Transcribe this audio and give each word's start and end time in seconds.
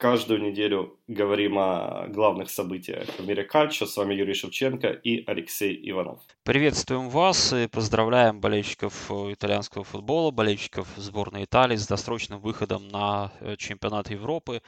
Каждую 0.00 0.40
неделю 0.40 0.98
говорим 1.08 1.58
о 1.58 2.06
главных 2.08 2.48
событиях 2.48 3.06
в 3.18 3.26
мире 3.26 3.44
кальчо. 3.44 3.84
С 3.84 3.98
вами 3.98 4.14
Юрий 4.14 4.32
Шевченко 4.32 4.88
и 4.88 5.24
Алексей 5.26 5.78
Иванов. 5.90 6.20
Приветствуем 6.42 7.10
вас 7.10 7.52
и 7.52 7.66
поздравляем 7.66 8.40
болельщиков 8.40 9.10
итальянского 9.10 9.84
футбола, 9.84 10.30
болельщиков 10.30 10.88
сборной 10.96 11.44
Италии 11.44 11.76
с 11.76 11.86
досрочным 11.86 12.40
выходом 12.40 12.88
на 12.88 13.30
э, 13.40 13.56
чемпионат 13.58 14.08
Европы. 14.08 14.62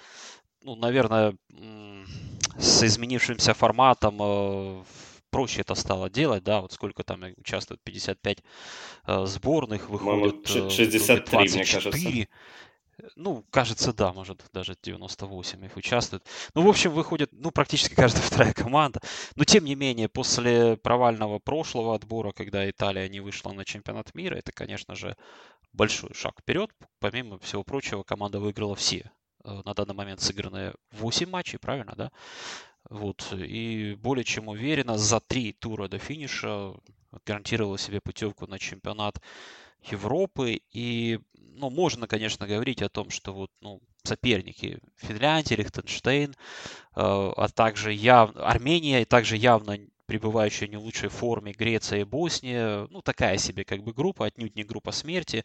Ну, 0.63 0.77
наверное, 0.77 1.35
с 2.59 2.83
изменившимся 2.83 3.55
форматом 3.55 4.19
э, 4.21 4.83
проще 5.31 5.63
это 5.63 5.75
стало 5.75 6.11
делать, 6.11 6.45
да, 6.45 6.61
вот 6.61 6.73
сколько 6.73 7.05
там 7.05 7.25
участвует, 7.39 7.81
55 7.83 8.39
э, 9.07 9.25
сборных, 9.25 9.89
выходит 9.89 10.47
63, 10.47 11.39
э, 11.39 11.41
мне 11.41 11.65
кажется. 11.65 12.27
Ну, 13.17 13.45
кажется, 13.51 13.93
да, 13.93 14.13
может, 14.13 14.45
даже 14.53 14.77
98 14.81 15.65
их 15.65 15.77
участвует. 15.77 16.25
Ну, 16.55 16.63
в 16.63 16.69
общем, 16.69 16.93
выходит, 16.93 17.31
ну, 17.33 17.51
практически 17.51 17.95
каждая 17.95 18.23
вторая 18.23 18.53
команда. 18.53 19.01
Но, 19.35 19.45
тем 19.45 19.65
не 19.65 19.75
менее, 19.75 20.09
после 20.09 20.77
провального 20.77 21.39
прошлого 21.39 21.95
отбора, 21.95 22.33
когда 22.33 22.69
Италия 22.69 23.09
не 23.09 23.21
вышла 23.21 23.53
на 23.53 23.65
чемпионат 23.65 24.15
мира, 24.15 24.37
это, 24.37 24.53
конечно 24.53 24.95
же, 24.95 25.17
большой 25.73 26.15
шаг 26.15 26.41
вперед. 26.41 26.71
Помимо 27.01 27.39
всего 27.39 27.65
прочего, 27.65 28.03
команда 28.03 28.39
выиграла 28.39 28.77
все 28.77 29.11
э, 29.45 29.63
на 29.65 29.75
данный 29.75 29.95
момент 29.95 30.21
сыгранные 30.21 30.75
8 30.93 31.29
матчей, 31.29 31.59
правильно, 31.59 31.95
да? 31.97 32.13
Вот, 32.91 33.33
и 33.33 33.97
более 34.01 34.25
чем 34.25 34.49
уверенно 34.49 34.99
за 34.99 35.21
три 35.21 35.53
тура 35.53 35.89
до 35.89 35.99
финиша 35.99 36.75
гарантировала 37.25 37.79
себе 37.79 38.01
путевку 38.01 38.47
на 38.47 38.59
чемпионат 38.59 39.21
Европы. 39.91 40.61
И, 40.73 41.19
ну, 41.55 41.71
можно, 41.71 42.07
конечно, 42.07 42.47
говорить 42.47 42.83
о 42.83 42.89
том, 42.89 43.11
что 43.11 43.33
вот, 43.33 43.51
ну, 43.61 43.81
соперники 44.05 44.81
Финляндия, 44.97 45.57
Лихтенштейн, 45.57 46.31
э, 46.31 46.35
а 46.95 47.49
также 47.49 47.93
яв... 47.93 48.33
Армения, 48.37 49.03
и 49.03 49.07
также 49.07 49.37
явно 49.37 49.79
пребывающие 50.07 50.69
в 50.69 50.71
не 50.71 50.77
лучшей 50.77 51.09
форме 51.09 51.53
Греция 51.53 52.01
и 52.01 52.05
Босния. 52.05 52.87
Ну, 52.91 53.03
такая 53.03 53.39
себе 53.39 53.65
как 53.65 53.83
бы 53.83 53.93
группа, 53.93 54.27
отнюдь 54.27 54.57
не 54.57 54.65
группа 54.65 54.93
смерти. 54.93 55.45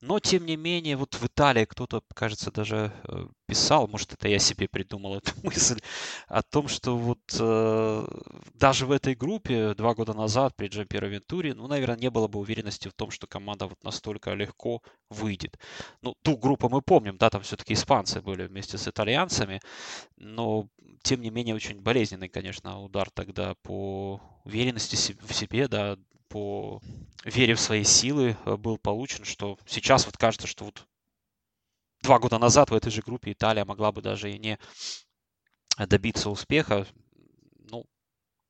Но, 0.00 0.18
тем 0.20 0.46
не 0.46 0.56
менее, 0.56 0.96
вот 0.96 1.14
в 1.14 1.26
Италии 1.26 1.64
кто-то, 1.64 2.02
кажется, 2.14 2.50
даже 2.50 2.92
э, 3.04 3.26
писал, 3.46 3.88
может, 3.88 4.12
это 4.12 4.28
я 4.28 4.38
себе 4.38 4.68
придумал 4.68 5.16
эту 5.16 5.32
мысль, 5.42 5.80
о 6.28 6.42
том, 6.42 6.68
что 6.68 6.96
вот 6.96 7.20
э, 7.38 8.06
даже 8.54 8.86
в 8.86 8.90
этой 8.90 9.14
группе 9.14 9.74
два 9.74 9.94
года 9.94 10.12
назад 10.14 10.54
при 10.56 10.68
Джампиро 10.68 11.06
Вентуре, 11.06 11.54
ну, 11.54 11.66
наверное, 11.66 11.96
не 11.96 12.10
было 12.10 12.28
бы 12.28 12.40
уверенности 12.40 12.88
в 12.88 12.92
том, 12.92 13.10
что 13.10 13.26
команда 13.26 13.66
вот 13.66 13.82
настолько 13.84 14.34
легко 14.34 14.82
выйдет. 15.10 15.58
Ну, 16.02 16.14
ту 16.22 16.36
группу 16.36 16.68
мы 16.68 16.82
помним, 16.82 17.16
да, 17.16 17.30
там 17.30 17.42
все-таки 17.42 17.74
испанцы 17.74 18.20
были 18.20 18.46
вместе 18.46 18.78
с 18.78 18.88
итальянцами, 18.88 19.60
но, 20.16 20.68
тем 21.02 21.20
не 21.20 21.30
менее, 21.30 21.54
очень 21.54 21.80
болезненный, 21.80 22.28
конечно, 22.28 22.82
удар 22.82 23.10
тогда 23.10 23.54
по 23.62 23.95
уверенности 24.44 24.96
в 25.20 25.32
себе, 25.32 25.68
да, 25.68 25.96
по 26.28 26.80
вере 27.24 27.54
в 27.54 27.60
свои 27.60 27.84
силы 27.84 28.36
э, 28.44 28.56
был 28.56 28.78
получен, 28.78 29.24
что 29.24 29.58
сейчас 29.66 30.06
вот 30.06 30.16
кажется, 30.16 30.46
что 30.46 30.64
вот 30.64 30.86
два 32.02 32.18
года 32.18 32.38
назад 32.38 32.70
в 32.70 32.74
этой 32.74 32.90
же 32.90 33.02
группе 33.02 33.32
Италия 33.32 33.64
могла 33.64 33.92
бы 33.92 34.02
даже 34.02 34.30
и 34.30 34.38
не 34.38 34.58
добиться 35.88 36.30
успеха. 36.30 36.86
Ну, 37.70 37.84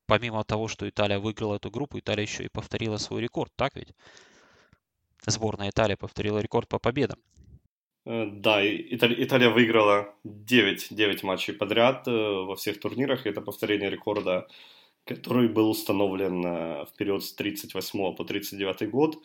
помимо 0.05 0.43
того, 0.43 0.67
что 0.67 0.87
Италия 0.87 1.19
выиграла 1.19 1.55
эту 1.55 1.69
группу, 1.71 1.99
Италия 1.99 2.23
еще 2.23 2.43
и 2.43 2.49
повторила 2.49 2.97
свой 2.97 3.21
рекорд, 3.21 3.51
так 3.55 3.75
ведь? 3.75 3.93
Сборная 5.25 5.69
Италии 5.69 5.95
повторила 5.95 6.39
рекорд 6.39 6.69
по 6.69 6.79
победам. 6.79 7.19
Э, 8.05 8.25
да, 8.31 8.61
Италия 8.63 9.49
выиграла 9.49 10.15
9, 10.23 10.87
9 10.91 11.23
матчей 11.23 11.53
подряд 11.53 12.07
э, 12.07 12.11
во 12.11 12.55
всех 12.55 12.79
турнирах. 12.79 13.25
Это 13.25 13.41
повторение 13.41 13.89
рекорда, 13.89 14.47
который 15.07 15.47
был 15.47 15.69
установлен 15.69 16.45
э, 16.45 16.85
в 16.85 16.93
период 16.97 17.23
с 17.23 17.33
38 17.33 18.15
по 18.15 18.23
39 18.23 18.89
год 18.89 19.17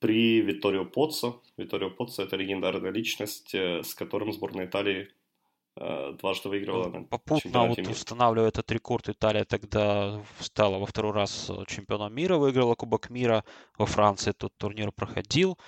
при 0.00 0.40
Витторио 0.40 0.84
Поццо. 0.84 1.42
Витторио 1.56 1.90
Поццо– 1.90 2.22
это 2.24 2.36
легендарная 2.36 2.90
личность, 2.90 3.54
э, 3.54 3.82
с 3.82 3.94
которым 3.94 4.32
сборная 4.32 4.66
Италии 4.66 5.08
э, 5.76 6.12
дважды 6.18 6.48
выиграла 6.48 6.88
на 6.88 7.04
Попутно 7.04 7.66
вот 7.66 7.78
мира. 7.78 7.90
устанавливая 7.90 8.48
этот 8.48 8.72
рекорд, 8.72 9.08
Италия 9.08 9.44
тогда 9.44 10.22
стала 10.40 10.78
во 10.78 10.86
второй 10.86 11.12
раз 11.12 11.50
чемпионом 11.66 12.14
мира, 12.14 12.38
выиграла 12.38 12.74
Кубок 12.74 13.10
мира. 13.10 13.44
Во 13.76 13.86
Франции 13.86 14.32
тот 14.32 14.56
турнир 14.56 14.92
проходил. 14.92 15.58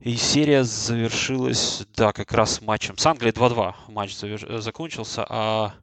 И 0.00 0.16
серия 0.16 0.64
завершилась, 0.64 1.86
да, 1.94 2.12
как 2.12 2.32
раз 2.32 2.62
матчем 2.62 2.96
с 2.96 3.04
Англией 3.04 3.34
2-2 3.34 3.74
матч 3.88 4.16
завер... 4.16 4.60
закончился, 4.60 5.26
а 5.28 5.74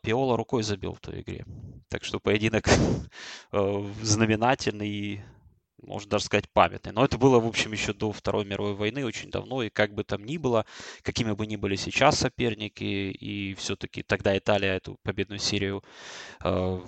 Пиола 0.00 0.38
рукой 0.38 0.62
забил 0.62 0.94
в 0.94 1.00
той 1.00 1.20
игре. 1.20 1.44
Так 1.88 2.04
что 2.04 2.20
поединок 2.20 2.68
знаменательный 4.02 5.22
можно 5.86 6.10
даже 6.10 6.24
сказать, 6.24 6.48
памятный. 6.50 6.92
Но 6.92 7.04
это 7.04 7.18
было, 7.18 7.38
в 7.38 7.46
общем, 7.46 7.72
еще 7.72 7.92
до 7.92 8.12
Второй 8.12 8.44
мировой 8.44 8.74
войны, 8.74 9.04
очень 9.04 9.30
давно, 9.30 9.62
и 9.62 9.70
как 9.70 9.94
бы 9.94 10.04
там 10.04 10.24
ни 10.24 10.38
было, 10.38 10.64
какими 11.02 11.32
бы 11.32 11.46
ни 11.46 11.56
были 11.56 11.76
сейчас 11.76 12.18
соперники, 12.18 12.82
и 12.84 13.54
все-таки 13.54 14.02
тогда 14.02 14.36
Италия 14.36 14.76
эту 14.76 14.96
победную 15.02 15.38
серию 15.38 15.82
э, 16.42 16.80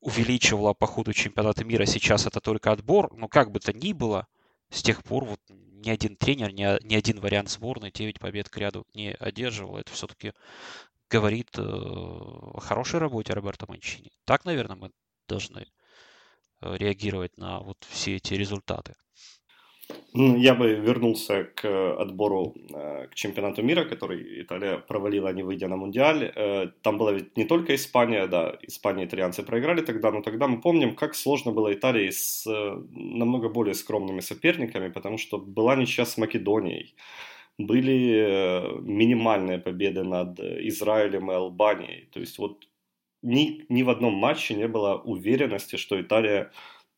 увеличивала 0.00 0.74
по 0.74 0.86
ходу 0.86 1.12
чемпионата 1.12 1.64
мира, 1.64 1.86
сейчас 1.86 2.26
это 2.26 2.40
только 2.40 2.72
отбор, 2.72 3.12
но 3.16 3.28
как 3.28 3.50
бы 3.50 3.60
то 3.60 3.72
ни 3.72 3.92
было, 3.92 4.26
с 4.70 4.82
тех 4.82 5.02
пор 5.02 5.24
вот 5.24 5.40
ни 5.48 5.90
один 5.90 6.16
тренер, 6.16 6.52
ни, 6.52 6.86
ни 6.86 6.94
один 6.94 7.20
вариант 7.20 7.50
сборной 7.50 7.90
9 7.90 8.18
побед 8.18 8.48
к 8.48 8.56
ряду 8.58 8.86
не 8.94 9.12
одерживал. 9.12 9.78
Это 9.78 9.90
все-таки 9.92 10.32
говорит 11.10 11.58
э, 11.58 11.62
о 11.62 12.60
хорошей 12.60 13.00
работе 13.00 13.32
Роберта 13.34 13.66
Манчини. 13.68 14.10
Так, 14.24 14.44
наверное, 14.44 14.76
мы 14.76 14.90
должны 15.28 15.66
Э, 16.62 16.76
реагировать 16.76 17.38
на 17.38 17.60
вот 17.60 17.76
все 17.88 18.16
эти 18.16 18.34
результаты? 18.34 18.94
Ну, 20.12 20.36
я 20.36 20.54
бы 20.54 20.74
вернулся 20.74 21.44
к 21.44 22.00
отбору 22.00 22.54
э, 22.54 23.06
к 23.08 23.14
чемпионату 23.14 23.62
мира, 23.62 23.84
который 23.84 24.42
Италия 24.42 24.76
провалила, 24.78 25.32
не 25.32 25.42
выйдя 25.42 25.68
на 25.68 25.76
Мундиаль. 25.76 26.32
Там 26.82 26.98
была 26.98 27.12
ведь 27.12 27.36
не 27.36 27.44
только 27.44 27.74
Испания, 27.74 28.26
да, 28.26 28.56
Испания 28.62 29.04
и 29.04 29.06
итальянцы 29.06 29.42
проиграли 29.42 29.80
тогда, 29.80 30.10
но 30.12 30.22
тогда 30.22 30.46
мы 30.46 30.60
помним, 30.60 30.94
как 30.94 31.14
сложно 31.14 31.52
было 31.52 31.72
Италии 31.72 32.10
с 32.10 32.46
намного 32.46 33.48
более 33.48 33.74
скромными 33.74 34.20
соперниками, 34.20 34.88
потому 34.88 35.18
что 35.18 35.38
была 35.38 35.76
ничья 35.76 36.04
с 36.04 36.18
Македонией. 36.18 36.94
Были 37.66 38.80
минимальные 38.82 39.58
победы 39.58 40.02
над 40.04 40.40
Израилем 40.40 41.30
и 41.30 41.34
Албанией. 41.34 42.08
То 42.12 42.20
есть 42.20 42.38
вот 42.38 42.66
ни, 43.22 43.64
ни 43.68 43.82
в 43.82 43.90
одном 43.90 44.14
матче 44.14 44.54
не 44.54 44.68
было 44.68 44.96
уверенности, 44.96 45.76
что 45.76 46.00
Италия 46.00 46.50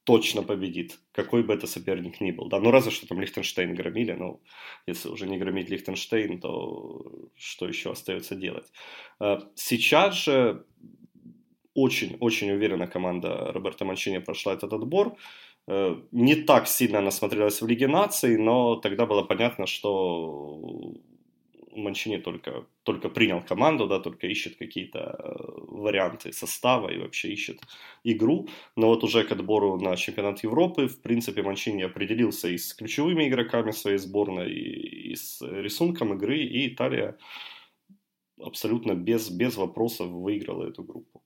точно 0.04 0.42
победит, 0.42 0.98
какой 1.12 1.42
бы 1.42 1.54
это 1.54 1.66
соперник 1.66 2.20
ни 2.20 2.32
был. 2.32 2.48
Да, 2.48 2.58
ну 2.58 2.70
разве 2.70 2.90
что 2.90 3.06
там 3.06 3.20
Лихтенштейн 3.20 3.74
громили, 3.74 4.12
но 4.12 4.40
если 4.86 5.08
уже 5.08 5.28
не 5.28 5.38
громить 5.38 5.70
Лихтенштейн, 5.70 6.40
то 6.40 7.30
что 7.36 7.68
еще 7.68 7.92
остается 7.92 8.34
делать? 8.34 8.72
А, 9.20 9.38
сейчас 9.54 10.14
же 10.14 10.64
очень-очень 11.75 12.50
уверенно 12.50 12.87
команда 12.87 13.52
Роберта 13.52 13.84
Манчини 13.84 14.19
прошла 14.19 14.54
этот 14.54 14.72
отбор. 14.72 15.16
Э, 15.69 15.97
не 16.12 16.35
так 16.35 16.67
сильно 16.69 16.99
она 16.99 17.11
смотрелась 17.11 17.62
в 17.62 17.67
Лиге 17.67 17.88
наций, 17.88 18.37
но 18.37 18.76
тогда 18.76 19.06
было 19.06 19.23
понятно, 19.23 19.67
что 19.67 20.94
Манчини 21.75 22.19
только, 22.19 22.67
только 22.82 23.09
принял 23.09 23.43
команду, 23.43 23.87
да, 23.87 23.99
только 23.99 24.26
ищет 24.26 24.56
какие-то 24.56 24.99
э, 24.99 25.35
варианты 25.69 26.32
состава 26.32 26.88
и 26.88 26.99
вообще 26.99 27.32
ищет 27.32 27.61
игру. 28.05 28.49
Но 28.76 28.88
вот 28.88 29.05
уже 29.05 29.25
к 29.25 29.32
отбору 29.32 29.81
на 29.81 29.97
чемпионат 29.97 30.43
Европы, 30.44 30.88
в 30.88 31.00
принципе, 31.00 31.43
Манчини 31.43 31.82
определился 31.82 32.49
и 32.49 32.59
с 32.59 32.75
ключевыми 32.75 33.29
игроками 33.29 33.70
своей 33.70 33.99
сборной, 33.99 34.53
и, 34.53 35.12
и 35.12 35.17
с 35.17 35.41
рисунком 35.43 36.14
игры, 36.14 36.38
и 36.38 36.69
Италия 36.69 37.17
абсолютно 38.41 38.94
без, 38.94 39.31
без 39.31 39.56
вопросов 39.56 40.09
выиграла 40.09 40.69
эту 40.69 40.82
группу. 40.82 41.23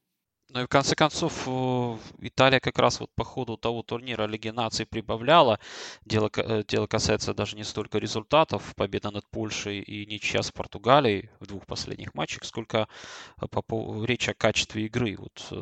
Ну 0.51 0.61
и 0.61 0.65
в 0.65 0.69
конце 0.69 0.95
концов, 0.95 1.43
э, 1.47 1.99
Италия 2.21 2.61
как 2.61 2.79
раз 2.79 3.01
вот 3.01 3.11
по 3.15 3.25
ходу 3.25 3.57
того 3.57 3.83
турнира 3.83 4.27
Лиги 4.27 4.49
наций 4.51 4.87
прибавляла. 4.87 5.59
Дело, 6.05 6.31
э, 6.37 6.63
дело 6.69 6.87
касается 6.87 7.35
даже 7.35 7.57
не 7.57 7.65
столько 7.65 7.99
результатов, 7.99 8.75
победа 8.77 9.11
над 9.11 9.27
Польшей 9.27 9.81
и 9.81 10.07
ничья 10.07 10.43
с 10.43 10.53
Португалией 10.53 11.31
в 11.41 11.47
двух 11.47 11.67
последних 11.67 12.15
матчах, 12.15 12.45
сколько 12.45 12.87
э, 13.41 13.47
по, 13.49 14.05
речь 14.05 14.29
о 14.29 14.35
качестве 14.35 14.87
игры. 14.87 15.17
Вот 15.19 15.53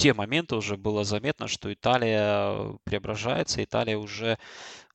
те 0.00 0.14
моменты 0.14 0.56
уже 0.56 0.78
было 0.78 1.04
заметно, 1.04 1.46
что 1.46 1.70
Италия 1.70 2.78
преображается, 2.84 3.62
Италия 3.62 3.98
уже 3.98 4.38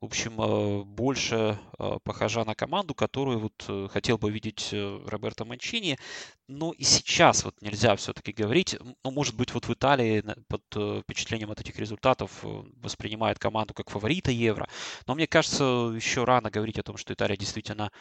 в 0.01 0.05
общем, 0.05 0.39
э, 0.39 0.83
больше 0.83 1.57
э, 1.79 1.97
похожа 2.03 2.43
на 2.43 2.53
команду, 2.53 2.93
которую 2.93 3.39
вот 3.39 3.65
э, 3.67 3.87
хотел 3.91 4.17
бы 4.17 4.29
видеть 4.29 4.69
Роберто 4.71 5.45
Манчини. 5.45 5.97
Но 6.47 6.73
и 6.73 6.83
сейчас 6.83 7.43
вот 7.43 7.55
нельзя 7.61 7.95
все-таки 7.95 8.31
говорить, 8.31 8.77
ну, 9.03 9.11
может 9.11 9.35
быть, 9.35 9.53
вот 9.53 9.65
в 9.67 9.73
Италии 9.73 10.23
под 10.47 11.03
впечатлением 11.03 11.51
от 11.51 11.61
этих 11.61 11.79
результатов 11.79 12.31
воспринимает 12.43 13.39
команду 13.39 13.73
как 13.73 13.89
фаворита 13.89 14.31
Евро. 14.31 14.67
Но 15.07 15.15
мне 15.15 15.27
кажется, 15.27 15.63
еще 15.95 16.23
рано 16.23 16.51
говорить 16.51 16.77
о 16.77 16.83
том, 16.83 16.97
что 16.97 17.13
Италия 17.13 17.37
действительно 17.37 17.91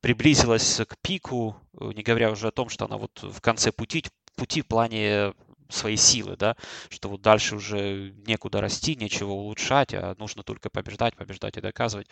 приблизилась 0.00 0.80
к 0.88 0.96
пику, 1.00 1.56
не 1.80 2.02
говоря 2.02 2.30
уже 2.30 2.48
о 2.48 2.52
том, 2.52 2.68
что 2.68 2.86
она 2.86 2.96
вот 2.98 3.22
в 3.22 3.40
конце 3.40 3.72
пути, 3.72 4.04
пути 4.36 4.62
в 4.62 4.66
плане 4.66 5.32
свои 5.68 5.96
силы, 5.96 6.36
да, 6.36 6.56
что 6.88 7.08
вот 7.08 7.22
дальше 7.22 7.56
уже 7.56 8.12
некуда 8.26 8.60
расти, 8.60 8.96
нечего 8.96 9.30
улучшать, 9.30 9.94
а 9.94 10.14
нужно 10.18 10.42
только 10.42 10.70
побеждать, 10.70 11.16
побеждать 11.16 11.56
и 11.56 11.60
доказывать. 11.60 12.08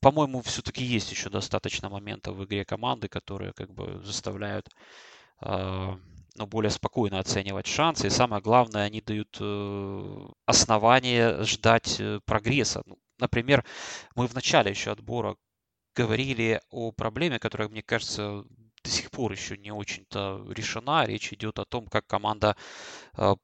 По-моему, 0.00 0.42
все-таки 0.42 0.84
есть 0.84 1.10
еще 1.10 1.30
достаточно 1.30 1.88
моментов 1.88 2.36
в 2.36 2.44
игре 2.44 2.64
команды, 2.64 3.08
которые 3.08 3.52
как 3.52 3.72
бы 3.72 4.02
заставляют 4.04 4.68
э, 5.40 5.96
ну, 6.36 6.46
более 6.46 6.70
спокойно 6.70 7.18
оценивать 7.20 7.66
шансы. 7.66 8.06
И 8.06 8.10
самое 8.10 8.42
главное, 8.42 8.84
они 8.84 9.00
дают 9.00 9.36
э, 9.40 10.26
основание 10.46 11.42
ждать 11.44 12.00
э, 12.00 12.20
прогресса. 12.24 12.82
Ну, 12.86 12.98
например, 13.18 13.64
мы 14.16 14.26
в 14.26 14.34
начале 14.34 14.70
еще 14.70 14.90
отбора 14.90 15.36
говорили 15.94 16.60
о 16.70 16.92
проблеме, 16.92 17.38
которая, 17.38 17.68
мне 17.68 17.82
кажется, 17.82 18.44
до 18.84 18.90
сих 18.90 19.10
пор 19.10 19.32
еще 19.32 19.56
не 19.56 19.72
очень-то 19.72 20.44
решена. 20.50 21.06
Речь 21.06 21.32
идет 21.32 21.58
о 21.58 21.64
том, 21.64 21.86
как 21.86 22.06
команда 22.06 22.56
а, 23.14 23.36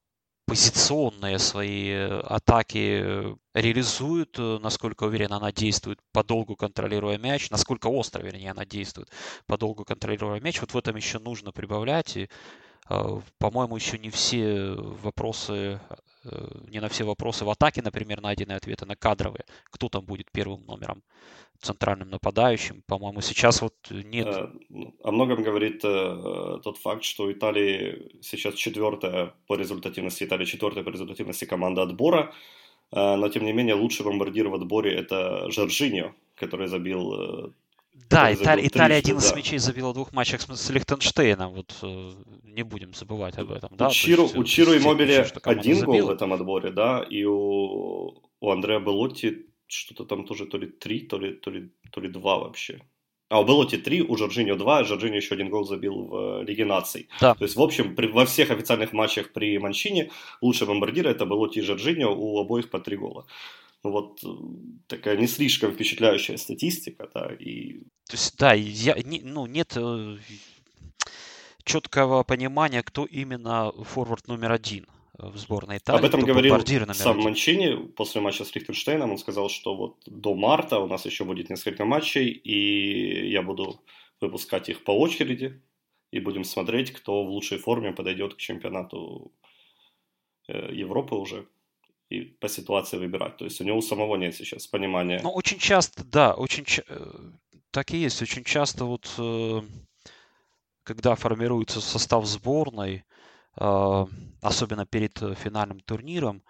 позиционные 0.46 1.38
свои 1.38 1.92
атаки 1.92 3.36
реализует, 3.54 4.36
насколько 4.38 5.04
уверенно 5.04 5.36
она 5.36 5.52
действует, 5.52 6.00
подолгу 6.12 6.56
контролируя 6.56 7.18
мяч, 7.18 7.50
насколько 7.50 7.86
остро, 7.86 8.22
вернее, 8.22 8.50
она 8.50 8.64
действует, 8.64 9.10
подолгу 9.46 9.84
контролируя 9.84 10.40
мяч. 10.40 10.60
Вот 10.60 10.72
в 10.74 10.76
этом 10.76 10.96
еще 10.96 11.18
нужно 11.18 11.52
прибавлять. 11.52 12.16
И, 12.16 12.28
по-моему, 13.38 13.76
еще 13.76 13.98
не 13.98 14.10
все 14.10 14.74
вопросы 14.74 15.80
Э, 15.90 15.94
не 16.68 16.80
на 16.80 16.88
все 16.88 17.04
вопросы 17.04 17.44
в 17.44 17.50
атаке, 17.50 17.82
например, 17.82 18.20
найдены 18.20 18.52
ответы 18.52 18.86
на 18.86 18.96
кадровые. 18.96 19.44
Кто 19.64 19.88
там 19.88 20.04
будет 20.04 20.30
первым 20.30 20.64
номером, 20.66 21.02
центральным 21.60 22.10
нападающим? 22.10 22.82
По-моему, 22.86 23.20
сейчас 23.20 23.62
вот 23.62 23.74
нет. 23.90 24.26
Э, 24.26 24.48
ну, 24.68 24.94
о 25.02 25.12
многом 25.12 25.42
говорит 25.42 25.80
э, 25.84 26.58
тот 26.62 26.78
факт, 26.78 27.04
что 27.04 27.32
Италия 27.32 28.10
сейчас 28.22 28.54
четвертая 28.54 29.34
по 29.46 29.54
результативности, 29.56 30.24
Италия 30.24 30.46
четвертая 30.46 30.84
по 30.84 30.90
результативности 30.90 31.44
команда 31.44 31.82
отбора, 31.82 32.32
но 32.92 33.28
тем 33.28 33.44
не 33.44 33.52
менее 33.52 33.74
лучший 33.74 34.04
бомбардир 34.04 34.48
в 34.48 34.54
отборе 34.54 34.92
это 34.92 35.48
Жоржиньо, 35.48 36.12
который 36.34 36.66
забил 36.66 37.54
да, 38.10 38.34
Италия, 38.34 38.66
Италия 38.66 38.96
один 38.96 39.18
из 39.18 39.32
мячей 39.34 39.58
забила 39.58 39.90
в 39.90 39.94
двух 39.94 40.12
матчах 40.12 40.40
с 40.42 40.70
Лихтенштейном. 40.70 41.52
Вот 41.52 41.74
э, 41.82 42.12
не 42.42 42.64
будем 42.64 42.92
забывать 42.92 43.38
об 43.38 43.52
этом. 43.52 43.70
Да? 43.76 43.88
У 43.88 43.90
Чиру, 43.92 44.24
есть, 44.24 44.36
у 44.36 44.44
Чиру 44.44 44.72
и 44.72 44.80
Мобиле 44.80 45.26
один 45.44 45.76
забила. 45.76 46.00
гол 46.00 46.06
в 46.08 46.10
этом 46.10 46.32
отборе, 46.32 46.70
да, 46.70 47.06
и 47.08 47.24
у, 47.24 48.22
у 48.40 48.50
Андреа 48.50 48.80
Белотти 48.80 49.46
что-то 49.68 50.04
там 50.04 50.26
тоже 50.26 50.46
то 50.46 50.58
ли 50.58 50.66
три, 50.66 51.00
то 51.00 51.18
ли, 51.18 51.34
то 51.34 51.50
ли, 51.50 51.70
то 51.92 52.00
ли 52.00 52.08
два 52.08 52.38
вообще. 52.38 52.80
А 53.28 53.40
у 53.40 53.44
Белотти 53.44 53.76
три, 53.76 54.02
у 54.02 54.16
Жоржиньо 54.16 54.56
два, 54.56 54.78
а 54.78 54.84
Жоржиньо 54.84 55.16
еще 55.16 55.34
один 55.34 55.48
гол 55.48 55.64
забил 55.64 56.08
в 56.08 56.40
э, 56.40 56.44
Лиге 56.44 56.64
наций. 56.64 57.08
Да. 57.20 57.34
То 57.36 57.44
есть, 57.44 57.54
в 57.54 57.62
общем, 57.62 57.94
при, 57.94 58.08
во 58.08 58.26
всех 58.26 58.50
официальных 58.50 58.92
матчах 58.92 59.32
при 59.32 59.56
Манчине 59.58 60.10
лучшие 60.40 60.66
бомбардиры 60.66 61.10
это 61.10 61.26
Белотти 61.26 61.60
и 61.60 61.62
Жоржиньо, 61.62 62.12
у 62.12 62.40
обоих 62.40 62.70
по 62.70 62.80
три 62.80 62.96
гола 62.96 63.26
ну, 63.82 63.90
вот 63.90 64.22
э, 64.24 64.28
такая 64.86 65.16
не 65.16 65.26
слишком 65.26 65.72
впечатляющая 65.72 66.36
статистика, 66.36 67.08
да, 67.14 67.32
и... 67.38 67.80
То 68.08 68.12
есть, 68.12 68.36
да, 68.36 68.52
я, 68.52 68.94
не, 69.02 69.20
ну, 69.20 69.46
нет 69.46 69.76
э, 69.76 70.18
четкого 71.64 72.22
понимания, 72.24 72.82
кто 72.82 73.04
именно 73.04 73.72
форвард 73.84 74.28
номер 74.28 74.52
один 74.52 74.86
в 75.14 75.36
сборной 75.36 75.78
Италии. 75.78 75.98
Об 75.98 76.04
этом 76.04 76.20
говорил 76.20 76.54
сам 76.94 77.12
один. 77.12 77.24
Манчини 77.24 77.88
после 77.92 78.20
матча 78.20 78.44
с 78.44 78.54
Лихтенштейном. 78.54 79.10
Он 79.10 79.18
сказал, 79.18 79.48
что 79.48 79.76
вот 79.76 79.96
до 80.06 80.34
марта 80.34 80.78
у 80.78 80.86
нас 80.86 81.04
еще 81.06 81.24
будет 81.24 81.50
несколько 81.50 81.84
матчей, 81.84 82.28
и 82.28 83.30
я 83.30 83.42
буду 83.42 83.80
выпускать 84.20 84.68
их 84.68 84.84
по 84.84 84.92
очереди, 84.92 85.62
и 86.10 86.20
будем 86.20 86.44
смотреть, 86.44 86.92
кто 86.92 87.24
в 87.24 87.30
лучшей 87.30 87.58
форме 87.58 87.92
подойдет 87.92 88.34
к 88.34 88.38
чемпионату 88.38 89.32
э, 90.48 90.74
Европы 90.74 91.14
уже 91.14 91.46
и 92.10 92.22
по 92.22 92.48
ситуации 92.48 92.98
выбирать. 92.98 93.36
То 93.36 93.44
есть 93.44 93.60
у 93.60 93.64
него 93.64 93.80
самого 93.80 94.16
нет 94.16 94.34
сейчас 94.34 94.66
понимания. 94.66 95.20
Ну, 95.22 95.30
очень 95.30 95.58
часто, 95.58 96.04
да, 96.04 96.34
очень 96.34 96.66
э, 96.88 97.12
так 97.70 97.92
и 97.92 97.98
есть. 97.98 98.20
Очень 98.20 98.44
часто 98.44 98.84
вот, 98.84 99.08
э, 99.16 99.62
когда 100.82 101.14
формируется 101.14 101.80
состав 101.80 102.26
сборной, 102.26 103.04
э, 103.56 104.06
особенно 104.42 104.86
перед 104.86 105.18
финальным 105.38 105.80
турниром, 105.80 106.42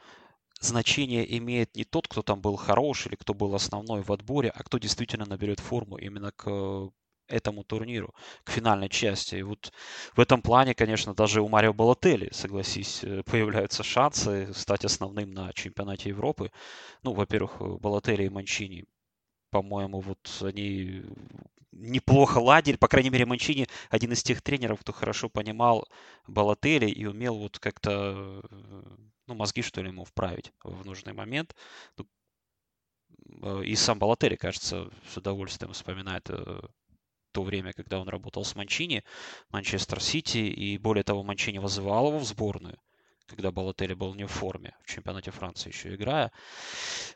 значение 0.60 1.36
имеет 1.38 1.76
не 1.76 1.84
тот, 1.84 2.08
кто 2.08 2.22
там 2.22 2.40
был 2.40 2.56
хорош 2.56 3.06
или 3.06 3.16
кто 3.16 3.34
был 3.34 3.54
основной 3.54 4.02
в 4.02 4.10
отборе, 4.10 4.50
а 4.50 4.62
кто 4.62 4.78
действительно 4.78 5.26
наберет 5.26 5.60
форму 5.60 5.98
именно 5.98 6.32
к 6.32 6.90
этому 7.30 7.64
турниру, 7.64 8.14
к 8.44 8.50
финальной 8.50 8.88
части. 8.88 9.36
И 9.36 9.42
вот 9.42 9.72
в 10.14 10.20
этом 10.20 10.42
плане, 10.42 10.74
конечно, 10.74 11.14
даже 11.14 11.40
у 11.42 11.48
Марио 11.48 11.72
Балотели, 11.72 12.30
согласись, 12.32 13.04
э, 13.04 13.22
появляются 13.26 13.82
шансы 13.82 14.52
стать 14.54 14.84
основным 14.84 15.32
на 15.32 15.52
чемпионате 15.52 16.10
Европы. 16.10 16.50
Ну, 17.02 17.12
во-первых, 17.12 17.60
Балотели 17.80 18.24
и 18.24 18.28
Манчини, 18.28 18.84
по-моему, 19.50 20.00
вот 20.00 20.42
они 20.42 21.02
неплохо 21.72 22.38
ладили. 22.38 22.76
По 22.76 22.88
крайней 22.88 23.10
мере, 23.10 23.26
Манчини 23.26 23.66
один 23.90 24.12
из 24.12 24.22
тех 24.22 24.42
тренеров, 24.42 24.80
кто 24.80 24.92
хорошо 24.92 25.28
понимал 25.28 25.88
Балотели 26.26 26.90
и 26.90 27.06
умел 27.06 27.36
вот 27.38 27.58
как-то 27.58 28.42
ну, 29.30 29.34
мозги, 29.34 29.62
что 29.62 29.80
ли, 29.80 29.88
ему 29.88 30.04
вправить 30.04 30.52
в 30.64 30.84
нужный 30.84 31.12
момент. 31.12 31.54
Ну, 31.96 32.06
э, 33.42 33.64
и 33.64 33.76
сам 33.76 33.98
Балотели, 33.98 34.36
кажется, 34.36 34.90
с 35.08 35.16
удовольствием 35.16 35.72
вспоминает 35.72 36.28
э, 36.28 36.60
то 37.32 37.42
время, 37.42 37.72
когда 37.72 38.00
он 38.00 38.08
работал 38.08 38.44
с 38.44 38.54
Манчини, 38.54 39.04
Манчестер 39.50 40.00
Сити, 40.00 40.38
и 40.38 40.78
более 40.78 41.04
того, 41.04 41.22
Манчини 41.22 41.58
вызывал 41.58 42.08
его 42.08 42.18
в 42.18 42.24
сборную, 42.24 42.78
когда 43.26 43.50
Балотелли 43.50 43.94
был 43.94 44.14
не 44.14 44.24
в 44.24 44.30
форме, 44.30 44.74
в 44.84 44.92
чемпионате 44.92 45.30
Франции 45.30 45.70
еще 45.70 45.94
играя. 45.94 46.32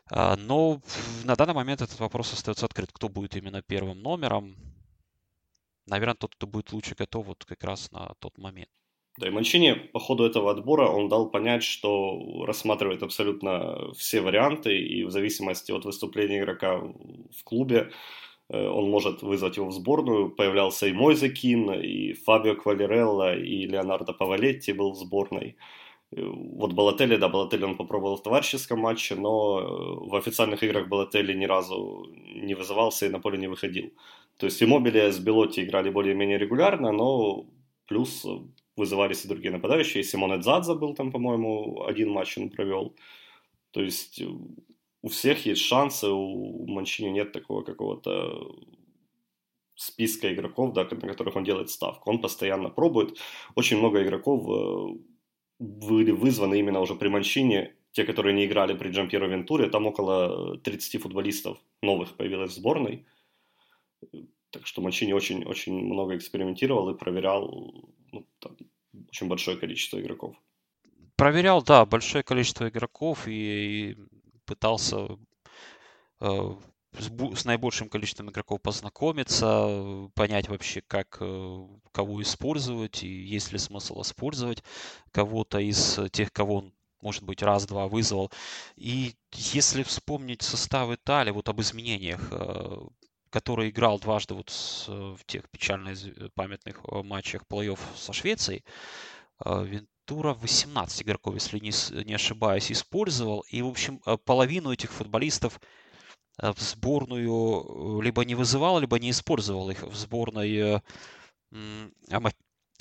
А, 0.09 0.35
но 0.35 0.81
на 1.23 1.35
данный 1.35 1.53
момент 1.53 1.81
этот 1.81 1.99
вопрос 1.99 2.33
остается 2.33 2.65
открыт. 2.65 2.91
Кто 2.91 3.09
будет 3.09 3.35
именно 3.35 3.61
первым 3.61 4.01
номером? 4.01 4.55
Наверное, 5.85 6.15
тот, 6.15 6.35
кто 6.35 6.47
будет 6.47 6.71
лучше 6.73 6.95
готов 6.95 7.27
вот 7.27 7.45
как 7.45 7.63
раз 7.63 7.91
на 7.91 8.13
тот 8.19 8.37
момент. 8.37 8.69
Да, 9.17 9.27
и 9.27 9.31
Манчини 9.31 9.73
по 9.93 9.99
ходу 9.99 10.25
этого 10.25 10.51
отбора 10.51 10.89
он 10.89 11.07
дал 11.07 11.29
понять, 11.29 11.63
что 11.63 12.43
рассматривает 12.45 13.01
абсолютно 13.01 13.93
все 13.93 14.19
варианты, 14.19 14.77
и 14.77 15.05
в 15.05 15.11
зависимости 15.11 15.71
от 15.71 15.85
выступления 15.85 16.39
игрока 16.39 16.79
в 16.79 17.43
клубе 17.45 17.91
он 18.49 18.89
может 18.89 19.23
вызвать 19.23 19.57
его 19.57 19.67
в 19.67 19.73
сборную. 19.73 20.29
Появлялся 20.29 20.87
и 20.87 20.93
Мойзе 20.93 21.29
Кин, 21.29 21.71
и 21.71 22.13
Фабио 22.13 22.55
Квалерелла, 22.55 23.37
и 23.37 23.65
Леонардо 23.67 24.13
Павалетти 24.13 24.73
был 24.73 24.91
в 24.91 24.97
сборной. 24.97 25.55
Э, 26.11 26.21
вот 26.23 26.73
Балотелли, 26.73 27.17
да, 27.17 27.29
Балотелли 27.29 27.63
он 27.65 27.77
попробовал 27.77 28.17
в 28.17 28.23
товарищеском 28.23 28.79
матче, 28.79 29.15
но 29.15 29.59
э, 29.59 30.09
в 30.09 30.15
официальных 30.15 30.63
играх 30.63 30.87
Балотелли 30.87 31.33
ни 31.33 31.45
разу 31.45 32.07
не 32.35 32.55
вызывался 32.55 33.05
и 33.05 33.09
на 33.09 33.19
поле 33.19 33.37
не 33.37 33.47
выходил. 33.47 33.91
То 34.37 34.47
есть 34.47 34.61
Иммобили 34.61 35.09
с 35.09 35.19
Белотти 35.19 35.61
играли 35.61 35.89
более-менее 35.89 36.37
регулярно, 36.37 36.91
но 36.91 37.45
плюс 37.87 38.25
вызывались 38.75 39.25
и 39.25 39.27
другие 39.27 39.51
нападающие. 39.51 40.03
Симоне 40.03 40.37
Дзадза 40.37 40.75
был 40.75 40.93
там, 40.95 41.11
по-моему, 41.11 41.85
один 41.85 42.11
матч 42.11 42.37
он 42.37 42.49
провел. 42.49 42.95
То 43.71 43.81
есть 43.81 44.21
у 45.05 45.07
всех 45.07 45.45
есть 45.45 45.61
шансы, 45.61 46.07
у 46.07 46.65
Манчини 46.65 47.11
нет 47.11 47.31
такого 47.31 47.61
какого-то 47.61 48.55
списка 49.75 50.33
игроков, 50.33 50.73
да, 50.73 50.83
на 50.83 51.07
которых 51.07 51.35
он 51.35 51.43
делает 51.43 51.69
ставку. 51.69 52.09
Он 52.09 52.21
постоянно 52.21 52.69
пробует. 52.69 53.19
Очень 53.53 53.77
много 53.77 54.01
игроков 54.01 54.49
э, 54.49 54.97
были 55.59 56.09
вызваны 56.09 56.57
именно 56.57 56.79
уже 56.79 56.95
при 56.95 57.09
Манчине, 57.09 57.75
те, 57.91 58.03
которые 58.03 58.33
не 58.33 58.45
играли 58.45 58.73
при 58.73 58.89
Джампьеро 58.89 59.27
Вентуре. 59.27 59.69
Там 59.69 59.85
около 59.85 60.57
30 60.57 60.99
футболистов 60.99 61.59
новых 61.83 62.17
появилось 62.17 62.53
в 62.53 62.55
сборной. 62.55 63.05
Так 64.49 64.65
что 64.65 64.81
Манчини 64.81 65.13
очень-очень 65.13 65.85
много 65.85 66.15
экспериментировал 66.15 66.89
и 66.89 66.97
проверял 66.97 67.91
ну, 68.11 68.25
там, 68.39 68.57
очень 69.09 69.27
большое 69.27 69.55
количество 69.55 69.99
игроков. 69.99 70.35
Проверял, 71.15 71.61
да, 71.61 71.85
большое 71.85 72.23
количество 72.23 72.67
игроков 72.67 73.27
и, 73.27 73.91
и 73.91 73.97
пытался 74.45 75.07
э, 76.21 76.55
с, 76.99 77.45
наибольшим 77.45 77.89
количеством 77.89 78.29
игроков 78.29 78.61
познакомиться, 78.61 80.09
понять 80.13 80.49
вообще, 80.49 80.81
как 80.81 81.17
э, 81.19 81.67
кого 81.91 82.21
использовать 82.21 83.03
и 83.03 83.07
есть 83.07 83.51
ли 83.51 83.57
смысл 83.57 84.01
использовать 84.01 84.63
кого-то 85.11 85.59
из 85.59 85.99
тех, 86.11 86.31
кого 86.31 86.57
он 86.57 86.73
может 87.01 87.21
быть, 87.21 87.43
раз-два 87.43 87.87
вызвал. 87.87 88.31
И 88.75 89.13
если 89.31 89.83
вспомнить 89.83 90.41
состав 90.41 90.89
Италии, 90.91 91.29
вот 91.29 91.47
об 91.49 91.61
изменениях, 91.61 92.27
э, 92.31 92.77
который 93.29 93.69
играл 93.69 93.99
дважды 93.99 94.33
вот 94.33 94.49
в 94.87 95.19
тех 95.27 95.47
печальных 95.49 95.99
памятных 96.33 96.81
матчах 97.03 97.43
плей-офф 97.47 97.79
со 97.95 98.13
Швецией, 98.13 98.63
Вентура 100.07 100.33
18 100.33 101.01
игроков, 101.01 101.33
если 101.33 101.59
не, 101.59 101.71
не 102.03 102.13
ошибаюсь, 102.13 102.71
использовал. 102.71 103.43
И, 103.49 103.61
в 103.61 103.67
общем, 103.67 103.99
половину 104.25 104.71
этих 104.71 104.91
футболистов 104.91 105.59
Э, 106.41 106.51
в 106.51 106.59
сборную 106.59 107.99
э, 107.99 108.03
либо 108.03 108.25
не 108.25 108.35
вызывал, 108.35 108.79
либо 108.79 108.99
не 108.99 109.11
использовал 109.11 109.69
их 109.69 109.83
в 109.83 109.95
сборной 109.95 110.81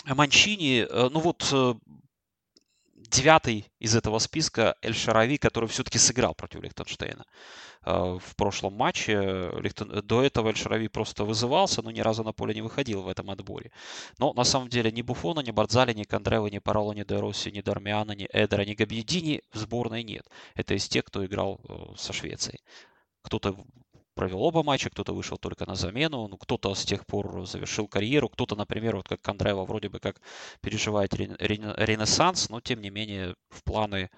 Манчини. 0.06 0.86
Э, 0.88 1.08
ну 1.10 1.20
вот 1.20 1.52
девятый 3.14 3.70
из 3.78 3.94
этого 3.94 4.18
списка 4.18 4.74
Эль 4.82 4.94
Шарави, 4.94 5.38
который 5.38 5.68
все-таки 5.68 5.98
сыграл 5.98 6.34
против 6.34 6.62
Лихтенштейна 6.62 7.24
в 7.84 8.34
прошлом 8.36 8.74
матче. 8.74 9.50
До 10.02 10.22
этого 10.22 10.48
Эль 10.48 10.56
Шарави 10.56 10.88
просто 10.88 11.24
вызывался, 11.24 11.82
но 11.82 11.90
ни 11.90 12.00
разу 12.00 12.24
на 12.24 12.32
поле 12.32 12.54
не 12.54 12.62
выходил 12.62 13.02
в 13.02 13.08
этом 13.08 13.30
отборе. 13.30 13.70
Но 14.18 14.32
на 14.32 14.44
самом 14.44 14.68
деле 14.68 14.90
ни 14.90 15.02
Буфона, 15.02 15.40
ни 15.40 15.50
Бардзали, 15.50 15.92
ни 15.92 16.04
Кондрева, 16.04 16.48
ни 16.48 16.58
Пароло, 16.58 16.92
ни 16.92 17.04
Де 17.04 17.20
Росси, 17.20 17.52
ни 17.52 17.60
Дармиана, 17.60 18.12
ни 18.12 18.26
Эдера, 18.32 18.64
ни 18.64 18.74
Габьедини 18.74 19.42
в 19.52 19.58
сборной 19.58 20.02
нет. 20.02 20.26
Это 20.54 20.74
из 20.74 20.88
тех, 20.88 21.04
кто 21.04 21.24
играл 21.24 21.60
со 21.96 22.12
Швецией. 22.12 22.60
Кто-то 23.22 23.56
провел 24.14 24.42
оба 24.42 24.62
матча, 24.62 24.90
кто-то 24.90 25.12
вышел 25.14 25.36
только 25.36 25.66
на 25.66 25.74
замену, 25.74 26.28
ну, 26.28 26.36
кто-то 26.36 26.74
с 26.74 26.84
тех 26.84 27.06
пор 27.06 27.46
завершил 27.46 27.88
карьеру, 27.88 28.28
кто-то, 28.28 28.56
например, 28.56 28.96
вот 28.96 29.08
как 29.08 29.20
Кондраева 29.20 29.64
вроде 29.64 29.88
бы 29.88 29.98
как 30.00 30.20
переживает 30.60 31.14
ренессанс, 31.14 32.48
но 32.48 32.60
тем 32.60 32.80
не 32.80 32.90
менее 32.90 33.34
в 33.50 33.62
планы 33.64 34.10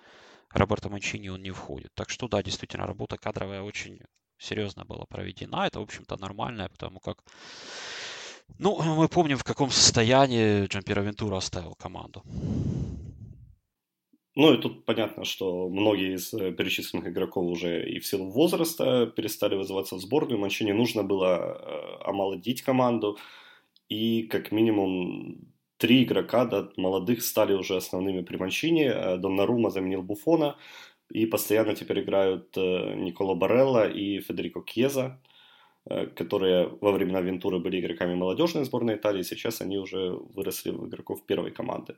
Роберта 0.50 0.88
Манчини 0.88 1.28
он 1.28 1.42
не 1.42 1.50
входит. 1.50 1.90
Так 1.94 2.10
что 2.10 2.28
да, 2.28 2.42
действительно, 2.42 2.86
работа 2.86 3.16
кадровая 3.16 3.62
очень 3.62 4.00
серьезно 4.38 4.84
была 4.84 5.04
проведена. 5.06 5.66
Это, 5.66 5.80
в 5.80 5.82
общем-то, 5.82 6.16
нормально, 6.18 6.68
потому 6.68 7.00
как 7.00 7.22
ну, 8.58 8.80
мы 8.80 9.08
помним, 9.08 9.38
в 9.38 9.44
каком 9.44 9.70
состоянии 9.70 10.66
Джампера 10.66 11.02
Вентура 11.02 11.36
оставил 11.36 11.74
команду. 11.74 12.22
Ну 14.36 14.52
и 14.52 14.58
тут 14.58 14.84
понятно, 14.84 15.24
что 15.24 15.66
многие 15.70 16.14
из 16.14 16.34
э, 16.34 16.52
перечисленных 16.52 17.08
игроков 17.08 17.46
уже 17.46 17.88
и 17.88 17.98
в 18.00 18.06
силу 18.06 18.30
возраста 18.30 19.06
перестали 19.06 19.56
вызываться 19.56 19.96
в 19.96 20.00
сборную. 20.00 20.38
Манчини 20.38 20.72
нужно 20.72 21.02
было 21.02 21.58
э, 21.58 22.04
омолодить 22.04 22.60
команду. 22.60 23.16
И 23.88 24.24
как 24.24 24.52
минимум 24.52 25.38
три 25.78 26.04
игрока 26.04 26.44
да, 26.44 26.68
молодых 26.76 27.22
стали 27.22 27.54
уже 27.54 27.76
основными 27.76 28.22
при 28.22 28.36
Манчине. 28.36 28.84
Э, 28.88 29.16
Доннарума 29.16 29.70
заменил 29.70 30.02
Буфона. 30.02 30.56
И 31.08 31.24
постоянно 31.24 31.74
теперь 31.74 32.00
играют 32.00 32.56
Николо 32.56 33.34
Барелла 33.36 33.88
и 33.88 34.20
Федерико 34.20 34.60
Кьеза, 34.60 35.20
которые 36.16 36.66
во 36.80 36.90
времена 36.90 37.20
Вентуры 37.20 37.60
были 37.60 37.78
игроками 37.78 38.16
молодежной 38.16 38.64
сборной 38.64 38.96
Италии. 38.96 39.22
Сейчас 39.22 39.60
они 39.60 39.78
уже 39.78 40.10
выросли 40.10 40.70
в 40.70 40.88
игроков 40.88 41.24
первой 41.24 41.52
команды. 41.52 41.94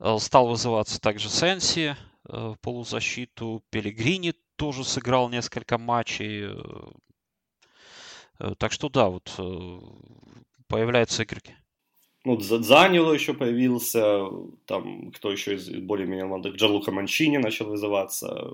Э, 0.00 0.16
стал 0.18 0.48
вызываться 0.48 1.00
также 1.00 1.28
Сенси 1.28 1.94
э, 2.28 2.54
в 2.54 2.56
полузащиту. 2.60 3.62
Пелегрини 3.70 4.34
тоже 4.56 4.84
сыграл 4.84 5.28
несколько 5.28 5.78
матчей. 5.78 6.48
Э, 8.38 8.54
так 8.58 8.72
что 8.72 8.88
да, 8.88 9.10
вот 9.10 9.30
появляются 10.66 11.24
игроки. 11.24 11.54
Ну, 12.24 12.40
Занило 12.40 13.12
еще 13.12 13.34
появился, 13.34 14.24
там 14.66 15.10
кто 15.12 15.30
еще 15.30 15.54
из 15.56 15.68
более-менее 15.68 16.26
молодых, 16.26 16.54
Джарлука 16.56 16.90
Манчини 16.90 17.38
начал 17.38 17.66
вызываться. 17.66 18.50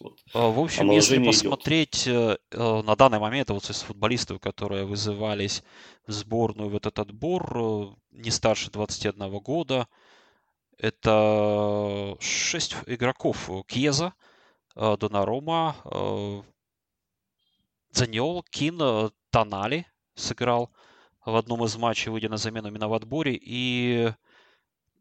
Вот, 0.00 0.18
в 0.32 0.58
общем, 0.58 0.90
если 0.90 1.22
посмотреть 1.22 2.08
идет. 2.08 2.40
на 2.50 2.96
данный 2.96 3.18
момент 3.20 3.50
вот 3.50 3.68
из 3.70 3.82
футболистов, 3.82 4.40
которые 4.40 4.84
вызывались 4.84 5.62
в 6.06 6.12
сборную 6.12 6.70
в 6.70 6.76
этот 6.76 6.98
отбор, 6.98 7.96
не 8.10 8.30
старше 8.30 8.70
21 8.70 9.38
года, 9.38 9.86
это 10.78 12.16
шесть 12.20 12.76
игроков. 12.86 13.50
Кьеза, 13.66 14.14
э, 14.76 14.96
Донарума, 14.98 15.76
э, 15.84 16.42
Заньол, 17.90 18.42
Кин, 18.50 18.78
э, 18.80 19.10
Тонали 19.30 19.86
сыграл 20.14 20.70
в 21.24 21.36
одном 21.36 21.64
из 21.64 21.76
матчей, 21.76 22.10
выйдя 22.10 22.28
на 22.28 22.36
замену 22.36 22.68
именно 22.68 22.88
в 22.88 22.94
отборе. 22.94 23.38
И 23.40 24.12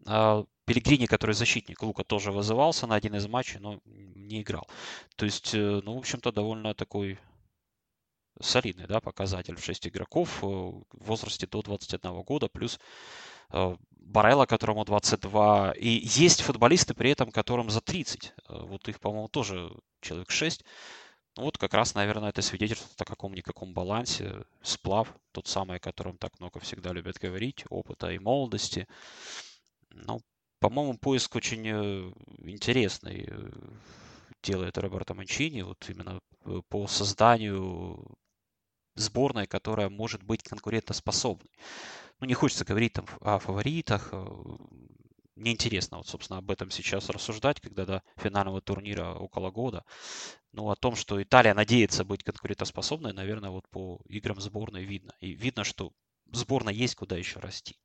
Пелегрини, 0.06 1.06
который 1.06 1.36
защитник 1.36 1.82
Лука, 1.84 2.04
тоже 2.04 2.32
вызывался 2.32 2.88
на 2.88 2.96
один 2.96 3.16
из 3.16 3.28
матчей, 3.28 3.60
но 3.60 3.82
не 3.86 4.42
играл. 4.42 4.68
То 5.16 5.26
есть, 5.26 5.54
ну, 5.54 5.96
в 5.96 5.98
общем-то, 5.98 6.32
довольно 6.32 6.74
такой 6.74 7.20
солидный 8.40 8.88
да, 8.88 9.00
показатель 9.02 9.58
6 9.60 9.88
игроков 9.88 10.42
в 10.42 10.84
возрасте 10.92 11.48
до 11.48 11.62
21 11.62 12.22
года, 12.24 12.48
плюс 12.48 12.80
Барелла, 14.12 14.46
которому 14.46 14.84
22. 14.84 15.74
И 15.78 15.88
есть 15.88 16.42
футболисты 16.42 16.94
при 16.94 17.12
этом, 17.12 17.32
которым 17.32 17.70
за 17.70 17.82
30. 17.82 18.34
Э, 18.50 18.60
вот 18.64 18.88
их, 18.90 19.00
по-моему, 19.00 19.30
тоже 19.30 19.72
человек 20.02 20.30
6. 20.30 20.64
Ну 21.38 21.44
вот 21.44 21.58
как 21.58 21.74
раз, 21.74 21.96
наверное, 21.96 22.30
это 22.30 22.42
свидетельствует 22.42 23.00
о 23.02 23.06
каком-никаком 23.06 23.74
балансе. 23.74 24.44
Сплав, 24.62 25.08
тот 25.32 25.48
самый, 25.48 25.78
о 25.78 25.80
котором 25.80 26.18
так 26.18 26.38
много 26.40 26.60
всегда 26.60 26.92
любят 26.92 27.20
говорить, 27.20 27.64
опыта 27.70 28.12
и 28.12 28.20
молодости. 28.20 28.86
Ну, 29.92 30.22
по-моему, 30.60 30.98
поиск 30.98 31.36
очень 31.36 31.68
э, 31.68 32.12
интересный 32.40 33.26
э, 33.30 33.50
делает 34.44 34.78
Роберто 34.78 35.14
Манчини, 35.14 35.62
вот 35.62 35.90
именно 35.90 36.20
по 36.68 36.88
созданию 36.88 38.18
сборной, 38.96 39.48
которая 39.48 39.88
может 39.90 40.22
быть 40.24 40.44
конкурентоспособной 40.44 41.50
ну, 42.22 42.28
не 42.28 42.34
хочется 42.36 42.66
говорить 42.66 42.94
там 42.94 43.06
о 43.20 43.40
фаворитах. 43.40 44.10
Э, 44.14 44.26
неинтересно, 45.36 45.98
вот, 45.98 46.08
собственно, 46.08 46.38
об 46.38 46.52
этом 46.52 46.70
сейчас 46.70 47.10
рассуждать, 47.10 47.60
когда 47.60 47.86
до 47.86 48.04
финального 48.16 48.62
турнира 48.62 49.16
около 49.16 49.50
года. 49.50 49.84
Но 50.52 50.70
о 50.70 50.76
том, 50.76 50.96
что 50.96 51.22
Италия 51.22 51.56
надеется 51.56 52.06
быть 52.06 52.24
конкурентоспособной, 52.24 53.14
наверное, 53.14 53.50
вот 53.50 53.68
по 53.70 54.02
играм 54.08 54.40
сборной 54.40 54.84
видно. 54.84 55.16
И 55.20 55.34
видно, 55.34 55.64
что 55.64 55.94
сборная 56.32 56.74
есть 56.74 56.96
куда 56.96 57.18
еще 57.18 57.40
расти. 57.40 57.76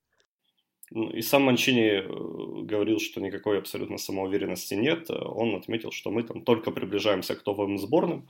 Ну, 0.91 1.11
и 1.11 1.23
сам 1.23 1.45
Манчини 1.45 2.03
э, 2.03 2.67
говорил, 2.67 3.01
что 3.01 3.21
никакой 3.23 3.59
абсолютно 3.59 3.97
самоуверенности 3.97 4.75
нет. 4.75 5.11
Он 5.11 5.57
отметил, 5.57 5.93
что 5.93 6.11
мы 6.11 6.23
там 6.23 6.43
только 6.43 6.71
приближаемся 6.71 7.35
к 7.37 7.43
топовым 7.43 7.79
сборным 7.79 8.29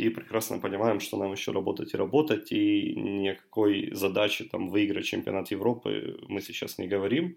и 0.00 0.08
прекрасно 0.08 0.58
понимаем, 0.58 0.98
что 1.00 1.18
нам 1.18 1.32
еще 1.32 1.52
работать 1.52 1.94
и 1.94 1.96
работать, 1.96 2.52
и 2.52 2.94
никакой 2.96 3.94
задачи 3.94 4.44
там 4.44 4.70
выиграть 4.70 5.04
чемпионат 5.04 5.50
Европы 5.50 6.18
мы 6.28 6.40
сейчас 6.40 6.78
не 6.78 6.88
говорим. 6.88 7.36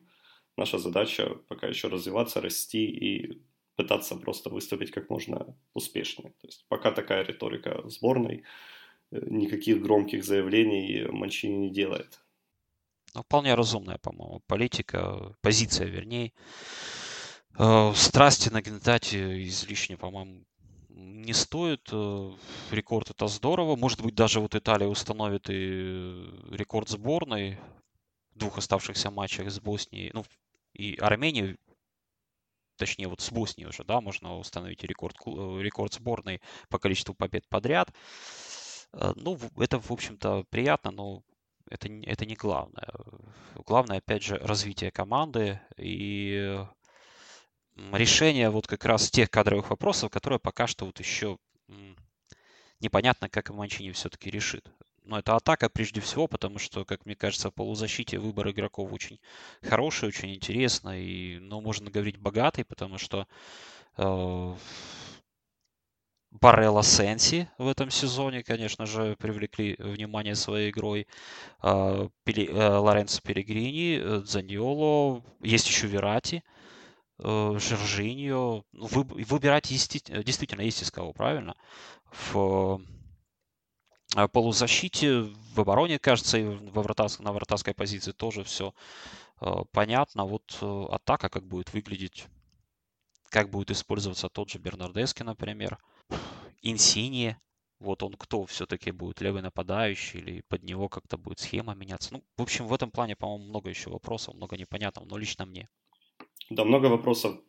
Наша 0.58 0.77
задача 0.77 1.36
пока 1.48 1.67
еще 1.67 1.89
развиваться, 1.89 2.41
расти 2.41 2.86
и 2.86 3.41
пытаться 3.75 4.15
просто 4.15 4.50
выступить 4.50 4.91
как 4.91 5.10
можно 5.10 5.58
успешнее. 5.74 6.32
То 6.41 6.48
есть 6.48 6.65
пока 6.70 6.91
такая 6.91 7.25
риторика 7.25 7.82
сборной, 7.89 8.43
э, 9.12 9.20
никаких 9.29 9.82
громких 9.82 10.24
заявлений 10.24 11.05
Манчини 11.10 11.58
не 11.58 11.70
делает. 11.70 12.20
Ну, 13.13 13.22
вполне 13.24 13.55
разумная, 13.55 13.98
по-моему, 13.98 14.41
политика, 14.48 15.36
позиция, 15.41 15.88
вернее. 15.88 16.32
Э, 17.58 17.91
страсти 17.96 18.50
нагнетать 18.50 19.13
излишне, 19.13 19.98
по-моему, 19.98 20.46
не 20.93 21.33
стоит. 21.33 21.89
Э, 21.91 22.31
рекорд 22.71 23.09
это 23.09 23.27
здорово. 23.27 23.75
Может 23.75 24.01
быть, 24.01 24.15
даже 24.15 24.39
вот 24.39 24.55
Италия 24.55 24.88
установит 24.88 25.50
и 25.50 26.29
рекорд 26.51 26.89
сборной 26.89 27.57
в 28.33 28.39
двух 28.39 28.57
оставшихся 28.57 29.12
матчах 29.12 29.50
с 29.50 29.59
Боснией. 29.59 30.12
Ну, 30.13 30.23
и 30.73 30.95
Арменией, 30.95 31.57
точнее, 32.77 33.07
вот 33.07 33.21
с 33.21 33.31
Боснией 33.31 33.69
уже, 33.69 33.83
да, 33.83 34.01
можно 34.01 34.38
установить 34.38 34.83
рекорд, 34.83 35.17
рекорд 35.25 35.93
сборной 35.93 36.41
по 36.69 36.79
количеству 36.79 37.13
побед 37.13 37.47
подряд. 37.47 37.93
Э, 38.93 39.13
ну, 39.15 39.39
это, 39.57 39.79
в 39.79 39.91
общем-то, 39.91 40.45
приятно, 40.50 40.91
но 40.91 41.23
это, 41.69 41.89
это 41.89 42.25
не 42.25 42.35
главное. 42.35 42.89
Главное, 43.65 43.97
опять 43.97 44.23
же, 44.23 44.38
развитие 44.38 44.91
команды 44.91 45.59
и 45.77 46.59
решение 47.75 48.50
вот 48.50 48.68
как 48.68 48.86
раз 48.86 49.10
тех 49.10 49.30
кадровых 49.30 49.70
вопросов, 49.70 50.12
которые 50.12 50.39
пока 50.39 50.68
что 50.68 50.86
вот 50.86 51.00
еще 51.00 51.38
непонятно, 52.80 53.30
как 53.30 53.50
Манчини 53.50 53.92
все-таки 53.92 54.30
решит. 54.30 54.70
ну, 55.06 55.18
это 55.18 55.36
атака 55.36 55.70
прежде 55.70 56.01
всего, 56.01 56.27
потому 56.27 56.60
что, 56.60 56.86
как 56.86 57.06
мне 57.06 57.15
кажется, 57.15 57.50
в 57.50 57.53
полузащите 57.53 58.20
выбор 58.20 58.50
игроков 58.50 58.92
очень 58.92 59.20
хороший, 59.62 60.10
очень 60.10 60.34
интересный, 60.34 61.03
и, 61.03 61.39
ну, 61.39 61.62
можно 61.62 61.89
говорить, 61.89 62.18
богатый, 62.18 62.63
потому 62.63 62.98
что 62.98 63.27
э, 63.98 64.56
Барелла 66.32 66.84
Сенси 66.84 67.48
в 67.58 67.68
этом 67.68 67.89
сезоне, 67.92 68.44
конечно 68.44 68.86
же, 68.86 69.15
привлекли 69.18 69.75
внимание 69.80 70.36
своей 70.36 70.72
игрой. 70.72 71.08
Э, 71.62 72.10
Пели, 72.24 72.48
э, 72.50 72.77
Лоренцо 72.77 73.22
Пелегрини, 73.22 74.00
э, 74.01 74.22
Заньоло, 74.25 75.24
есть 75.42 75.68
еще 75.68 75.88
Верати, 75.88 76.44
Жоржиньо. 77.20 78.63
Ну, 78.72 78.88
вы, 78.88 79.03
выбирать 79.03 79.70
действительно 79.70 80.62
есть 80.62 80.82
из 80.82 80.91
кого, 80.91 81.13
правильно? 81.13 81.55
В 82.12 82.82
а, 84.15 84.27
полузащите, 84.27 85.22
в 85.53 85.60
обороне, 85.60 85.98
кажется, 85.98 86.38
и 86.38 86.43
во 86.43 86.84
вратарской, 86.84 87.25
на 87.25 87.34
вратарской 87.34 87.74
позиции 87.74 88.12
тоже 88.12 88.43
все 88.43 88.74
э, 89.41 89.51
понятно. 89.72 90.25
Вот 90.25 90.58
э, 90.62 90.86
атака 90.91 91.29
как 91.29 91.48
будет 91.48 91.74
выглядеть, 91.74 92.27
как 93.29 93.50
будет 93.50 93.72
использоваться 93.72 94.29
тот 94.29 94.50
же 94.50 94.60
Бернардески, 94.60 95.24
например. 95.24 95.79
Инсини, 96.62 97.38
вот 97.79 98.03
он 98.03 98.13
кто 98.13 98.46
все-таки 98.46 98.91
будет, 98.91 99.20
левый 99.22 99.41
нападающий 99.41 100.20
или 100.20 100.41
под 100.41 100.63
него 100.63 100.89
как-то 100.89 101.17
будет 101.17 101.39
схема 101.39 101.74
меняться. 101.74 102.13
Ну, 102.13 102.24
в 102.38 102.41
общем, 102.43 102.67
в 102.67 102.74
этом 102.74 102.91
плане, 102.91 103.15
по-моему, 103.15 103.46
много 103.46 103.70
еще 103.70 103.89
вопросов, 103.89 104.36
много 104.36 104.58
непонятного, 104.58 105.08
но 105.08 105.17
лично 105.17 105.46
мне. 105.46 105.70
Да, 106.53 106.65
много 106.65 106.86
вопросов 106.86 107.39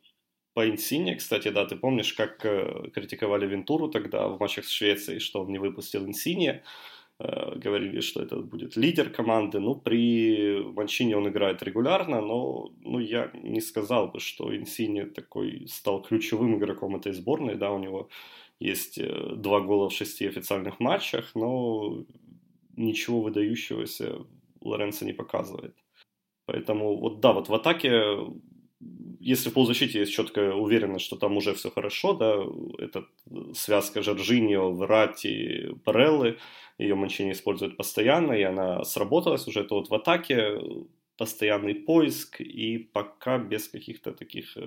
по 0.55 0.67
Инсине, 0.69 1.17
кстати, 1.17 1.49
да, 1.51 1.67
ты 1.67 1.77
помнишь, 1.77 2.15
как 2.15 2.45
э, 2.47 2.91
критиковали 2.95 3.47
Вентуру 3.47 3.89
тогда 3.89 4.29
в 4.29 4.41
матчах 4.41 4.65
с 4.65 4.71
Швецией, 4.71 5.19
что 5.19 5.43
он 5.43 5.53
не 5.53 5.59
выпустил 5.59 6.07
Инсине, 6.07 6.63
э, 7.19 7.59
говорили, 7.59 8.01
что 8.01 8.23
это 8.23 8.37
будет 8.37 8.77
лидер 8.77 9.11
команды. 9.11 9.61
Ну, 9.61 9.75
при 9.75 10.63
Манчине 10.63 11.17
он 11.17 11.29
играет 11.29 11.63
регулярно, 11.63 12.23
но 12.23 12.71
ну, 12.81 12.99
я 12.99 13.31
не 13.35 13.61
сказал 13.61 14.09
бы, 14.09 14.21
что 14.21 14.57
Инсине 14.57 15.07
такой 15.07 15.67
стал 15.69 16.03
ключевым 16.03 16.57
игроком 16.57 16.97
этой 16.97 17.13
сборной, 17.13 17.57
да, 17.57 17.71
у 17.73 17.79
него 17.79 18.09
есть 18.59 18.99
э, 18.99 19.35
два 19.37 19.61
гола 19.61 19.91
в 19.91 19.93
шести 19.93 20.27
официальных 20.27 20.81
матчах, 20.81 21.35
но 21.35 22.05
ничего 22.77 23.21
выдающегося 23.21 24.19
Лоренцо 24.63 25.05
не 25.05 25.13
показывает. 25.13 25.77
Поэтому 26.47 26.97
вот 26.97 27.21
да, 27.21 27.33
вот 27.33 27.49
в 27.49 27.55
атаке 27.55 28.17
если 29.25 29.49
в 29.49 29.55
полузащите 29.55 30.01
есть 30.01 30.13
четкая 30.13 30.53
уверенность, 30.53 31.07
что 31.07 31.17
там 31.17 31.37
уже 31.37 31.55
все 31.55 31.71
хорошо, 31.71 32.13
да, 32.13 32.37
это 32.79 33.07
связка 33.55 34.03
Жоржиньо, 34.03 34.71
Верати, 34.73 35.71
Бареллы, 35.85 36.39
ее 36.79 36.95
Манчини 36.95 37.33
использует 37.33 37.77
постоянно, 37.77 38.33
и 38.33 38.43
она 38.43 38.85
сработалась 38.85 39.47
уже, 39.49 39.65
то 39.65 39.77
вот 39.77 39.89
в 39.89 39.95
атаке 39.95 40.61
постоянный 41.17 41.75
поиск 41.75 42.41
и 42.41 42.79
пока 42.79 43.39
без 43.39 43.69
каких-то 43.69 44.13
таких 44.13 44.57
э, 44.57 44.61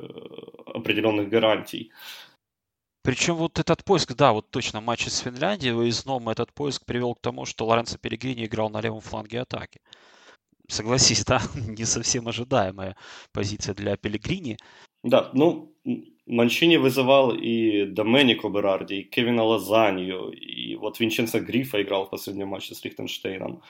определенных 0.65 1.29
гарантий. 1.29 1.91
Причем 3.03 3.35
вот 3.35 3.59
этот 3.59 3.83
поиск, 3.83 4.15
да, 4.15 4.33
вот 4.33 4.49
точно 4.49 4.81
матч 4.81 5.07
с 5.07 5.19
Финляндией 5.19 5.73
выездном 5.73 6.29
этот 6.29 6.51
поиск 6.53 6.85
привел 6.85 7.13
к 7.13 7.21
тому, 7.21 7.45
что 7.45 7.65
Лоренцо 7.65 7.97
Перегрини 7.97 8.45
играл 8.45 8.69
на 8.69 8.81
левом 8.81 9.01
фланге 9.01 9.41
атаки 9.41 9.81
согласись, 10.67 11.25
да, 11.25 11.41
не 11.55 11.85
совсем 11.85 12.27
ожидаемая 12.27 12.95
позиция 13.31 13.75
для 13.75 13.97
Пелегрини. 13.97 14.57
Да, 15.03 15.29
ну, 15.33 15.73
Манчини 16.25 16.77
вызывал 16.77 17.31
и 17.31 17.85
Доменико 17.85 18.49
Берарди, 18.49 18.95
и 18.95 19.03
Кевина 19.03 19.43
Лазанью, 19.43 20.31
и 20.31 20.75
вот 20.75 20.99
Винченцо 20.99 21.39
Грифа 21.39 21.81
играл 21.81 22.05
в 22.05 22.09
последнем 22.09 22.49
матче 22.49 22.75
с 22.75 22.83
Лихтенштейном, 22.83 23.61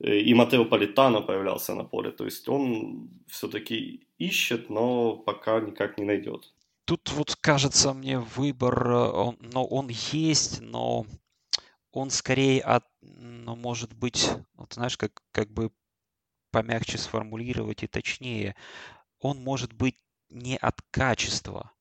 и 0.00 0.34
Матео 0.34 0.64
Политано 0.64 1.22
появлялся 1.22 1.74
на 1.74 1.84
поле. 1.84 2.12
То 2.12 2.24
есть 2.24 2.48
он 2.48 3.10
все-таки 3.26 4.06
ищет, 4.18 4.70
но 4.70 5.16
пока 5.16 5.60
никак 5.60 5.98
не 5.98 6.04
найдет. 6.04 6.54
Тут 6.84 7.10
вот 7.12 7.36
кажется 7.36 7.92
мне 7.92 8.20
выбор, 8.20 8.88
он, 8.90 9.36
но 9.40 9.66
он 9.66 9.88
есть, 10.12 10.60
но 10.60 11.04
он 11.92 12.10
скорее 12.10 12.60
от, 12.60 12.84
ну, 13.02 13.56
может 13.56 13.92
быть, 13.92 14.30
вот 14.54 14.72
знаешь, 14.74 14.96
как, 14.96 15.22
как 15.32 15.50
бы 15.50 15.70
помягче 16.50 16.98
сформулировать 16.98 17.82
и 17.82 17.86
точнее, 17.86 18.56
он 19.20 19.42
может 19.42 19.72
быть 19.72 19.96
не 20.28 20.56
от 20.56 20.80
качества 20.90 21.72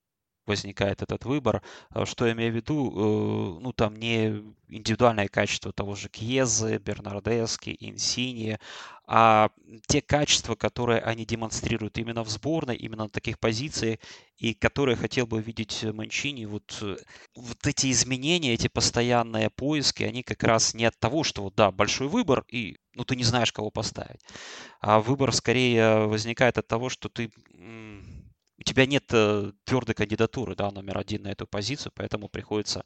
возникает 0.48 1.02
этот 1.02 1.26
выбор. 1.26 1.62
А 1.90 2.06
что 2.06 2.26
я 2.26 2.34
имею 2.34 2.52
в 2.52 2.56
виду? 2.56 2.92
Э, 2.92 3.60
ну, 3.62 3.74
там 3.74 3.96
не 3.96 4.44
индивидуальное 4.70 5.28
качество 5.28 5.72
того 5.72 5.96
же 5.96 6.10
Кьезы, 6.10 6.78
Бернардески, 6.78 7.76
Инсини, 7.80 8.58
а 9.06 9.52
те 9.88 10.02
качества, 10.02 10.56
которые 10.56 11.00
они 11.00 11.26
демонстрируют 11.26 11.98
именно 11.98 12.24
в 12.24 12.30
сборной, 12.30 12.76
именно 12.76 13.04
на 13.04 13.10
таких 13.10 13.40
позициях, 13.40 14.00
и 14.38 14.54
которые 14.54 14.98
хотел 14.98 15.26
бы 15.26 15.42
видеть 15.42 15.84
Манчини. 15.84 16.46
Вот, 16.46 16.78
э, 16.82 16.98
вот 17.36 17.66
эти 17.66 17.90
изменения, 17.92 18.54
эти 18.54 18.68
постоянные 18.68 19.50
поиски, 19.50 20.04
они 20.04 20.24
как 20.24 20.44
раз 20.44 20.74
не 20.74 20.86
от 20.86 21.00
того, 21.00 21.24
что 21.24 21.44
вот 21.44 21.56
да, 21.56 21.72
большой 21.72 22.08
выбор, 22.08 22.44
и 22.50 22.78
ну, 22.96 23.06
ты 23.06 23.16
не 23.16 23.24
знаешь, 23.24 23.54
кого 23.54 23.70
поставить. 23.70 24.20
А 24.82 25.00
выбор 25.00 25.32
скорее 25.32 26.08
возникает 26.08 26.58
от 26.58 26.68
того, 26.68 26.90
что 26.90 27.10
ты 27.10 27.32
у 28.60 28.64
тебя 28.64 28.86
нет 28.86 29.06
э, 29.12 29.52
твердой 29.66 29.96
кандидатуры, 29.96 30.56
да, 30.56 30.72
номер 30.72 30.98
один 30.98 31.24
на 31.24 31.32
эту 31.32 31.46
позицию, 31.46 31.92
поэтому 31.96 32.28
приходится, 32.28 32.86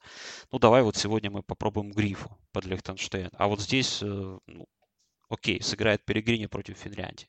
ну, 0.52 0.60
давай 0.60 0.84
вот 0.84 0.98
сегодня 0.98 1.32
мы 1.32 1.44
попробуем 1.44 1.92
Грифу 1.92 2.38
под 2.52 2.66
Лихтенштейн. 2.66 3.30
А 3.34 3.48
вот 3.48 3.62
здесь, 3.62 4.02
э, 4.02 4.06
ну, 4.48 4.66
окей, 5.30 5.62
сыграет 5.62 6.04
Перегрини 6.06 6.48
против 6.48 6.78
Финляндии. 6.78 7.28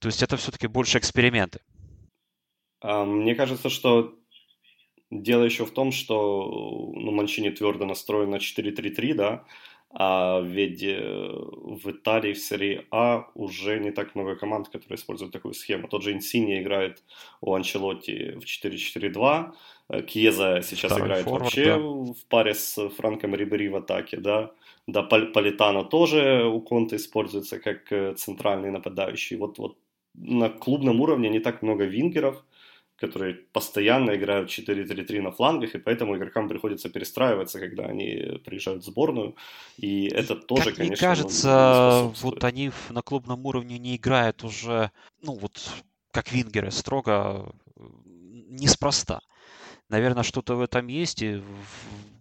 То 0.00 0.08
есть 0.08 0.22
это 0.22 0.36
все-таки 0.36 0.66
больше 0.66 0.98
эксперименты. 0.98 1.60
А, 2.80 3.04
мне 3.04 3.34
кажется, 3.34 3.68
что 3.68 4.18
дело 5.10 5.44
еще 5.44 5.66
в 5.66 5.72
том, 5.72 5.92
что 5.92 6.90
ну, 6.94 7.12
Манчини 7.12 7.50
твердо 7.50 7.84
настроен 7.84 8.30
на 8.30 8.36
4-3-3, 8.36 9.14
да, 9.14 9.44
а 9.92 10.40
ведь 10.40 10.82
э, 10.84 11.32
в 11.32 11.90
Италии 11.90 12.32
в 12.32 12.38
серии 12.38 12.86
А 12.92 13.26
уже 13.34 13.80
не 13.80 13.90
так 13.90 14.14
много 14.14 14.36
команд, 14.36 14.68
которые 14.68 14.96
используют 14.96 15.32
такую 15.32 15.52
схему. 15.52 15.88
Тот 15.88 16.02
же 16.02 16.12
Инсини 16.12 16.60
играет 16.60 17.02
у 17.40 17.54
Анчелотти 17.54 18.38
в 18.38 18.44
4-4-2. 18.44 19.52
Э, 19.88 20.02
Кьеза 20.02 20.62
сейчас 20.62 20.92
Второй 20.92 21.06
играет 21.08 21.24
форвард, 21.24 21.42
вообще 21.42 21.64
да. 21.64 21.78
в 21.78 22.24
паре 22.28 22.54
с 22.54 22.88
Франком 22.90 23.34
Рибери 23.34 23.68
в 23.68 23.76
атаке, 23.76 24.18
да. 24.18 24.52
Да, 24.86 25.02
Политано 25.02 25.84
тоже 25.84 26.44
у 26.44 26.60
Конта 26.60 26.94
используется 26.94 27.58
как 27.58 27.90
э, 27.92 28.14
центральный 28.14 28.70
нападающий. 28.70 29.36
Вот, 29.36 29.58
вот 29.58 29.76
на 30.14 30.50
клубном 30.50 31.00
уровне 31.00 31.28
не 31.28 31.40
так 31.40 31.62
много 31.62 31.84
вингеров, 31.84 32.44
которые 33.00 33.34
постоянно 33.34 34.14
играют 34.14 34.50
4-3-3 34.50 35.22
на 35.22 35.30
флангах, 35.32 35.74
и 35.74 35.78
поэтому 35.78 36.16
игрокам 36.16 36.48
приходится 36.48 36.90
перестраиваться, 36.90 37.58
когда 37.58 37.84
они 37.86 38.40
приезжают 38.44 38.82
в 38.82 38.86
сборную. 38.86 39.36
И 39.78 40.06
это 40.06 40.36
тоже, 40.36 40.66
как 40.66 40.76
конечно, 40.76 40.92
мне 40.92 40.96
кажется, 40.96 42.12
вот 42.20 42.44
они 42.44 42.70
на 42.90 43.02
клубном 43.02 43.46
уровне 43.46 43.78
не 43.78 43.96
играют 43.96 44.44
уже, 44.44 44.90
ну 45.22 45.34
вот, 45.34 45.58
как 46.10 46.30
вингеры, 46.30 46.70
строго 46.70 47.54
неспроста. 48.50 49.20
Наверное, 49.88 50.22
что-то 50.22 50.56
в 50.56 50.60
этом 50.60 50.86
есть, 50.88 51.22
и 51.22 51.42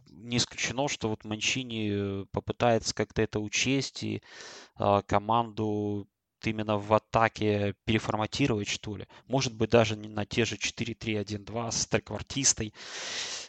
не 0.10 0.38
исключено, 0.38 0.88
что 0.88 1.10
вот 1.10 1.26
Манчини 1.26 2.26
попытается 2.32 2.96
как-то 2.96 3.22
это 3.22 3.40
учесть 3.40 4.04
и 4.04 4.22
а, 4.76 5.02
команду 5.02 6.08
именно 6.48 6.78
в 6.78 6.94
атаке 6.94 7.76
переформатировать, 7.86 8.68
что 8.68 8.98
ли. 8.98 9.08
Может 9.28 9.54
быть, 9.54 9.70
даже 9.70 9.96
не 9.96 10.08
на 10.08 10.26
те 10.26 10.46
же 10.46 10.56
4-3-1-2 10.56 11.72
с 11.72 11.86
треквартистой. 11.88 12.74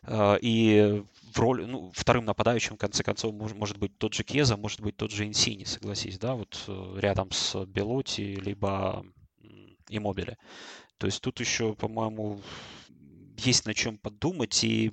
Э, 0.02 0.38
и 0.40 1.02
в 1.32 1.38
роли, 1.38 1.64
ну, 1.64 1.92
вторым 1.94 2.24
нападающим, 2.24 2.76
в 2.76 2.78
конце 2.78 3.02
концов, 3.02 3.34
может, 3.34 3.56
может 3.56 3.78
быть 3.78 3.96
тот 3.98 4.14
же 4.14 4.24
Кеза, 4.24 4.56
может 4.56 4.80
быть 4.80 4.96
тот 4.96 5.10
же 5.10 5.26
Инсини, 5.26 5.64
согласись, 5.64 6.18
да, 6.18 6.34
вот 6.34 6.64
э, 6.66 6.98
рядом 6.98 7.30
с 7.30 7.64
Белоти, 7.66 8.36
либо 8.40 9.04
Иммобиле. 9.88 10.38
То 10.98 11.06
есть 11.06 11.20
тут 11.22 11.40
еще, 11.40 11.74
по-моему, 11.74 12.40
есть 13.36 13.66
на 13.66 13.74
чем 13.74 13.98
подумать. 13.98 14.62
И 14.64 14.92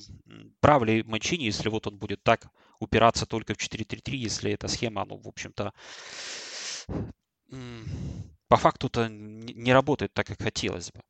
прав 0.60 0.83
ли 0.83 1.03
Манчини, 1.03 1.45
если 1.45 1.69
вот 1.69 1.88
он 1.88 1.97
будет 1.97 2.23
так 2.23 2.47
упираться 2.79 3.25
только 3.25 3.53
в 3.53 3.57
4-3-3, 3.57 4.15
если 4.15 4.51
эта 4.51 4.67
схема, 4.67 5.05
ну, 5.05 5.17
в 5.17 5.27
общем-то, 5.27 5.73
по 8.47 8.57
факту-то 8.57 9.10
не 9.10 9.73
работает 9.73 10.13
так, 10.13 10.27
как 10.27 10.41
хотелось 10.41 10.91
бы. 10.91 11.01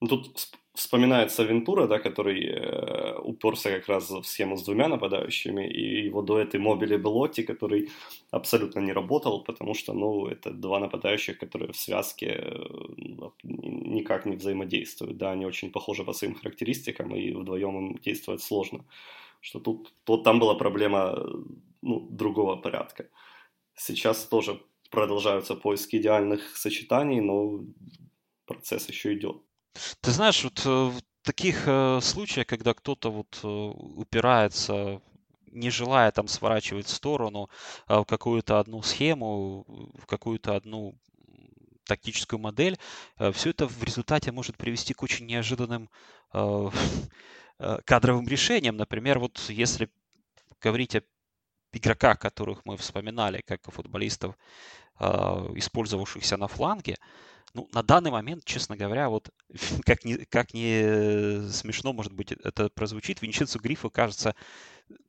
Ну, 0.00 0.08
тут 0.08 0.48
вспоминается 0.74 1.42
Вентура, 1.42 1.88
да, 1.88 1.98
который 1.98 2.46
э, 2.46 3.18
уперся 3.18 3.70
как 3.70 3.88
раз 3.88 4.10
в 4.10 4.22
схему 4.22 4.56
с 4.56 4.62
двумя 4.62 4.88
нападающими, 4.88 5.68
и 5.68 6.06
его 6.06 6.22
дуэт 6.22 6.54
и 6.54 6.58
Мобили 6.58 6.96
Белотти, 6.96 7.42
который 7.42 7.90
абсолютно 8.30 8.80
не 8.80 8.92
работал, 8.92 9.42
потому 9.42 9.74
что, 9.74 9.92
ну, 9.92 10.28
это 10.28 10.52
два 10.52 10.78
нападающих, 10.78 11.38
которые 11.38 11.72
в 11.72 11.76
связке 11.76 12.26
э, 12.26 12.58
никак 13.42 14.26
не 14.26 14.36
взаимодействуют, 14.36 15.16
да, 15.16 15.32
они 15.32 15.46
очень 15.46 15.72
похожи 15.72 16.04
по 16.04 16.12
своим 16.12 16.34
характеристикам, 16.34 17.14
и 17.16 17.32
вдвоем 17.32 17.76
им 17.78 17.98
действовать 17.98 18.42
сложно. 18.42 18.84
Что 19.40 19.58
тут, 19.58 19.92
тут 20.04 20.22
там 20.24 20.38
была 20.38 20.54
проблема 20.54 21.26
ну, 21.82 22.08
другого 22.10 22.56
порядка. 22.56 23.08
Сейчас 23.74 24.24
тоже 24.24 24.60
продолжаются 24.90 25.54
поиски 25.54 25.96
идеальных 25.96 26.56
сочетаний, 26.56 27.20
но 27.20 27.64
процесс 28.46 28.88
еще 28.88 29.14
идет. 29.14 29.42
Ты 30.00 30.10
знаешь, 30.10 30.42
вот 30.44 30.64
э, 30.64 30.68
в 30.68 31.00
таких 31.22 31.64
э, 31.66 32.00
случаях, 32.02 32.46
когда 32.46 32.74
кто-то 32.74 33.10
вот 33.10 33.40
э, 33.42 33.46
упирается, 33.46 35.00
не 35.46 35.70
желая 35.70 36.10
там 36.10 36.28
сворачивать 36.28 36.86
в 36.86 36.94
сторону 36.94 37.48
в 37.88 38.04
какую-то 38.04 38.60
одну 38.60 38.82
схему, 38.82 39.64
в 39.94 40.06
какую-то 40.06 40.56
одну 40.56 40.94
тактическую 41.86 42.38
модель, 42.38 42.76
все 43.32 43.50
это 43.50 43.66
в 43.66 43.82
результате 43.82 44.30
может 44.30 44.58
привести 44.58 44.92
к 44.92 45.02
очень 45.02 45.24
неожиданным 45.24 45.88
кадровым 47.86 48.28
решениям. 48.28 48.76
Например, 48.76 49.18
вот 49.18 49.42
если 49.48 49.88
говорить 50.60 50.96
о 50.96 51.02
игроках, 51.72 52.18
которых 52.18 52.64
мы 52.64 52.76
вспоминали, 52.76 53.42
как 53.46 53.60
футболистов, 53.70 54.36
использовавшихся 55.00 56.36
на 56.36 56.48
фланге, 56.48 56.96
ну, 57.54 57.68
на 57.72 57.82
данный 57.82 58.10
момент, 58.10 58.44
честно 58.44 58.76
говоря, 58.76 59.08
вот 59.08 59.30
как 59.84 60.04
не, 60.04 60.16
как 60.26 60.54
не 60.54 61.48
смешно, 61.50 61.92
может 61.92 62.12
быть, 62.12 62.32
это 62.32 62.68
прозвучит, 62.70 63.22
Винченцо 63.22 63.58
Грифо 63.58 63.90
кажется 63.90 64.34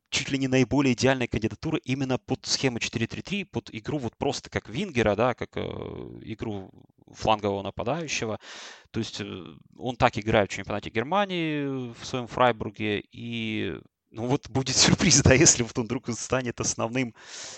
чуть 0.09 0.31
ли 0.31 0.37
не 0.39 0.47
наиболее 0.47 0.93
идеальной 0.93 1.27
кандидатурой 1.27 1.81
именно 1.85 2.17
под 2.17 2.45
схему 2.45 2.79
4-3-3, 2.79 3.45
под 3.45 3.69
игру 3.73 3.99
вот 3.99 4.17
просто 4.17 4.49
как 4.49 4.67
вингера, 4.67 5.15
да, 5.15 5.33
как 5.35 5.51
э, 5.55 5.61
игру 6.23 6.71
флангового 7.13 7.61
нападающего. 7.61 8.39
То 8.91 8.99
есть 8.99 9.21
э, 9.21 9.45
он 9.77 9.95
так 9.97 10.17
играет 10.17 10.51
в 10.51 10.55
чемпионате 10.55 10.89
Германии 10.89 11.93
в 11.93 12.03
своем 12.03 12.27
Фрайбурге, 12.27 13.03
и 13.11 13.79
ну 14.11 14.25
вот 14.27 14.49
будет 14.49 14.75
сюрприз, 14.75 15.21
да, 15.21 15.33
если 15.33 15.63
вот 15.63 15.77
он 15.77 15.85
вдруг 15.85 16.09
станет 16.09 16.59
основным 16.59 17.13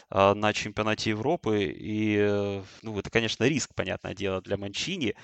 э, 0.09 0.33
на 0.33 0.53
чемпионате 0.53 1.11
Европы. 1.11 1.63
И, 1.63 2.17
э, 2.17 2.63
ну, 2.81 2.99
это, 2.99 3.09
конечно, 3.09 3.43
риск, 3.45 3.71
понятное 3.75 4.13
дело, 4.13 4.41
для 4.41 4.57
Манчини. 4.57 5.15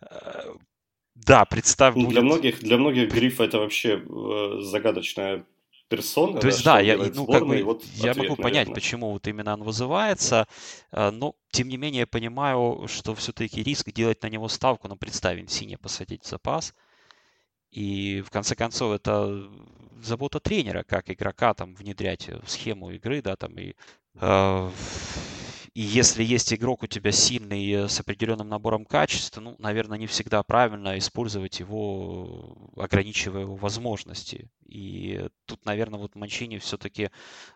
Э, 0.00 0.54
да, 1.14 1.44
представь, 1.44 1.94
ну, 1.94 2.02
будет... 2.02 2.12
Для 2.12 2.22
многих, 2.22 2.60
для 2.60 2.78
многих 2.78 3.12
Гриф 3.12 3.40
это 3.40 3.58
вообще 3.58 4.02
э, 4.04 4.60
загадочная 4.62 5.44
персона. 5.88 6.40
То 6.40 6.46
есть, 6.46 6.64
да, 6.64 6.80
я, 6.80 6.96
ну, 6.96 7.26
как 7.26 7.46
бы, 7.46 7.62
вот 7.62 7.84
я 7.94 8.12
ответ, 8.12 8.28
могу 8.28 8.42
понять, 8.42 8.72
почему 8.72 9.10
вот 9.10 9.26
именно 9.26 9.54
он 9.54 9.62
вызывается, 9.62 10.46
э, 10.92 11.10
но, 11.10 11.34
тем 11.50 11.68
не 11.68 11.76
менее, 11.76 12.00
я 12.00 12.06
понимаю, 12.06 12.86
что 12.88 13.14
все-таки 13.14 13.62
риск 13.62 13.90
делать 13.92 14.22
на 14.22 14.28
него 14.28 14.48
ставку, 14.48 14.88
ну, 14.88 14.96
представим, 14.96 15.48
Сине 15.48 15.78
посадить 15.78 16.24
в 16.24 16.28
запас– 16.28 16.74
и 17.70 18.22
в 18.22 18.30
конце 18.30 18.54
концов 18.54 18.94
это 18.94 19.50
забота 20.00 20.40
тренера, 20.40 20.84
как 20.84 21.10
игрока 21.10 21.54
там 21.54 21.74
внедрять 21.74 22.28
в 22.28 22.48
схему 22.48 22.90
игры, 22.90 23.22
да, 23.22 23.36
там 23.36 23.58
и 23.58 23.74
э, 24.14 24.70
и 25.78 25.80
если 25.80 26.24
есть 26.24 26.52
игрок 26.52 26.82
у 26.82 26.88
тебя 26.88 27.12
сильный 27.12 27.88
с 27.88 28.00
определенным 28.00 28.48
набором 28.48 28.84
качеств, 28.84 29.36
ну, 29.36 29.54
наверное, 29.60 29.96
не 29.96 30.08
всегда 30.08 30.42
правильно 30.42 30.98
использовать 30.98 31.60
его, 31.60 32.72
ограничивая 32.76 33.42
его 33.42 33.54
возможности. 33.54 34.50
И 34.66 35.28
тут, 35.46 35.64
наверное, 35.66 36.00
вот 36.00 36.16
Манчини 36.16 36.58
все-таки 36.58 37.10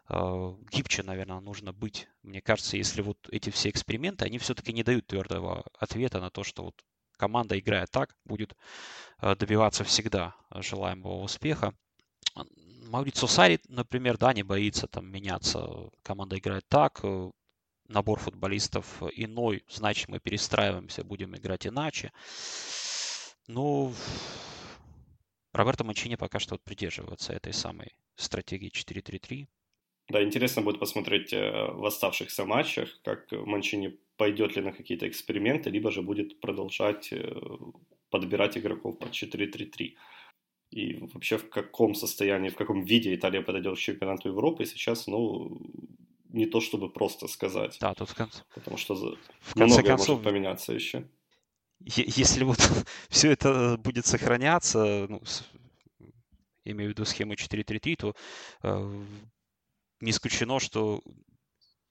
э, 0.09 0.55
гибче, 0.71 1.03
наверное, 1.03 1.41
нужно 1.41 1.73
быть. 1.73 2.07
Мне 2.23 2.41
кажется, 2.41 2.77
если 2.77 3.03
вот 3.03 3.19
эти 3.33 3.51
все 3.51 3.71
эксперименты, 3.71 4.25
они 4.25 4.39
все-таки 4.39 4.73
не 4.73 4.85
дают 4.85 5.09
твердого 5.09 5.65
ответа 5.77 6.21
на 6.21 6.31
то, 6.31 6.45
что 6.45 6.63
вот 6.63 6.81
команда, 7.17 7.59
играя 7.59 7.87
так, 7.87 8.15
будет 8.25 8.57
э, 9.21 9.35
добиваться 9.37 9.85
всегда 9.85 10.35
желаемого 10.51 11.23
успеха. 11.23 11.75
Маурицио 12.93 13.29
Сари, 13.29 13.61
например, 13.69 14.19
да, 14.19 14.33
не 14.33 14.43
боится 14.43 14.87
там 14.87 15.11
меняться. 15.11 15.91
Команда 16.03 16.39
играет 16.39 16.67
так, 16.69 17.01
э, 17.03 17.31
набор 17.89 18.19
футболистов 18.19 19.03
иной, 19.15 19.65
значит, 19.69 20.09
мы 20.09 20.21
перестраиваемся, 20.21 21.05
будем 21.05 21.37
играть 21.37 21.67
иначе. 21.67 22.13
Ну, 23.49 23.95
Роберто 25.53 25.85
Манчини 25.85 26.17
пока 26.17 26.39
что 26.39 26.55
вот 26.55 26.63
придерживается 26.63 27.33
этой 27.33 27.53
самой 27.53 27.95
стратегии 28.17 28.71
4-3-3. 28.71 29.47
Да, 30.13 30.23
интересно 30.23 30.63
будет 30.63 30.79
посмотреть 30.79 31.33
э, 31.33 31.73
в 31.73 31.87
оставшихся 31.87 32.45
матчах, 32.45 33.01
как 33.03 33.33
Манчини 33.33 33.99
пойдет 34.17 34.57
ли 34.57 34.63
на 34.63 34.73
какие-то 34.73 35.09
эксперименты, 35.09 35.71
либо 35.71 35.91
же 35.91 36.03
будет 36.03 36.39
продолжать 36.41 37.13
э, 37.13 37.35
подбирать 38.11 38.59
игроков 38.59 38.99
под 38.99 39.11
4-3-3. 39.11 39.95
И 40.71 40.99
вообще 41.15 41.39
в 41.39 41.49
каком 41.49 41.95
состоянии, 41.95 42.51
в 42.51 42.57
каком 42.57 42.85
виде 42.85 43.15
Италия 43.15 43.41
подойдет 43.41 43.77
к 43.77 43.81
чемпионату 43.81 44.29
Европы 44.29 44.67
сейчас, 44.67 45.07
ну, 45.07 45.59
не 46.29 46.45
то 46.45 46.61
чтобы 46.61 46.93
просто 46.93 47.27
сказать. 47.27 47.79
Да, 47.81 47.95
тут 47.95 48.11
в 48.11 48.15
конце. 48.15 48.43
Потому 48.55 48.77
что 48.77 48.95
в 48.95 49.55
конце 49.55 49.75
многое 49.75 49.83
концов, 49.83 50.09
может 50.09 50.25
поменяться 50.25 50.75
еще. 50.75 51.09
Если 51.81 52.45
вот 52.45 52.59
все 53.09 53.31
это 53.31 53.79
будет 53.79 54.05
сохраняться, 54.05 55.07
ну, 55.09 55.23
имею 56.65 56.91
в 56.91 56.93
виду 56.93 57.07
схему 57.07 57.33
4-3-3, 57.33 57.97
то 57.97 58.15
э, 58.63 59.05
не 60.03 60.11
исключено, 60.11 60.61
что 60.61 61.01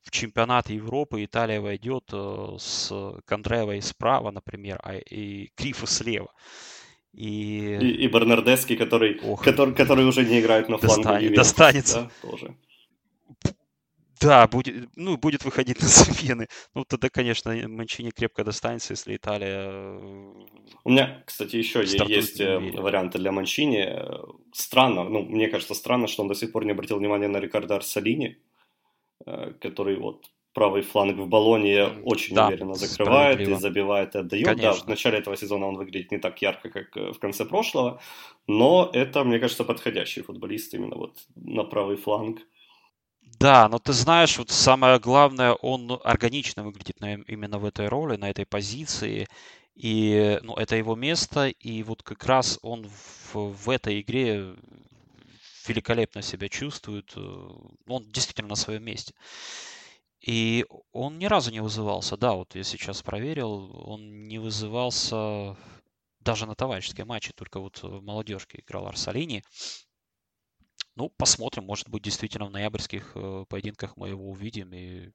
в 0.04 0.12
чемпионат 0.12 0.70
Европы 0.70 1.24
Италия 1.24 1.62
войдет 1.62 2.10
э, 2.12 2.56
с 2.60 2.92
Кондревой 3.26 3.82
справа, 3.82 4.32
например, 4.32 4.80
а 4.84 4.96
и 4.98 5.52
Крифа 5.56 5.88
слева. 5.88 6.32
И, 7.14 7.78
и, 7.82 8.06
и 8.06 8.08
Бернардески, 8.08 8.76
который, 8.76 9.20
который, 9.44 9.74
который 9.74 10.06
уже 10.06 10.26
не 10.26 10.40
играет 10.40 10.70
на 10.70 10.78
фланге. 10.78 11.04
Достанет, 11.04 11.34
достанется. 11.36 12.12
Да, 12.24 12.30
тоже. 12.30 12.56
Да, 14.22 14.48
будет, 14.48 14.90
ну, 14.96 15.18
будет 15.18 15.44
выходить 15.46 15.82
на 15.82 15.88
замены. 15.88 16.48
Ну, 16.76 16.86
тогда, 16.86 17.10
конечно, 17.10 17.54
Манчини 17.68 18.12
крепко 18.12 18.44
достанется, 18.44 18.94
если 18.94 19.16
Италия... 19.16 20.00
У 20.84 20.90
меня, 20.90 21.24
кстати, 21.26 21.56
еще 21.56 21.84
есть 21.84 22.40
э, 22.40 22.60
варианты 22.60 23.18
для 23.18 23.32
Манчини. 23.32 23.88
Странно, 24.54 25.04
ну, 25.04 25.24
мне 25.24 25.48
кажется, 25.48 25.74
странно, 25.74 26.08
что 26.08 26.24
он 26.24 26.28
до 26.28 26.36
сих 26.36 26.52
пор 26.52 26.66
не 26.66 26.72
обратил 26.72 26.98
внимания 26.98 27.28
на 27.28 27.40
Рикардо 27.40 27.76
Арсалини. 27.76 28.38
Э, 29.26 29.54
который 29.60 29.98
вот 29.98 30.26
правый 30.54 30.82
фланг 30.82 31.18
в 31.18 31.28
баллоне 31.28 31.86
очень 32.04 32.36
да, 32.36 32.48
уверенно 32.48 32.74
закрывает 32.74 33.40
и 33.40 33.54
забивает 33.54 34.16
и 34.16 34.20
отдает. 34.20 34.46
Конечно. 34.46 34.74
Да, 34.74 34.80
в 34.80 34.88
начале 34.88 35.20
этого 35.20 35.38
сезона 35.38 35.68
он 35.68 35.78
выглядит 35.78 36.12
не 36.12 36.18
так 36.18 36.42
ярко, 36.42 36.70
как 36.70 36.98
э, 36.98 37.12
в 37.12 37.20
конце 37.20 37.46
прошлого, 37.46 38.02
но 38.48 38.90
это, 38.94 39.24
мне 39.24 39.40
кажется, 39.40 39.64
подходящий 39.64 40.22
футболист 40.22 40.74
именно 40.74 40.96
вот 40.96 41.18
на 41.36 41.64
правый 41.64 41.98
фланг. 41.98 42.40
Да, 43.42 43.68
но 43.70 43.80
ты 43.80 43.92
знаешь, 43.94 44.38
вот 44.38 44.52
самое 44.52 45.00
главное, 45.00 45.54
он 45.54 46.00
органично 46.04 46.64
выглядит 46.64 47.00
на, 47.00 47.14
именно 47.16 47.58
в 47.58 47.66
этой 47.66 47.88
роли, 47.88 48.16
на 48.16 48.30
этой 48.30 48.46
позиции. 48.46 49.28
И 49.74 50.40
ну, 50.44 50.56
это 50.56 50.76
его 50.76 50.96
место, 50.96 51.48
и 51.48 51.82
вот 51.82 52.04
как 52.04 52.24
раз 52.26 52.60
он 52.62 52.88
в, 52.88 53.36
в 53.36 53.70
этой 53.70 54.02
игре 54.02 54.56
великолепно 55.68 56.22
себя 56.22 56.50
чувствует. 56.50 57.14
Э, 57.16 57.50
он 57.88 58.06
действительно 58.12 58.50
на 58.50 58.56
своем 58.56 58.84
месте. 58.84 59.14
И 60.20 60.66
он 60.92 61.18
ни 61.18 61.26
разу 61.26 61.52
не 61.52 61.62
вызывался. 61.62 62.18
Да, 62.18 62.34
вот 62.34 62.54
я 62.56 62.64
сейчас 62.64 63.02
проверил, 63.02 63.72
он 63.90 64.28
не 64.28 64.38
вызывался 64.38 65.58
даже 66.20 66.46
на 66.46 66.54
товарищеские 66.54 67.06
матче, 67.06 67.34
только 67.34 67.60
вот 67.60 67.82
в 67.82 68.02
молодежке 68.02 68.60
играл 68.60 68.88
Арсалини. 68.88 69.44
Ну, 70.96 71.10
посмотрим, 71.10 71.66
может 71.66 71.90
быть, 71.90 72.04
действительно 72.04 72.46
в 72.46 72.52
ноябрьских 72.52 73.12
э, 73.16 73.46
поединках 73.48 73.96
мы 73.98 74.10
его 74.10 74.30
увидим. 74.30 74.74
И... 74.74 75.10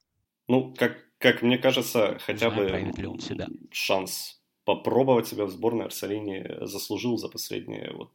Ну, 0.48 0.74
как, 0.74 0.96
как 1.18 1.42
мне 1.42 1.58
кажется, 1.58 2.18
хотя 2.20 2.50
Знаем, 2.50 2.90
бы 2.92 3.06
он 3.08 3.20
себя. 3.20 3.46
шанс 3.70 4.40
попробовать 4.64 5.28
себя 5.28 5.44
в 5.44 5.50
сборной 5.50 5.86
Арсалини 5.86 6.66
заслужил 6.66 7.16
за 7.18 7.28
последние, 7.28 7.92
вот, 7.92 8.10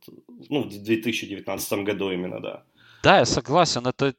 ну, 0.49 0.63
в 0.63 0.69
2019 0.69 1.73
году 1.85 2.11
именно, 2.11 2.41
да. 2.41 2.65
Да, 3.03 3.19
я 3.19 3.25
согласен, 3.25 3.87
это, 3.87 4.15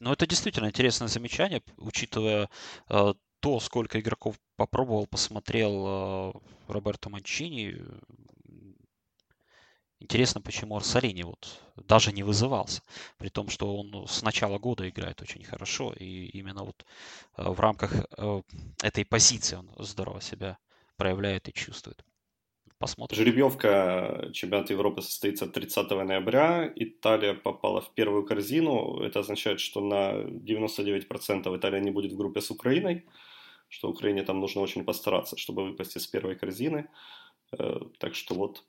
ну, 0.00 0.12
это 0.12 0.26
действительно 0.26 0.66
интересное 0.66 1.08
замечание, 1.08 1.60
учитывая 1.76 2.48
э, 2.88 3.14
то, 3.40 3.60
сколько 3.60 3.98
игроков 3.98 4.36
попробовал, 4.56 5.06
посмотрел 5.06 5.86
э, 5.86 6.32
Роберто 6.68 7.10
Манчини. 7.10 7.82
Интересно, 10.04 10.42
почему 10.42 10.76
Арсалини 10.76 11.22
вот 11.22 11.62
даже 11.76 12.12
не 12.12 12.22
вызывался, 12.22 12.82
при 13.16 13.30
том, 13.30 13.48
что 13.48 13.74
он 13.74 14.06
с 14.06 14.22
начала 14.22 14.58
года 14.58 14.86
играет 14.86 15.22
очень 15.22 15.42
хорошо, 15.44 15.94
и 15.98 16.26
именно 16.26 16.62
вот 16.62 16.84
э, 17.38 17.48
в 17.48 17.58
рамках 17.58 17.94
э, 17.94 18.42
этой 18.82 19.06
позиции 19.06 19.56
он 19.56 19.70
здорово 19.78 20.20
себя 20.20 20.58
проявляет 20.98 21.48
и 21.48 21.54
чувствует. 21.54 22.04
Посмотрим. 22.78 23.16
Жеребьевка 23.16 24.28
чемпионата 24.34 24.74
Европы 24.74 25.00
состоится 25.00 25.46
30 25.46 25.90
ноября. 25.90 26.70
Италия 26.76 27.32
попала 27.32 27.80
в 27.80 27.94
первую 27.94 28.26
корзину. 28.26 29.00
Это 29.00 29.20
означает, 29.20 29.58
что 29.58 29.80
на 29.80 30.20
99% 30.20 31.56
Италия 31.56 31.80
не 31.80 31.90
будет 31.90 32.12
в 32.12 32.16
группе 32.16 32.42
с 32.42 32.50
Украиной, 32.50 33.06
что 33.68 33.88
Украине 33.88 34.22
там 34.22 34.38
нужно 34.38 34.60
очень 34.60 34.84
постараться, 34.84 35.38
чтобы 35.38 35.64
выпасть 35.64 35.96
из 35.96 36.06
первой 36.06 36.36
корзины. 36.36 36.90
Э, 37.58 37.80
так 37.98 38.14
что 38.14 38.34
вот, 38.34 38.64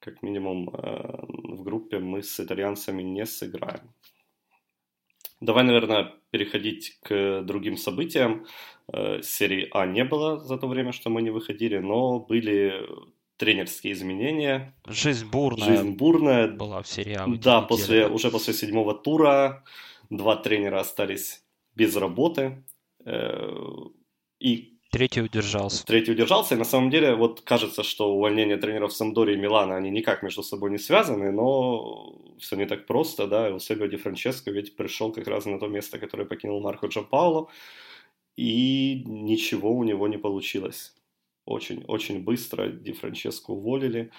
как 0.00 0.22
минимум, 0.22 0.68
э, 0.70 1.26
в 1.56 1.62
группе 1.62 1.98
мы 1.98 2.22
с 2.22 2.40
итальянцами 2.40 3.02
не 3.02 3.26
сыграем. 3.26 3.94
Давай, 5.40 5.64
наверное, 5.64 6.14
переходить 6.30 6.98
к 7.02 7.42
другим 7.42 7.76
событиям. 7.76 8.46
Э, 8.92 9.22
серии 9.22 9.68
А 9.72 9.86
не 9.86 10.04
было 10.04 10.40
за 10.40 10.56
то 10.58 10.66
время, 10.66 10.92
что 10.92 11.10
мы 11.10 11.22
не 11.22 11.30
выходили, 11.30 11.78
но 11.78 12.18
были 12.20 12.86
тренерские 13.36 13.92
изменения. 13.92 14.74
Жизнь 14.86 15.28
бурная. 15.30 15.66
Жизнь 15.66 15.90
бурная. 15.96 16.48
Была 16.48 16.82
в 16.82 16.88
серии 16.88 17.14
А. 17.14 17.26
Да, 17.26 17.62
после, 17.62 18.08
уже 18.08 18.30
после 18.30 18.52
седьмого 18.52 18.94
тура 18.94 19.64
два 20.10 20.36
тренера 20.36 20.80
остались 20.80 21.44
без 21.74 21.96
работы. 21.96 22.64
Э, 23.04 23.54
и 24.40 24.77
Третий 24.90 25.20
удержался. 25.20 25.84
Третий 25.84 26.12
удержался, 26.12 26.54
и 26.54 26.58
на 26.58 26.64
самом 26.64 26.90
деле 26.90 27.14
вот 27.14 27.42
кажется, 27.42 27.82
что 27.82 28.10
увольнение 28.10 28.56
тренеров 28.56 28.92
Самдори 28.92 29.34
и 29.34 29.36
Милана, 29.36 29.76
они 29.76 29.90
никак 29.90 30.22
между 30.22 30.42
собой 30.42 30.70
не 30.70 30.78
связаны, 30.78 31.30
но 31.30 32.14
все 32.38 32.56
не 32.56 32.64
так 32.64 32.86
просто, 32.86 33.26
да, 33.26 33.50
и 33.50 33.52
у 33.52 33.58
Себио 33.58 33.86
Ди 33.86 33.96
Франческо 33.96 34.50
ведь 34.50 34.76
пришел 34.76 35.12
как 35.12 35.28
раз 35.28 35.44
на 35.44 35.58
то 35.58 35.66
место, 35.66 35.98
которое 35.98 36.24
покинул 36.24 36.62
Марко 36.62 36.86
Джампауло, 36.86 37.48
и 38.36 39.02
ничего 39.04 39.72
у 39.72 39.84
него 39.84 40.08
не 40.08 40.16
получилось. 40.16 40.94
Очень, 41.44 41.84
очень 41.86 42.24
быстро 42.24 42.68
Ди 42.68 42.92
Франческо 42.92 43.50
уволили, 43.50 44.10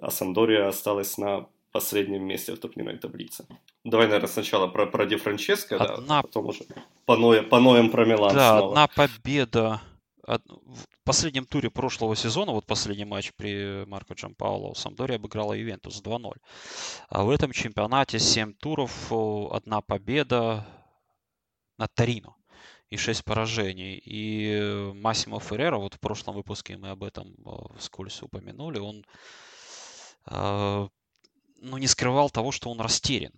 а 0.00 0.10
Самдория 0.10 0.68
осталась 0.68 1.16
на 1.16 1.46
последнем 1.72 2.24
месте 2.24 2.52
в 2.52 2.58
турнирной 2.58 2.98
таблице. 2.98 3.46
Давай, 3.84 4.06
наверное, 4.06 4.28
сначала 4.28 4.66
про, 4.66 4.86
про 4.86 5.06
Ди 5.06 5.16
Франческо, 5.16 5.76
одна... 5.76 6.16
да, 6.16 6.22
потом 6.22 6.46
уже 6.48 6.64
поноем, 7.06 7.48
поноем 7.48 7.90
про 7.90 8.04
Милан 8.04 8.34
Да, 8.34 8.58
снова. 8.58 8.68
одна 8.68 8.88
победа 8.88 9.80
в 10.36 10.86
последнем 11.04 11.46
туре 11.46 11.70
прошлого 11.70 12.14
сезона, 12.14 12.52
вот 12.52 12.66
последний 12.66 13.06
матч 13.06 13.32
при 13.34 13.84
Марко 13.86 14.14
Джампауло, 14.14 14.74
Самдори 14.74 15.14
обыграла 15.14 15.54
Ювентус 15.54 16.02
2-0. 16.02 16.32
А 17.08 17.22
в 17.24 17.30
этом 17.30 17.52
чемпионате 17.52 18.18
7 18.18 18.52
туров, 18.54 19.10
одна 19.10 19.80
победа 19.80 20.66
над 21.78 21.94
Торино 21.94 22.36
и 22.90 22.96
6 22.96 23.24
поражений. 23.24 24.00
И 24.04 24.92
Массимо 24.94 25.40
Феррера, 25.40 25.78
вот 25.78 25.94
в 25.94 26.00
прошлом 26.00 26.34
выпуске 26.34 26.76
мы 26.76 26.90
об 26.90 27.04
этом 27.04 27.34
вскользь 27.78 28.22
упомянули, 28.22 28.78
он 28.78 29.06
а, 30.26 30.88
ну, 31.56 31.78
не 31.78 31.86
скрывал 31.86 32.28
того, 32.28 32.52
что 32.52 32.70
он 32.70 32.80
растерян 32.80 33.32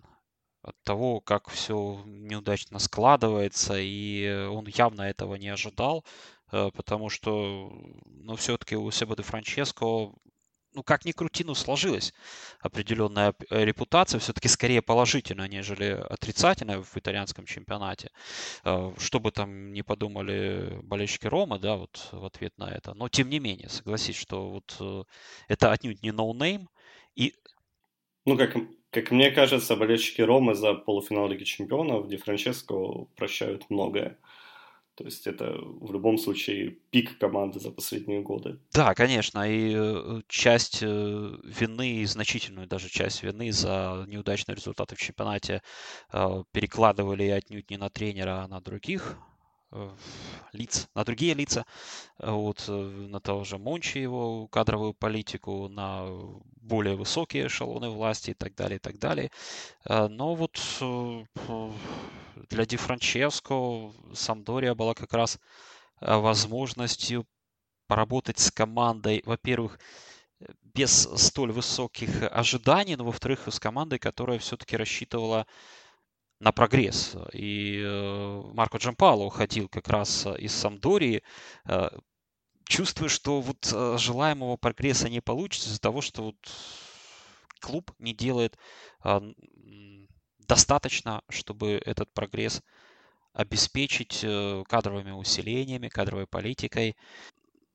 от 0.61 0.75
того, 0.83 1.21
как 1.21 1.49
все 1.49 2.03
неудачно 2.05 2.79
складывается, 2.79 3.75
и 3.77 4.45
он 4.47 4.67
явно 4.67 5.03
этого 5.03 5.35
не 5.35 5.49
ожидал. 5.49 6.05
Э, 6.51 6.69
потому 6.73 7.09
что, 7.09 7.71
ну, 8.05 8.35
все-таки 8.35 8.75
Эусебио 8.75 9.15
Ди 9.15 9.23
Франческо, 9.23 10.11
ну, 10.73 10.83
как 10.83 11.05
ни 11.05 11.11
крути, 11.11 11.43
ну, 11.43 11.55
сложилась 11.55 12.13
определенная 12.61 13.33
э, 13.49 13.65
репутация, 13.65 14.19
все-таки 14.19 14.47
скорее 14.47 14.81
положительная, 14.81 15.47
нежели 15.47 15.91
отрицательная 16.09 16.81
в 16.81 16.97
итальянском 16.97 17.45
чемпионате. 17.45 18.09
Э, 18.63 18.93
что 18.97 19.19
бы 19.19 19.31
там 19.31 19.73
ни 19.73 19.81
подумали 19.81 20.79
болельщики 20.83 21.27
Рома, 21.27 21.59
да, 21.59 21.75
вот 21.75 22.09
в 22.11 22.25
ответ 22.25 22.57
на 22.57 22.69
это. 22.69 22.93
Но, 22.93 23.09
тем 23.09 23.29
не 23.29 23.39
менее, 23.39 23.69
согласись, 23.69 24.17
что 24.17 24.49
вот 24.49 25.07
это 25.47 25.71
отнюдь 25.71 26.03
не 26.03 26.11
no 26.11 26.28
name, 26.28 26.69
и 27.15 27.33
ну, 28.25 28.37
как, 28.37 28.55
как 28.91 29.11
мне 29.11 29.31
кажется, 29.31 29.75
болельщики 29.75 30.21
Ромы 30.21 30.53
за 30.53 30.75
полуфинал 30.75 31.27
Лиги 31.27 31.43
Чемпионов 31.43 32.07
Ди 32.07 32.17
Франческо 32.17 32.75
прощают 33.15 33.69
многое. 33.69 34.17
То 34.95 35.05
есть 35.05 35.25
это 35.25 35.53
в 35.57 35.91
любом 35.91 36.17
случае 36.17 36.71
пик 36.91 37.17
команды 37.17 37.59
за 37.59 37.71
последние 37.71 38.21
годы. 38.21 38.59
Да, 38.73 38.93
конечно. 38.93 39.49
И 39.49 39.73
э, 39.75 40.21
часть 40.27 40.83
э, 40.83 40.85
вины, 40.85 42.05
значительную 42.05 42.67
даже 42.67 42.89
часть 42.89 43.23
вины 43.23 43.51
за 43.51 44.05
неудачные 44.07 44.55
результаты 44.55 44.95
в 44.95 44.99
чемпионате 44.99 45.61
э, 46.11 46.43
перекладывали 46.51 47.23
отнюдь 47.29 47.69
не 47.69 47.77
на 47.77 47.89
тренера, 47.89 48.43
а 48.43 48.47
на 48.47 48.59
других 48.59 49.17
лиц, 50.53 50.87
на 50.95 51.03
другие 51.03 51.33
лица, 51.33 51.65
вот, 52.17 52.65
на 52.67 53.19
того 53.19 53.43
же 53.43 53.57
Мончи, 53.57 53.99
его 53.99 54.47
кадровую 54.47 54.93
политику, 54.93 55.67
на 55.69 56.07
более 56.61 56.95
высокие 56.95 57.47
эшелоны 57.47 57.89
власти 57.89 58.31
и 58.31 58.33
так 58.33 58.55
далее, 58.55 58.77
и 58.77 58.79
так 58.79 58.99
далее. 58.99 59.31
Но 59.87 60.35
вот 60.35 60.59
для 62.49 62.65
Ди 62.65 62.77
Франческо 62.77 63.91
Самдория 64.13 64.73
была 64.73 64.93
как 64.93 65.13
раз 65.13 65.39
э, 65.99 66.15
возможностью 66.15 67.25
поработать 67.87 68.39
с 68.39 68.51
командой, 68.51 69.21
во-первых, 69.25 69.79
без 70.63 71.09
столь 71.17 71.51
высоких 71.51 72.23
ожиданий, 72.31 72.95
но 72.95 73.03
во-вторых, 73.03 73.47
с 73.47 73.59
командой, 73.59 73.99
которая 73.99 74.39
все-таки 74.39 74.77
рассчитывала 74.77 75.45
на 76.41 76.51
прогресс. 76.51 77.15
И 77.33 77.81
э, 77.81 78.41
Марко 78.53 78.77
Джампало 78.77 79.23
уходил 79.23 79.69
как 79.69 79.87
раз 79.87 80.25
из 80.37 80.53
Самдории, 80.53 81.23
э, 81.67 81.89
чувствуя, 82.67 83.09
что 83.09 83.41
вот 83.41 83.65
желаемого 83.99 84.57
прогресса 84.57 85.07
не 85.07 85.21
получится 85.21 85.69
из-за 85.69 85.79
того, 85.79 86.01
что 86.01 86.23
вот 86.23 86.35
клуб 87.59 87.91
не 87.99 88.13
делает 88.13 88.57
достаточно, 90.39 91.21
чтобы 91.29 91.81
этот 91.85 92.11
прогресс 92.13 92.61
обеспечить 93.33 94.21
э, 94.23 94.63
кадровыми 94.67 95.11
усилениями, 95.11 95.87
кадровой 95.87 96.27
политикой. 96.27 96.97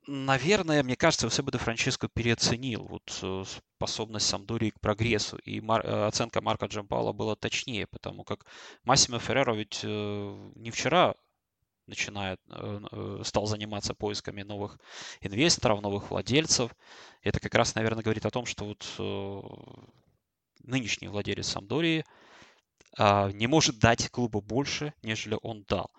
Наверное, 0.06 0.82
мне 0.82 0.96
кажется, 0.96 1.28
Себеде 1.30 1.58
Франческо 1.58 2.08
переоценил 2.08 2.84
вот 2.84 3.18
э, 3.22 3.44
способность 3.76 4.26
Самдурии 4.26 4.70
к 4.70 4.80
прогрессу, 4.80 5.36
и 5.38 5.60
мар- 5.60 5.84
э, 5.84 6.06
оценка 6.06 6.40
Марка 6.40 6.66
Джампала 6.66 7.12
была 7.12 7.34
точнее, 7.34 7.86
потому 7.86 8.22
как 8.24 8.46
Массимо 8.84 9.18
Ферреро 9.18 9.54
ведь 9.54 9.82
не 9.82 10.70
вчера 10.70 11.14
начинает, 11.86 12.40
стал 13.22 13.46
заниматься 13.46 13.94
поисками 13.94 14.42
новых 14.42 14.78
инвесторов, 15.20 15.82
новых 15.82 16.10
владельцев. 16.10 16.72
Это 17.22 17.38
как 17.38 17.54
раз, 17.54 17.76
наверное, 17.76 18.02
говорит 18.02 18.26
о 18.26 18.30
том, 18.30 18.44
что 18.44 18.64
вот 18.64 19.86
нынешний 20.64 21.08
владелец 21.08 21.46
Самдории– 21.46 22.04
а, 22.98 23.30
не 23.32 23.46
может 23.46 23.78
дать 23.78 24.08
клубу 24.10 24.40
больше, 24.40 24.94
нежели 25.02 25.38
он 25.42 25.64
дал. 25.68 25.90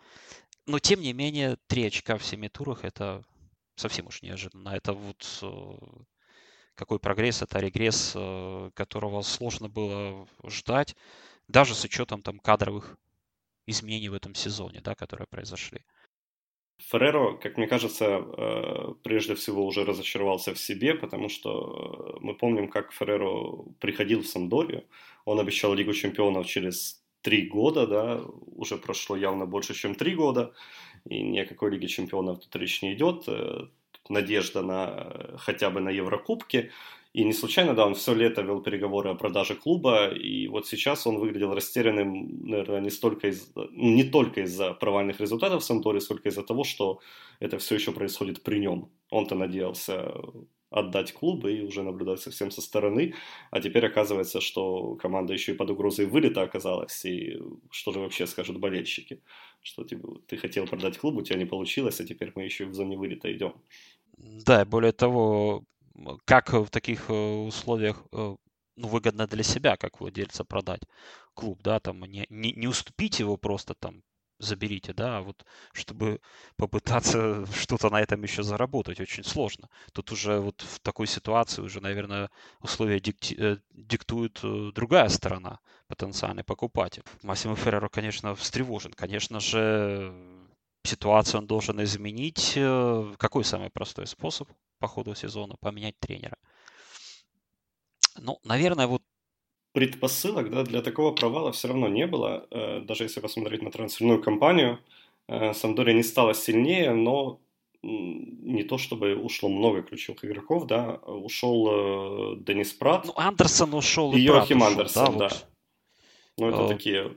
Но, 0.66 0.80
тем 0.80 1.02
не 1.02 1.14
менее, 1.14 1.58
три 1.68 1.86
очка 1.86 2.18
в 2.18 2.26
семи 2.26 2.50
турах– 2.50 2.80
это 2.84 3.24
совсем 3.80 4.08
уж 4.08 4.22
неожиданно. 4.22 4.70
Это 4.70 4.94
вот 4.94 5.40
э, 5.42 5.78
какой 6.76 7.00
прогресс, 7.00 7.42
это 7.42 7.60
регресс, 7.60 8.14
э, 8.16 8.72
которого 8.74 9.22
сложно 9.22 9.70
было 9.70 10.28
ждать, 10.46 10.96
даже 11.48 11.76
с 11.76 11.84
учетом 11.84 12.22
там 12.22 12.40
кадровых 12.40 12.98
изменений 13.66 14.10
в 14.10 14.14
этом 14.14 14.36
сезоне, 14.36 14.82
да, 14.82 14.96
которые 14.96 15.28
произошли. 15.28 15.82
Ферреро, 16.80 17.38
как 17.38 17.58
мне 17.58 17.68
кажется, 17.68 18.06
э, 18.06 18.94
прежде 19.04 19.34
всего 19.36 19.66
уже 19.66 19.84
разочаровался 19.86 20.54
в 20.54 20.60
себе, 20.60 20.94
потому 20.94 21.30
что 21.30 22.18
мы 22.22 22.36
помним, 22.36 22.70
как 22.70 22.94
Ферреро 22.94 23.64
приходил 23.80 24.22
в 24.22 24.28
Самдорию, 24.28 24.86
он 25.26 25.40
обещал 25.40 25.74
Лигу 25.74 25.94
чемпионов 25.94 26.46
через 26.46 27.04
три 27.22 27.48
года, 27.48 27.88
да, 27.88 28.22
уже 28.56 28.78
прошло 28.78 29.16
явно 29.16 29.46
больше, 29.46 29.74
чем 29.74 29.96
три 29.96 30.16
года, 30.16 30.54
и 31.10 31.22
ни 31.22 31.40
о 31.40 31.46
какой 31.46 31.72
Лиге 31.72 31.88
чемпионов 31.88 32.40
тут 32.40 32.56
речь 32.56 32.82
не 32.82 32.94
идет. 32.94 33.24
Э, 33.28 33.68
надежда 34.10 34.62
на 34.62 35.38
хотя 35.38 35.70
бы 35.70 35.80
на 35.80 35.90
Еврокубки. 35.90 36.72
И 37.14 37.24
не 37.24 37.34
случайно, 37.34 37.74
да, 37.74 37.88
он 37.88 37.96
все 37.96 38.14
лето 38.14 38.42
вел 38.42 38.62
переговоры 38.62 39.10
о 39.10 39.16
продаже 39.16 39.56
клуба, 39.56 40.10
и 40.10 40.48
вот 40.48 40.68
сейчас 40.68 41.08
он 41.08 41.18
выглядел 41.18 41.54
растерянным, 41.56 42.48
наверное, 42.48 42.82
не, 42.82 42.92
столько 42.92 43.30
из, 43.30 43.52
не 43.72 44.04
только 44.04 44.42
из-за 44.42 44.74
провальных 44.74 45.20
результатов 45.20 45.64
в 45.64 45.66
Санторе, 45.66 46.00
сколько 46.00 46.30
из-за 46.30 46.44
того, 46.44 46.64
что 46.64 47.00
это 47.40 47.58
все 47.58 47.76
еще 47.76 47.92
происходит 47.92 48.44
при 48.44 48.60
нем. 48.60 48.92
Он-то 49.10 49.34
надеялся 49.36 50.14
отдать 50.70 51.14
клуб 51.14 51.46
и 51.46 51.62
уже 51.62 51.84
наблюдать 51.84 52.20
совсем 52.20 52.52
со 52.52 52.62
стороны. 52.62 53.14
А 53.52 53.62
теперь 53.62 53.86
оказывается, 53.86 54.42
что 54.42 54.96
команда 54.96 55.34
еще 55.34 55.54
и 55.54 55.56
под 55.56 55.70
угрозой 55.70 56.06
вылета 56.06 56.42
оказалась. 56.42 57.06
И 57.06 57.40
что 57.72 57.94
же 57.94 58.00
вообще 58.00 58.28
скажут 58.28 58.60
болельщики? 58.60 59.22
Что 59.62 59.84
типа, 59.84 60.20
ты 60.28 60.38
хотел 60.38 60.68
продать 60.68 60.98
клуб, 60.98 61.18
у 61.18 61.22
тебя 61.22 61.40
не 61.40 61.46
получилось, 61.46 62.00
а 62.02 62.06
теперь 62.06 62.32
мы 62.36 62.44
еще 62.44 62.66
в 62.66 62.74
зоне 62.74 62.98
вылета 62.98 63.32
идем. 63.32 63.54
Да, 64.18 64.66
более 64.66 64.92
того, 64.92 65.64
как 66.26 66.54
в 66.54 66.70
таких 66.70 67.10
э, 67.10 67.14
условиях 67.14 68.04
э, 68.12 68.36
ну, 68.76 68.88
выгодно 68.88 69.28
для 69.28 69.44
себя, 69.44 69.78
как 69.78 70.00
владельца, 70.00 70.44
продать 70.44 70.82
клуб, 71.34 71.60
да, 71.64 71.80
там 71.80 72.02
не, 72.02 72.26
не, 72.30 72.52
не 72.54 72.68
уступить 72.68 73.20
его 73.20 73.38
просто 73.38 73.74
там 73.74 74.02
заберите, 74.40 74.94
да, 74.94 75.18
а 75.18 75.22
вот 75.22 75.46
чтобы 75.74 76.20
попытаться 76.56 77.46
что-то 77.56 77.90
на 77.90 78.02
этом 78.02 78.24
еще 78.24 78.44
заработать, 78.44 79.00
очень 79.00 79.24
сложно. 79.24 79.70
Тут 79.94 80.12
уже 80.12 80.40
вот 80.40 80.62
в 80.62 80.80
такой 80.80 81.08
ситуации 81.08 81.62
уже, 81.62 81.82
наверное, 81.82 82.30
условия 82.62 83.00
дикти- 83.00 83.36
э, 83.38 83.58
диктует 83.72 84.40
э, 84.44 84.72
другая 84.74 85.10
сторона, 85.10 85.60
потенциальный 85.88 86.44
покупатель. 86.44 87.04
Массимо 87.24 87.56
Ферреро, 87.56 87.90
конечно, 87.90 88.36
встревожен. 88.36 88.94
Конечно 88.94 89.40
же, 89.40 90.14
ситуацию 90.84 91.42
он 91.42 91.48
должен 91.48 91.84
изменить. 91.84 92.54
Э, 92.56 93.14
какой 93.18 93.44
самый 93.44 93.70
простой 93.70 94.08
способ 94.08 94.50
по 94.80 94.88
ходу 94.88 95.16
сезона? 95.16 95.56
Поменять 95.60 96.00
тренера. 96.00 96.38
Ну, 98.20 98.40
наверное, 98.44 98.88
вот 98.88 99.04
предпосылок 99.78 100.50
да, 100.50 100.64
для 100.64 100.82
такого 100.82 101.12
провала 101.12 101.52
все 101.52 101.68
равно 101.68 101.88
не 101.88 102.08
было. 102.08 102.48
Э, 102.50 102.82
даже 102.82 103.04
если 103.04 103.20
посмотреть 103.20 103.62
на 103.62 103.70
трансферную 103.70 104.20
кампанию, 104.24 104.80
э, 105.28 105.54
Самдория 105.54 105.94
не 105.94 106.02
стала 106.02 106.34
сильнее, 106.34 106.94
но 106.94 107.40
не 107.84 108.64
то 108.64 108.80
чтобы 108.80 109.16
ушло 109.16 109.50
много 109.50 109.84
ключевых 109.84 110.26
игроков, 110.26 110.66
да, 110.66 110.96
ушел 111.06 111.68
э, 111.70 112.38
Денис 112.40 112.74
Прат. 112.74 113.06
Ну, 113.06 113.14
Андерсон 113.18 113.76
ушел 113.76 114.14
и, 114.14 114.18
и 114.18 114.22
Йохим 114.22 114.64
Андерсон, 114.64 115.20
да. 115.20 115.28
Вот. 115.28 115.48
Ну, 116.40 116.50
это 116.50 116.66
а... 116.66 116.68
такие, 116.68 117.14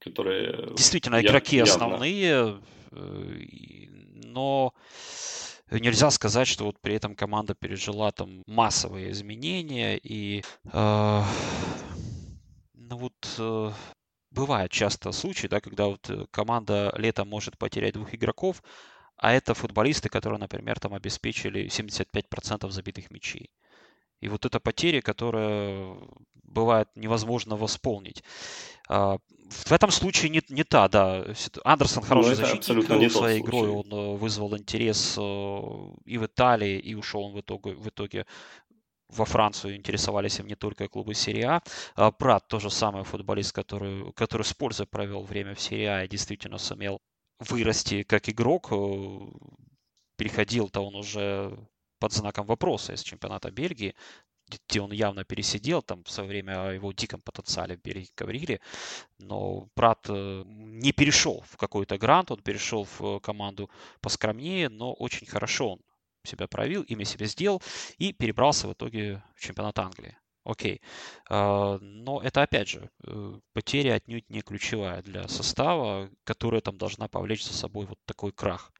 которые... 0.00 0.72
Действительно, 0.74 1.20
игроки 1.22 1.58
явно. 1.58 1.72
основные, 1.72 2.56
но 2.90 4.74
нельзя 5.80 6.10
сказать, 6.10 6.48
что 6.48 6.64
вот 6.64 6.80
при 6.80 6.94
этом 6.94 7.14
команда 7.14 7.54
пережила 7.54 8.12
там 8.12 8.42
массовые 8.46 9.10
изменения 9.10 9.96
и 9.96 10.42
э, 10.72 11.22
ну 12.74 12.96
вот 12.96 13.14
э, 13.38 13.72
бывает 14.30 14.70
часто 14.70 15.12
случаи, 15.12 15.46
да, 15.46 15.60
когда 15.60 15.86
вот 15.86 16.10
э, 16.10 16.26
команда 16.30 16.92
летом 16.96 17.28
может 17.28 17.58
потерять 17.58 17.94
двух 17.94 18.14
игроков, 18.14 18.62
а 19.16 19.32
это 19.32 19.54
футболисты, 19.54 20.08
которые, 20.08 20.38
например, 20.38 20.78
там 20.80 20.94
обеспечили 20.94 21.68
75% 21.68 22.70
забитых 22.70 23.10
мячей. 23.10 23.50
И 24.24 24.28
вот 24.28 24.46
эта 24.46 24.58
потеря, 24.58 25.02
которая 25.02 25.96
бывает 26.44 26.88
невозможно 26.96 27.56
восполнить. 27.56 28.24
А, 28.88 29.18
в 29.50 29.72
этом 29.72 29.90
случае 29.90 30.30
не, 30.30 30.40
не 30.48 30.64
та, 30.64 30.88
да. 30.88 31.26
Андерсон 31.62 32.02
ну, 32.02 32.08
хороший 32.08 32.30
ну, 32.30 32.34
защитник, 32.36 32.88
не 32.88 33.10
своей 33.10 33.40
игрой 33.42 33.68
он 33.68 33.92
э, 33.92 34.16
вызвал 34.16 34.56
интерес 34.56 35.16
э, 35.18 35.20
и 36.06 36.16
в 36.16 36.24
Италии, 36.24 36.78
и 36.78 36.94
ушел 36.94 37.24
он 37.24 37.32
в 37.34 37.40
итоге, 37.40 37.74
в 37.74 37.86
итоге 37.86 38.24
во 39.10 39.26
Францию 39.26 39.76
интересовались 39.76 40.38
им 40.40 40.46
не 40.46 40.54
только 40.54 40.88
клубы 40.88 41.12
серии 41.12 41.42
А. 41.42 41.62
а 41.94 42.10
Прат 42.10 42.48
тоже 42.48 42.70
самый 42.70 43.04
футболист, 43.04 43.52
который, 43.52 44.10
который 44.14 44.44
с 44.44 44.54
пользой 44.54 44.86
провел 44.86 45.22
время 45.22 45.54
в 45.54 45.60
серии 45.60 45.84
А 45.84 46.04
и 46.04 46.08
действительно 46.08 46.56
сумел 46.56 47.02
вырасти 47.40 48.04
как 48.04 48.30
игрок. 48.30 48.68
Э, 48.70 49.18
переходил-то 50.16 50.80
он 50.80 50.94
уже 50.94 51.58
под 52.04 52.12
знаком 52.12 52.46
вопроса 52.46 52.92
из 52.92 53.02
чемпионата 53.02 53.50
Бельгии 53.50 53.94
где 54.68 54.82
он 54.82 54.92
явно 54.92 55.24
пересидел, 55.24 55.80
там 55.80 56.04
в 56.04 56.10
свое 56.10 56.28
время 56.28 56.68
о 56.68 56.72
его 56.74 56.92
диком 56.92 57.22
потенциале 57.22 57.78
в 57.78 57.80
Бельгии 57.80 58.10
говорили, 58.14 58.60
но 59.18 59.68
Прат 59.74 60.04
э, 60.10 60.42
не 60.46 60.92
перешел 60.92 61.42
в 61.50 61.56
какой-то 61.56 61.96
грант, 61.96 62.30
он 62.30 62.42
перешел 62.42 62.86
в 62.98 63.20
команду 63.20 63.70
поскромнее, 64.02 64.68
но 64.68 64.92
очень 64.92 65.26
хорошо 65.26 65.72
он 65.72 65.80
себя 66.26 66.46
проявил, 66.46 66.82
имя 66.82 67.06
себе 67.06 67.24
сделал 67.24 67.62
и 67.96 68.12
перебрался 68.12 68.68
в 68.68 68.74
итоге 68.74 69.22
в 69.34 69.40
чемпионат 69.40 69.78
Англии. 69.78 70.18
Окей. 70.44 70.82
А, 71.30 71.78
но 71.80 72.20
это, 72.20 72.42
опять 72.42 72.68
же, 72.68 72.90
э, 73.06 73.40
потеря 73.54 73.94
отнюдь 73.94 74.28
не 74.28 74.42
ключевая 74.42 75.00
для 75.02 75.26
состава, 75.26 76.10
которая 76.24 76.60
там 76.60 76.76
должна 76.76 77.08
повлечь 77.08 77.46
за 77.46 77.54
собой 77.54 77.86
вот 77.86 77.98
такой 78.04 78.30
крах. 78.30 78.73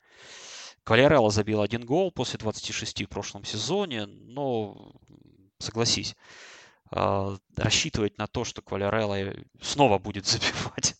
Квалерелло 0.84 1.30
забил 1.30 1.62
один 1.62 1.84
гол 1.86 2.12
после 2.12 2.38
26 2.38 3.04
в 3.04 3.08
прошлом 3.08 3.44
сезоне, 3.44 4.04
но 4.06 4.92
согласись, 5.58 6.14
а, 6.90 7.36
рассчитывать 7.56 8.18
на 8.18 8.26
то, 8.26 8.44
что 8.44 8.60
Квалерелло 8.60 9.34
снова 9.62 9.98
будет 9.98 10.26
забивать 10.26 10.94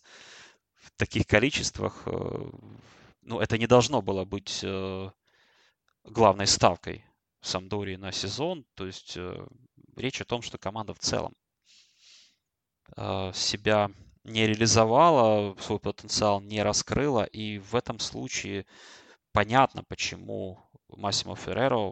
в 0.73 0.91
таких 0.97 1.27
количествах, 1.27 2.03
э, 2.05 2.49
ну, 3.21 3.39
это 3.39 3.57
не 3.57 3.67
должно 3.67 4.01
было 4.01 4.25
быть 4.25 4.61
э, 4.63 5.11
главной 6.03 6.47
ставкой 6.47 7.05
Самдории 7.41 7.95
на 7.95 8.11
сезон. 8.11 8.65
То 8.75 8.87
есть 8.87 9.15
э, 9.17 9.47
речь 9.95 10.21
о 10.21 10.25
том, 10.25 10.41
что 10.41 10.57
команда 10.57 10.93
в 10.93 10.99
целом 10.99 11.33
себя 13.33 13.89
не 14.23 14.45
реализовала, 14.45 15.55
свой 15.59 15.79
потенциал 15.79 16.39
не 16.39 16.61
раскрыла. 16.61 17.23
И 17.23 17.57
в 17.57 17.73
этом 17.75 17.97
случае 17.97 18.67
понятно, 19.35 19.83
почему 19.87 20.57
Массимо 20.89 21.35
Ферреро 21.35 21.91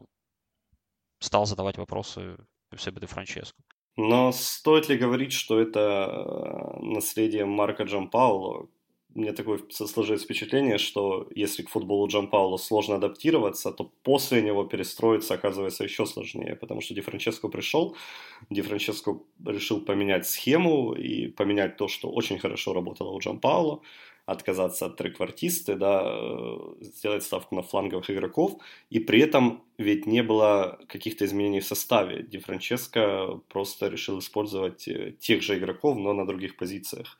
стал 1.19 1.45
задавать 1.45 1.77
вопросы 1.77 2.37
Себе 2.77 3.01
де 3.01 3.05
Франческо. 3.07 3.61
Но 3.97 4.31
стоит 4.31 4.89
ли 4.89 4.97
говорить, 4.97 5.31
что 5.31 5.59
это 5.59 5.79
э, 5.79 6.79
наследие 6.81 7.45
Марка 7.45 7.83
Джампауло? 7.83 8.67
Мне 9.13 9.31
такое 9.31 9.59
сложилось 9.69 10.23
впечатление, 10.23 10.79
что 10.79 11.27
если 11.35 11.61
к 11.61 11.69
футболу 11.69 12.07
Джампауло 12.07 12.57
сложно 12.57 12.95
адаптироваться, 12.95 13.71
то 13.71 13.91
после 14.01 14.41
него 14.41 14.63
перестроиться 14.63 15.35
оказывается 15.35 15.83
еще 15.83 16.07
сложнее, 16.07 16.55
потому 16.55 16.81
что 16.81 16.95
Ди 16.95 17.01
Франческо 17.01 17.47
пришел, 17.47 17.95
Ди 18.49 18.61
Франческо 18.63 19.19
решил 19.45 19.81
поменять 19.81 20.25
схему 20.25 20.93
и 20.93 21.27
поменять 21.27 21.77
то, 21.77 21.87
что 21.87 22.09
очень 22.09 22.39
хорошо 22.39 22.73
работало 22.73 23.11
у 23.11 23.19
Джампауло, 23.19 23.81
отказаться 24.25 24.85
от 24.85 24.97
треквартисты, 24.97 25.75
да, 25.75 26.03
э, 26.05 26.57
сделать 26.81 27.23
ставку 27.23 27.55
на 27.55 27.61
фланговых 27.61 28.09
игроков, 28.09 28.57
и 28.89 28.99
при 28.99 29.19
этом 29.19 29.63
ведь 29.77 30.05
не 30.05 30.23
было 30.23 30.79
каких-то 30.87 31.25
изменений 31.25 31.59
в 31.59 31.65
составе. 31.65 32.23
Ди 32.23 32.39
Франческо 32.39 33.41
просто 33.49 33.87
решил 33.89 34.19
использовать 34.19 34.87
э, 34.87 35.13
тех 35.19 35.41
же 35.41 35.57
игроков, 35.57 35.97
но 35.97 36.13
на 36.13 36.25
других 36.25 36.55
позициях. 36.55 37.17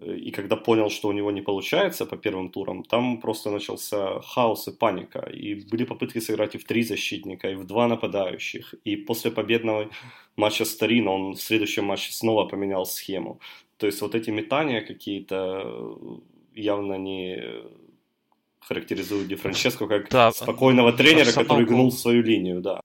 И 0.00 0.30
когда 0.30 0.56
понял, 0.56 0.88
что 0.88 1.08
у 1.08 1.12
него 1.12 1.30
не 1.30 1.42
получается 1.42 2.06
по 2.06 2.16
первым 2.16 2.50
турам, 2.50 2.82
там 2.82 3.20
просто 3.20 3.50
начался 3.50 4.20
хаос 4.22 4.68
и 4.68 4.72
паника. 4.72 5.20
И 5.20 5.54
были 5.70 5.84
попытки 5.84 6.18
сыграть 6.18 6.54
и 6.54 6.58
в 6.58 6.64
три 6.64 6.82
защитника, 6.82 7.50
и 7.50 7.54
в 7.54 7.64
два 7.66 7.88
нападающих. 7.88 8.74
И 8.84 8.96
после 8.96 9.30
победного 9.30 9.90
матча 10.36 10.64
с 10.64 10.76
Торино 10.76 11.12
он 11.12 11.34
в 11.34 11.42
следующем 11.42 11.84
матче 11.84 12.12
снова 12.12 12.48
поменял 12.48 12.86
схему. 12.86 13.38
То 13.82 13.86
есть 13.86 14.00
вот 14.00 14.14
эти 14.14 14.30
метания 14.30 14.80
какие-то 14.80 15.64
э, 15.64 16.60
явно 16.60 16.94
не 16.94 17.42
характеризуют 18.60 19.26
Ди 19.26 19.34
Франческо 19.34 19.88
как 19.88 20.08
да, 20.08 20.30
спокойного 20.30 20.92
тренера, 20.92 21.22
обстановку... 21.22 21.48
который 21.48 21.66
гнул 21.66 21.90
свою 21.90 22.22
линию, 22.22 22.60
да. 22.60 22.80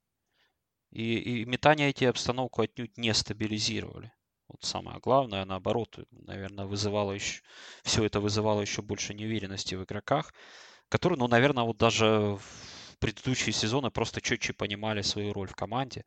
И, 0.91 1.19
и 1.19 1.45
метания 1.45 1.89
эти 1.89 2.05
обстановку 2.05 2.63
отнюдь 2.63 2.97
не 2.97 3.13
стабилизировали. 3.13 4.11
Вот 4.47 4.63
самое 4.63 4.97
главное, 4.97 5.45
наоборот, 5.45 5.99
наверное, 6.09 6.65
вызывало 6.65 7.11
еще, 7.11 7.43
все 7.83 8.03
это 8.03 8.19
вызывало 8.19 8.61
еще 8.61 8.81
больше 8.81 9.13
неуверенности 9.13 9.75
в 9.75 9.83
игроках, 9.83 10.33
которые, 10.89 11.19
ну, 11.19 11.27
наверное, 11.27 11.63
вот 11.63 11.77
даже 11.77 12.39
в 12.39 12.97
предыдущие 12.97 13.53
сезоны 13.53 13.91
просто 13.91 14.19
четче 14.19 14.53
понимали 14.53 15.03
свою 15.03 15.31
роль 15.31 15.47
в 15.47 15.55
команде. 15.55 16.05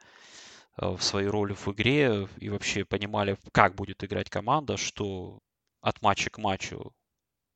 Э, 0.78 0.90
в 0.90 1.02
свою 1.02 1.30
роль 1.30 1.54
в 1.54 1.68
игре 1.68 2.28
и 2.38 2.48
вообще 2.48 2.84
понимали, 2.84 3.36
как 3.52 3.74
будет 3.74 4.04
играть 4.04 4.30
команда, 4.30 4.76
что 4.76 5.38
от 5.80 6.02
матча 6.02 6.30
к 6.30 6.38
матчу 6.38 6.92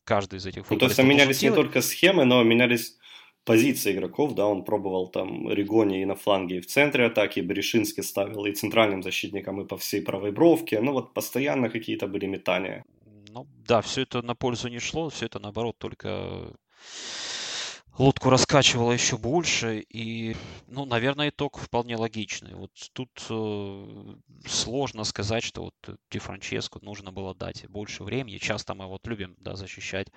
каждый 0.04 0.38
из 0.38 0.46
этих 0.46 0.68
ну, 0.70 0.78
То 0.78 0.86
есть 0.86 1.02
менялись 1.02 1.42
не 1.42 1.50
только 1.50 1.80
схемы, 1.82 2.24
но 2.24 2.42
менялись 2.42 2.96
позиции 3.44 3.92
игроков, 3.92 4.34
да, 4.34 4.46
он 4.46 4.64
пробовал 4.64 5.08
там 5.08 5.50
Ригони 5.50 6.00
и 6.00 6.04
на 6.04 6.14
фланге, 6.14 6.56
и 6.56 6.60
в 6.60 6.66
центре 6.66 7.06
атаки, 7.06 7.40
Берешинский 7.40 8.02
ставил 8.02 8.46
и 8.46 8.52
центральным 8.52 9.02
защитником, 9.02 9.60
и 9.60 9.66
по 9.66 9.76
всей 9.76 10.02
правой 10.02 10.32
бровке, 10.32 10.80
ну 10.80 10.92
вот 10.92 11.12
постоянно 11.14 11.68
какие-то 11.68 12.06
были 12.06 12.26
метания. 12.26 12.84
Ну 13.30 13.46
да, 13.66 13.80
все 13.80 14.02
это 14.02 14.22
на 14.22 14.34
пользу 14.34 14.68
не 14.68 14.78
шло, 14.78 15.10
все 15.10 15.26
это 15.26 15.38
наоборот 15.38 15.76
только 15.78 16.54
лодку 17.98 18.30
раскачивало 18.30 18.92
еще 18.92 19.16
больше, 19.16 19.80
и, 19.80 20.36
ну, 20.66 20.84
наверное, 20.84 21.28
итог 21.28 21.58
вполне 21.58 21.96
логичный. 21.96 22.54
Вот 22.54 22.70
тут 22.92 23.10
э, 23.30 24.14
сложно 24.46 25.04
сказать, 25.04 25.44
что 25.44 25.64
вот 25.64 25.98
Ди 26.10 26.18
Франческо 26.18 26.78
нужно 26.82 27.12
было 27.12 27.34
дать 27.34 27.68
больше 27.68 28.02
времени. 28.02 28.38
Часто 28.38 28.74
мы 28.74 28.86
вот 28.86 29.06
любим, 29.06 29.36
да, 29.38 29.54
защищать 29.56 30.08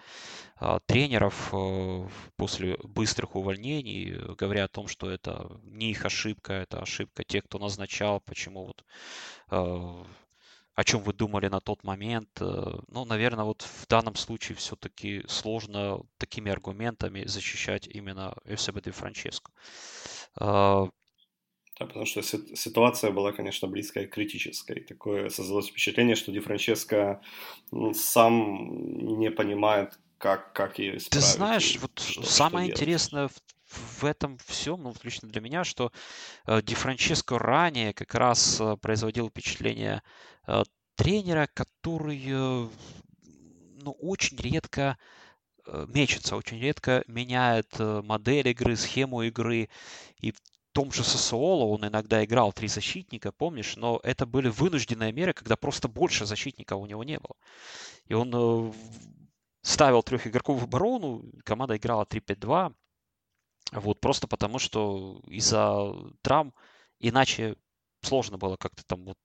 э, 0.59 0.79
тренеров 0.85 1.49
э, 1.53 2.07
после 2.35 2.77
быстрых 2.83 3.35
увольнений, 3.35 4.13
говоря 4.35 4.65
о 4.65 4.69
том, 4.69 4.87
что 4.87 5.09
это 5.09 5.59
не 5.63 5.91
их 5.91 6.05
ошибка, 6.05 6.53
это 6.53 6.81
ошибка 6.81 7.23
тех, 7.23 7.43
кто 7.43 7.59
назначал, 7.59 8.21
почему 8.21 8.65
вот 8.65 8.83
э, 9.51 10.03
о 10.77 10.83
чем 10.83 11.01
вы 11.01 11.11
думали 11.11 11.49
на 11.49 11.59
тот 11.59 11.83
момент. 11.83 12.29
Э, 12.39 12.79
ну, 12.87 13.03
наверное, 13.05 13.45
вот 13.45 13.63
в 13.63 13.87
данном 13.87 14.15
случае 14.15 14.55
все-таки 14.55 15.23
сложно 15.27 16.01
такими 16.19 16.51
аргументами 16.51 17.25
защищать 17.25 17.87
именно 17.87 18.35
Эвсебе 18.45 18.81
де 18.81 18.91
Франческо. 18.91 19.51
А, 20.39 20.87
да, 21.79 21.85
потому 21.87 22.05
что 22.05 22.21
ситуация 22.21 23.09
была, 23.11 23.31
конечно, 23.31 23.67
близкая 23.67 24.05
к 24.05 24.11
критической. 24.11 24.81
Такое 24.81 25.29
создалось 25.29 25.69
впечатление, 25.69 26.15
что 26.15 26.31
Ди 26.31 26.39
Франческо 26.39 27.21
ну, 27.71 27.95
сам 27.95 29.17
не 29.19 29.31
понимает, 29.31 29.99
как, 30.19 30.53
как 30.53 30.77
ее 30.77 30.97
исправить. 30.97 31.25
Ты 31.25 31.37
знаешь, 31.37 31.77
вот 31.81 31.97
что, 31.97 32.21
самое 32.21 32.67
что 32.67 32.75
интересное 32.75 33.29
в, 33.29 33.33
в 33.67 34.03
этом 34.05 34.37
всем, 34.45 34.83
ну, 34.83 34.93
лично 35.03 35.27
для 35.29 35.41
меня, 35.41 35.63
что 35.63 35.91
э, 36.45 36.61
Ди 36.61 36.75
Франческо 36.75 37.37
ранее 37.37 37.93
как 37.93 38.15
раз 38.15 38.59
э, 38.61 38.77
производил 38.77 39.29
впечатление 39.29 40.01
Э, 40.47 40.63
тренера, 40.95 41.47
который 41.53 42.25
ну, 42.25 43.91
очень 43.99 44.37
редко 44.37 44.97
мечется, 45.87 46.35
очень 46.35 46.59
редко 46.59 47.03
меняет 47.07 47.77
модель 47.77 48.47
игры, 48.47 48.75
схему 48.75 49.21
игры. 49.21 49.69
И 50.19 50.31
в 50.31 50.37
том 50.71 50.91
же 50.91 51.03
Сосуоло 51.03 51.65
он 51.65 51.85
иногда 51.85 52.23
играл 52.25 52.51
три 52.51 52.67
защитника, 52.67 53.31
помнишь, 53.31 53.75
но 53.75 53.99
это 54.01 54.25
были 54.25 54.47
вынужденные 54.47 55.11
меры, 55.11 55.33
когда 55.33 55.55
просто 55.55 55.87
больше 55.87 56.25
защитников 56.25 56.81
у 56.81 56.87
него 56.87 57.03
не 57.03 57.19
было. 57.19 57.35
И 58.05 58.15
он 58.15 58.73
ставил 59.61 60.01
трех 60.01 60.25
игроков 60.25 60.61
в 60.61 60.63
оборону, 60.63 61.23
команда 61.43 61.77
играла 61.77 62.05
3-5-2, 62.05 62.73
вот 63.71 63.99
просто 63.99 64.27
потому, 64.27 64.59
что 64.59 65.21
из-за 65.27 65.93
травм 66.21 66.53
иначе 66.99 67.55
сложно 68.01 68.37
было 68.37 68.55
как-то 68.57 68.83
там 68.85 69.05
вот 69.05 69.17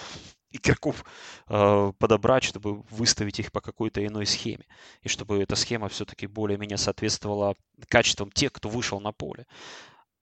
игроков 0.50 1.04
э, 1.48 1.92
подобрать, 1.98 2.44
чтобы 2.44 2.82
выставить 2.90 3.40
их 3.40 3.52
по 3.52 3.60
какой-то 3.60 4.04
иной 4.04 4.26
схеме. 4.26 4.66
И 5.02 5.08
чтобы 5.08 5.42
эта 5.42 5.56
схема 5.56 5.88
все-таки 5.88 6.26
более-менее 6.26 6.78
соответствовала 6.78 7.54
качествам 7.88 8.30
тех, 8.30 8.52
кто 8.52 8.68
вышел 8.68 9.00
на 9.00 9.12
поле. 9.12 9.46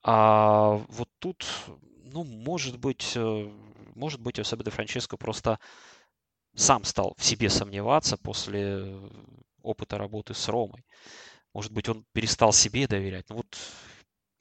А 0.03 0.81
вот 0.87 1.09
тут, 1.19 1.45
ну, 2.03 2.23
может 2.23 2.77
быть, 2.77 3.13
э, 3.15 3.51
может 3.95 4.21
быть, 4.21 4.39
особенно 4.39 4.71
Франческо 4.71 5.17
просто 5.17 5.59
сам 6.55 6.83
стал 6.83 7.13
в 7.17 7.23
себе 7.25 7.49
сомневаться 7.49 8.17
после 8.17 8.97
опыта 9.61 9.97
работы 9.97 10.33
с 10.33 10.47
Ромой. 10.47 10.85
Может 11.53 11.71
быть, 11.71 11.89
он 11.89 12.05
перестал 12.13 12.53
себе 12.53 12.87
доверять. 12.87 13.29
Ну 13.29 13.37
вот 13.37 13.57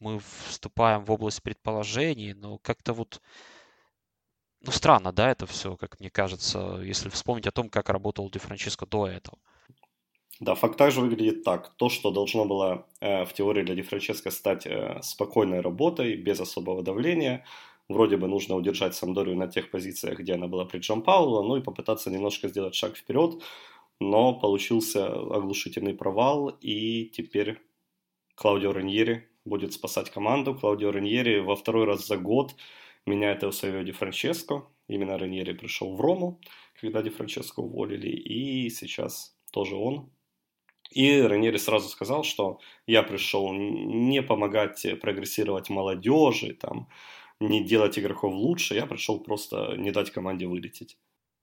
мы 0.00 0.20
вступаем 0.48 1.04
в 1.04 1.10
область 1.10 1.42
предположений, 1.42 2.34
но 2.34 2.58
как-то 2.58 2.92
вот 2.92 3.20
ну, 4.60 4.72
странно, 4.72 5.12
да, 5.12 5.30
это 5.30 5.46
все, 5.46 5.76
как 5.76 6.00
мне 6.00 6.10
кажется, 6.10 6.80
если 6.82 7.08
вспомнить 7.10 7.46
о 7.46 7.52
том, 7.52 7.68
как 7.68 7.88
работал 7.90 8.28
Ди 8.30 8.38
Франческо 8.38 8.86
до 8.86 9.06
этого. 9.06 9.38
Да, 10.40 10.54
факт 10.54 10.76
также 10.76 11.00
выглядит 11.00 11.44
так. 11.44 11.74
То, 11.76 11.88
что 11.88 12.10
должно 12.10 12.44
было 12.44 12.86
э, 13.00 13.24
в 13.24 13.32
теории 13.32 13.64
для 13.64 13.74
Ди 13.74 13.82
Франческо 13.82 14.30
стать 14.30 14.66
э, 14.66 15.00
спокойной 15.02 15.60
работой, 15.60 16.16
без 16.16 16.40
особого 16.40 16.82
давления, 16.82 17.44
вроде 17.88 18.16
бы 18.16 18.28
нужно 18.28 18.54
удержать 18.54 18.94
Самдорию 18.94 19.36
на 19.36 19.48
тех 19.48 19.70
позициях, 19.70 20.18
где 20.18 20.34
она 20.34 20.46
была 20.46 20.64
при 20.64 20.78
Джан 20.78 21.02
Пауло, 21.02 21.42
ну 21.42 21.56
и 21.56 21.62
попытаться 21.62 22.10
немножко 22.10 22.48
сделать 22.48 22.74
шаг 22.74 22.96
вперед, 22.96 23.42
но 24.00 24.34
получился 24.38 25.06
оглушительный 25.06 25.94
провал, 25.94 26.48
и 26.60 27.06
теперь 27.06 27.60
Клаудио 28.34 28.72
Раньери 28.72 29.28
будет 29.44 29.72
спасать 29.72 30.10
команду. 30.10 30.54
Клаудио 30.54 30.92
Раньери 30.92 31.40
во 31.40 31.56
второй 31.56 31.84
раз 31.84 32.06
за 32.06 32.16
год 32.16 32.54
меняет 33.06 33.42
Эусебио 33.42 33.82
Ди 33.82 33.92
Франческо. 33.92 34.66
Именно 34.88 35.18
Раньери 35.18 35.52
пришел 35.52 35.94
в 35.96 36.00
Рому, 36.00 36.40
когда 36.80 37.02
Ди 37.02 37.10
Франческо 37.10 37.60
уволили, 37.60 38.08
и 38.08 38.70
сейчас 38.70 39.36
тоже 39.52 39.74
он. 39.74 40.10
И 40.90 41.20
Раньери 41.20 41.58
сразу 41.58 41.88
сказал, 41.88 42.24
что 42.24 42.60
я 42.86 43.02
пришел 43.02 43.52
не 43.52 44.22
помогать 44.22 44.86
прогрессировать 45.00 45.68
молодежи, 45.68 46.54
там, 46.54 46.88
не 47.40 47.62
делать 47.62 47.98
игроков 47.98 48.32
лучше, 48.32 48.74
я 48.74 48.86
пришел 48.86 49.20
просто 49.20 49.74
не 49.76 49.90
дать 49.90 50.10
команде 50.10 50.46
вылететь. 50.46 50.96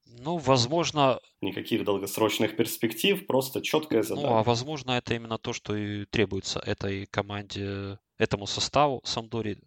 Ну, 0.06 0.38
возможно... 0.38 1.20
Никаких 1.42 1.84
долгосрочных 1.84 2.56
перспектив, 2.56 3.26
просто 3.28 3.62
четкая 3.62 4.04
задача. 4.04 4.28
Ну, 4.28 4.36
а 4.36 4.44
возможно, 4.44 4.92
это 4.92 5.14
именно 5.14 5.38
то, 5.38 5.54
что 5.54 5.76
и 5.76 6.06
требуется 6.06 6.60
этой 6.60 7.06
команде, 7.08 8.00
этому 8.18 8.48
составу 8.48 9.02
Самдори 9.04 9.58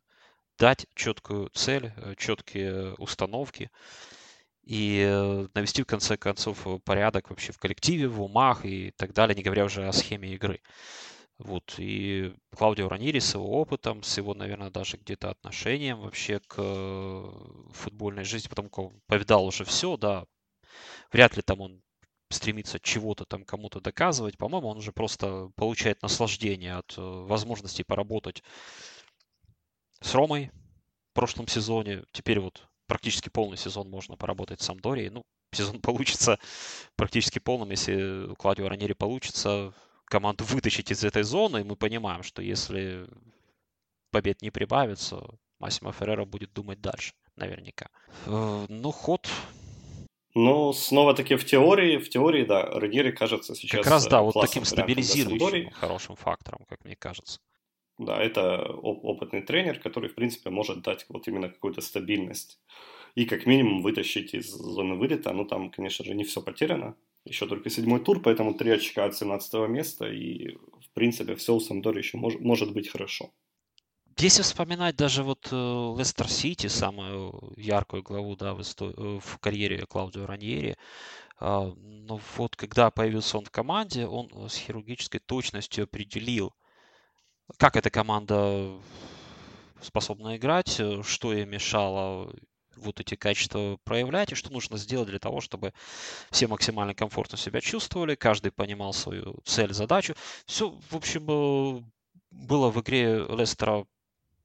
дать 0.59 0.87
четкую 0.95 1.51
цель, 1.51 1.93
э, 1.97 2.15
четкие 2.17 2.95
установки 2.95 3.71
и 4.65 5.03
э, 5.07 5.49
навести 5.55 5.83
в 5.83 5.87
конце 5.87 6.17
концов 6.17 6.67
порядок 6.85 7.31
вообще 7.31 7.53
в 7.53 7.59
коллективе, 7.59 8.09
в 8.09 8.21
умах 8.21 8.65
и 8.65 8.93
так 8.97 9.15
далее, 9.15 9.35
не 9.35 9.43
говоря 9.43 9.65
уже 9.65 9.87
о 9.87 9.93
схеме 9.93 10.35
игры. 10.35 10.61
Вот, 11.39 11.77
и 11.79 12.35
Клаудио 12.57 12.89
Раньери 12.89 13.21
с 13.21 13.35
его 13.35 13.61
опытом, 13.61 14.03
с 14.03 14.17
его, 14.17 14.35
наверное, 14.35 14.71
даже 14.71 14.97
где-то 14.97 15.31
отношением 15.31 16.01
вообще 16.01 16.41
к 16.41 16.57
э, 16.59 17.31
футбольной 17.73 18.25
жизни, 18.25 18.49
потому 18.49 18.69
как 18.69 18.79
он 18.79 19.01
повидал 19.07 19.47
уже 19.47 19.65
все, 19.65 19.97
да, 19.97 20.27
вряд 21.13 21.37
ли 21.37 21.43
там 21.43 21.61
он 21.61 21.83
стремится 22.31 22.81
чего-то 22.81 23.25
там 23.25 23.45
кому-то 23.45 23.81
доказывать. 23.81 24.37
По-моему, 24.37 24.69
он 24.69 24.79
уже 24.79 24.93
просто 24.93 25.51
получает 25.57 26.03
наслаждение 26.03 26.75
от 26.77 26.95
возможности 26.97 27.83
поработать 27.83 28.43
с 30.01 30.15
Ромой 30.15 30.51
в 31.11 31.15
прошлом 31.15 31.49
сезоне. 31.49 32.05
Теперь 32.13 32.41
вот 32.41 32.67
практически 32.87 33.29
полный 33.29 33.57
сезон 33.57 33.89
можно 33.89 34.17
поработать 34.17 34.61
с 34.61 34.67
Самдорией. 34.67 35.11
Ну, 35.11 35.25
сезон 35.53 35.81
получится 35.83 36.39
практически 36.97 37.39
полным, 37.39 37.71
если 37.71 38.27
у 38.27 38.35
Клаудио 38.35 38.69
Ранери 38.69 38.93
получится 38.93 39.73
команду 40.09 40.45
вытащить 40.45 40.91
из 40.91 41.05
этой 41.05 41.23
зоны. 41.23 41.61
И 41.61 41.65
мы 41.65 41.77
понимаем, 41.77 42.23
что 42.23 42.43
если 42.43 43.07
побед 44.11 44.43
не 44.43 44.51
прибавится, 44.51 45.25
Массимо 45.59 45.93
Феррера 45.93 46.25
будет 46.25 46.53
думать 46.53 46.81
дальше, 46.81 47.15
наверняка. 47.37 47.89
Э, 48.27 48.67
ну, 48.69 48.91
ход 48.91 49.29
ну, 50.35 50.73
снова-таки 50.73 51.35
в 51.35 51.45
теории, 51.45 51.97
в 51.97 52.09
теории, 52.09 52.45
да, 52.45 52.63
Раньери 52.63 53.11
кажется 53.11 53.55
сейчас 53.55 53.83
Как 53.83 53.91
раз, 53.91 54.07
да, 54.07 54.23
вот 54.23 54.35
таким 54.41 54.65
стабилизирующим 54.65 55.71
хорошим 55.71 56.15
фактором, 56.17 56.61
как 56.69 56.85
мне 56.85 56.95
кажется. 56.95 57.41
Да, 57.99 58.23
это 58.23 58.63
опытный 58.73 59.43
тренер, 59.43 59.81
который, 59.81 60.09
в 60.09 60.15
принципе, 60.15 60.51
может 60.51 60.83
дать 60.83 61.07
вот 61.09 61.27
именно 61.27 61.49
какую-то 61.49 61.81
стабильность. 61.81 62.61
И 63.17 63.25
как 63.25 63.47
минимум 63.47 63.83
вытащить 63.83 64.35
из 64.35 64.49
зоны 64.49 64.95
вылета. 64.95 65.33
Ну, 65.33 65.45
там, 65.45 65.71
конечно 65.71 66.05
же, 66.05 66.15
не 66.15 66.23
все 66.23 66.41
потеряно. 66.41 66.95
Еще 67.29 67.47
только 67.47 67.71
седьмой 67.71 68.01
тур, 68.01 68.21
поэтому 68.23 68.55
три 68.55 68.71
очка 68.71 69.05
от 69.05 69.15
17 69.15 69.69
места. 69.69 70.07
И, 70.07 70.57
в 70.57 70.91
принципе, 70.95 71.35
все 71.35 71.55
у 71.55 71.61
Самдори 71.61 71.99
еще 71.99 72.17
мож, 72.17 72.35
может 72.41 72.73
быть 72.73 72.89
хорошо. 72.89 73.31
Если 74.19 74.43
вспоминать 74.43 74.97
даже 74.97 75.23
вот 75.23 75.49
э, 75.53 75.95
Лестер 75.99 76.29
Сити, 76.29 76.67
самую 76.67 77.53
яркую 77.57 78.03
главу 78.03 78.35
да, 78.35 78.55
в, 78.55 78.63
истории, 78.63 78.95
э, 78.97 79.21
в 79.21 79.39
карьере 79.39 79.87
Клаудио 79.87 80.27
Раньери, 80.27 80.77
а, 81.39 81.73
но 81.77 82.21
вот 82.37 82.57
когда 82.57 82.91
появился 82.91 83.39
он 83.39 83.45
в 83.45 83.51
команде, 83.51 84.07
он 84.07 84.49
с 84.49 84.57
хирургической 84.57 85.21
точностью 85.21 85.85
определил, 85.85 86.53
как 87.59 87.77
эта 87.77 87.91
команда 87.91 88.81
способна 89.81 90.37
играть, 90.37 90.81
э, 90.81 91.03
что 91.05 91.33
ей 91.33 91.45
мешало 91.45 92.35
вот 92.79 93.01
эти 93.01 93.15
качества 93.15 93.79
проявлять, 93.85 94.33
и 94.33 94.35
что 94.35 94.53
нужно 94.53 94.77
сделать 94.79 95.09
для 95.09 95.19
того, 95.19 95.41
чтобы 95.41 95.73
все 96.31 96.47
максимально 96.47 96.95
комфортно 96.95 97.39
себя 97.39 97.61
чувствовали, 97.61 98.15
каждый 98.15 98.53
понимал 98.53 98.93
свою 98.93 99.39
цель, 99.45 99.73
задачу. 99.73 100.15
Все, 100.47 100.71
в 100.91 100.97
общем, 100.97 101.27
э, 101.29 101.83
было 102.31 102.71
в 102.71 102.81
игре 102.81 103.25
Лестера 103.29 103.87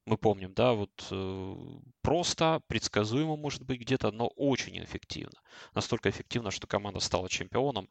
мы 0.06 0.18
помним, 0.18 0.52
да, 0.52 0.72
вот 0.72 1.08
э, 1.10 1.54
просто, 2.02 2.60
предсказуемо, 2.66 3.36
может 3.36 3.62
быть, 3.64 3.80
где-то, 3.80 4.10
но 4.10 4.26
очень 4.36 4.82
эффективно. 4.82 5.38
Настолько 5.74 6.10
эффективно, 6.10 6.50
что 6.50 6.66
команда 6.66 7.00
стала 7.00 7.28
чемпионом. 7.30 7.88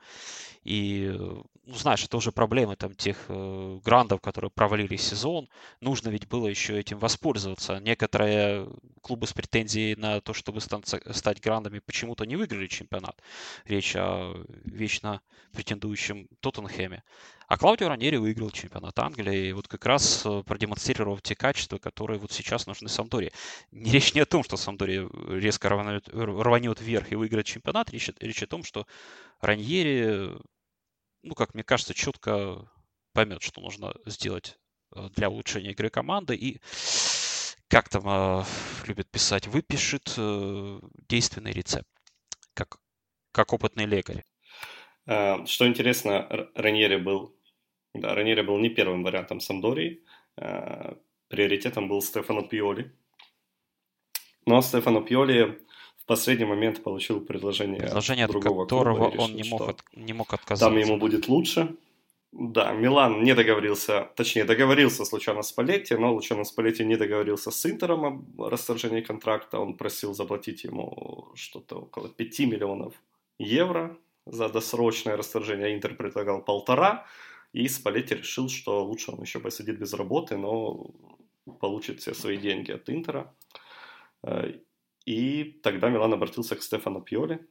И, 0.64 1.12
э, 1.12 1.18
ну, 1.66 1.74
знаешь, 1.74 2.04
это 2.04 2.18
уже 2.18 2.32
проблемы 2.32 2.76
там 2.76 2.94
тех 2.94 3.26
э, 3.30 3.80
грандов, 3.84 4.22
которые 4.22 4.52
провалили 4.52 4.96
сезон. 4.96 5.50
Нужно 5.82 6.10
ведь 6.10 6.28
было 6.28 6.48
еще 6.48 6.80
этим 6.80 7.00
воспользоваться. 7.00 7.80
Некоторые 7.80 8.70
клубы 9.02 9.26
с 9.26 9.34
претензией 9.34 9.96
на 9.96 10.22
то, 10.22 10.34
чтобы 10.34 10.62
стать 10.62 11.42
грандами, 11.42 11.80
почему-то 11.80 12.26
не 12.26 12.36
выиграли 12.36 12.68
чемпионат. 12.68 13.20
Речь 13.66 13.96
о 13.96 14.36
вечно 14.66 15.22
претендующем 15.52 16.28
Тоттенхэме. 16.42 17.04
А 17.48 17.58
Клаудио 17.58 17.90
Ранери 17.90 18.18
выиграл 18.18 18.52
чемпионат 18.52 18.98
Англии, 19.00 19.50
и 19.50 19.54
вот 19.54 19.68
как 19.68 19.86
раз 19.86 20.26
э, 20.26 20.44
продемонстрировав 20.46 21.22
те 21.22 21.36
качества, 21.36 21.78
которые 21.78 22.20
вот 22.20 22.32
сейчас 22.32 22.68
нужны 22.68 22.90
Самдоре. 22.90 23.32
Не 23.72 23.92
речь 23.92 24.14
не 24.14 24.22
о 24.22 24.26
том, 24.26 24.44
что 24.44 24.58
Самдоре 24.58 25.08
резко 25.28 25.70
рванет, 25.70 26.08
рванет 26.10 26.82
вверх 26.82 27.12
и 27.12 27.16
выиграет 27.16 27.46
чемпионат, 27.46 27.90
речь, 27.92 28.10
речь 28.20 28.44
о 28.44 28.48
том, 28.48 28.64
что 28.64 28.88
Раньери, 29.42 30.32
ну, 31.22 31.36
как 31.36 31.54
мне 31.54 31.64
кажется, 31.64 31.94
четко 31.94 32.70
поймет, 33.14 33.42
что 33.42 33.62
нужно 33.62 33.94
сделать 34.06 34.58
э, 34.96 35.10
для 35.16 35.30
улучшения 35.30 35.72
игры 35.72 35.90
команды 35.90 36.36
и 36.36 36.60
как 37.68 37.90
там 37.90 38.04
э, 38.06 38.44
любят 38.88 39.10
писать, 39.10 39.48
выпишет 39.48 40.14
э, 40.18 40.80
действенный 41.08 41.52
рецепт, 41.52 41.90
как, 42.54 42.78
как 43.32 43.54
опытный 43.54 43.86
лекарь. 43.86 44.24
Э, 45.06 45.46
что 45.46 45.68
интересно, 45.68 46.50
Раньери 46.56 46.98
был 46.98 47.34
да, 47.94 48.16
Раньери 48.16 48.42
был 48.42 48.58
не 48.58 48.70
первым 48.70 49.04
вариантом 49.04 49.40
Самдории. 49.40 50.02
Э, 50.38 50.96
приоритетом 51.28 51.88
был 51.88 52.02
Стефано 52.02 52.44
Пиоли. 52.44 52.92
Но 54.46 54.62
Стефано 54.62 55.02
Пиоли 55.02 55.60
в 55.98 56.06
последний 56.06 56.46
момент 56.46 56.84
получил 56.84 57.22
предложение, 57.22 57.80
предложение 57.80 58.28
другого 58.28 58.64
от 58.64 58.70
которого 58.70 59.10
клуба 59.10 59.14
решил, 59.14 59.24
он 59.24 59.36
не 59.36 59.50
мог, 59.50 59.70
от, 59.70 59.84
не 59.94 60.14
мог 60.14 60.34
отказаться. 60.34 60.66
Там 60.66 60.78
ему 60.78 60.98
будет 60.98 61.28
лучше. 61.28 61.76
Да, 62.32 62.72
Милан 62.74 63.24
не 63.24 63.36
договорился, 63.36 64.10
точнее, 64.16 64.44
договорился 64.44 65.06
с 65.06 65.14
Лучано 65.14 65.44
Спалетти, 65.44 65.96
но 65.96 66.12
Лучано 66.12 66.44
Спалетти 66.46 66.84
не 66.84 66.96
договорился 66.98 67.52
с 67.52 67.66
Интером 67.68 68.26
о 68.40 68.50
расторжении 68.50 69.02
контракта. 69.02 69.60
Он 69.60 69.78
просил 69.78 70.16
заплатить 70.16 70.64
ему 70.64 71.32
что-то 71.36 71.82
около 71.82 72.10
5 72.10 72.40
миллионов 72.40 72.96
евро 73.38 73.96
за 74.26 74.50
досрочное 74.50 75.18
расторжение, 75.18 75.68
а 75.68 75.74
Интер 75.74 75.96
предлагал 75.96 76.44
полтора. 76.44 77.06
И 77.52 77.68
Спалетти 77.68 78.16
решил, 78.16 78.50
что 78.50 78.84
лучше 78.84 79.12
он 79.12 79.22
еще 79.22 79.40
посидит 79.40 79.80
без 79.80 79.94
работы, 79.94 80.38
но 80.38 80.92
получит 81.60 82.00
все 82.00 82.14
свои 82.14 82.38
деньги 82.38 82.72
от 82.72 82.90
Интера. 82.90 83.36
Э, 84.24 84.54
и 85.06 85.44
тогда 85.64 85.90
Милан 85.90 86.14
обратился 86.14 86.56
к 86.56 86.64
Стефану 86.64 87.02
Пьоли, 87.02 87.46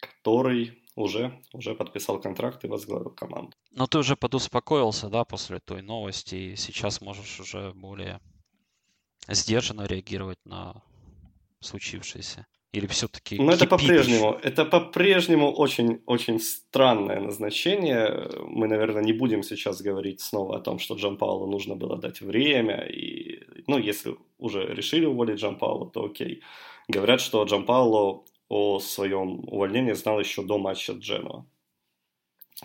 который 0.00 0.82
уже, 0.96 1.42
уже 1.52 1.74
подписал 1.74 2.20
контракт 2.20 2.64
и 2.64 2.68
возглавил 2.68 3.10
команду. 3.10 3.56
Но 3.70 3.86
ты 3.86 3.98
уже 3.98 4.16
подуспокоился, 4.16 5.08
да, 5.08 5.24
после 5.24 5.60
той 5.60 5.82
новости, 5.82 6.34
и 6.34 6.56
сейчас 6.56 7.00
можешь 7.00 7.40
уже 7.40 7.72
более 7.72 8.20
сдержанно 9.28 9.86
реагировать 9.86 10.44
на 10.44 10.82
случившееся. 11.60 12.46
Или 12.74 12.86
все-таки 12.86 13.38
Но 13.38 13.52
это 13.52 13.66
по-прежнему, 13.68 14.32
это 14.42 14.64
по-прежнему 14.64 15.52
очень, 15.52 16.02
очень 16.06 16.40
странное 16.40 17.20
назначение. 17.20 18.28
Мы, 18.48 18.66
наверное, 18.66 19.02
не 19.02 19.12
будем 19.12 19.44
сейчас 19.44 19.80
говорить 19.80 20.20
снова 20.20 20.56
о 20.56 20.60
том, 20.60 20.80
что 20.80 20.96
Джан 20.96 21.16
Паулу 21.16 21.46
нужно 21.46 21.76
было 21.76 21.96
дать 21.96 22.20
время. 22.20 22.84
И, 22.86 23.44
ну, 23.68 23.78
если 23.78 24.16
уже 24.38 24.66
решили 24.74 25.06
уволить 25.06 25.38
Джан 25.38 25.56
Паулу, 25.56 25.86
то 25.86 26.04
окей. 26.04 26.42
Говорят, 26.88 27.20
что 27.20 27.44
Джан 27.44 27.64
Пауло 27.64 28.24
о 28.48 28.80
своем 28.80 29.48
увольнении 29.48 29.92
знал 29.92 30.18
еще 30.18 30.42
до 30.42 30.58
матча 30.58 30.94
Дженуа. 30.94 31.46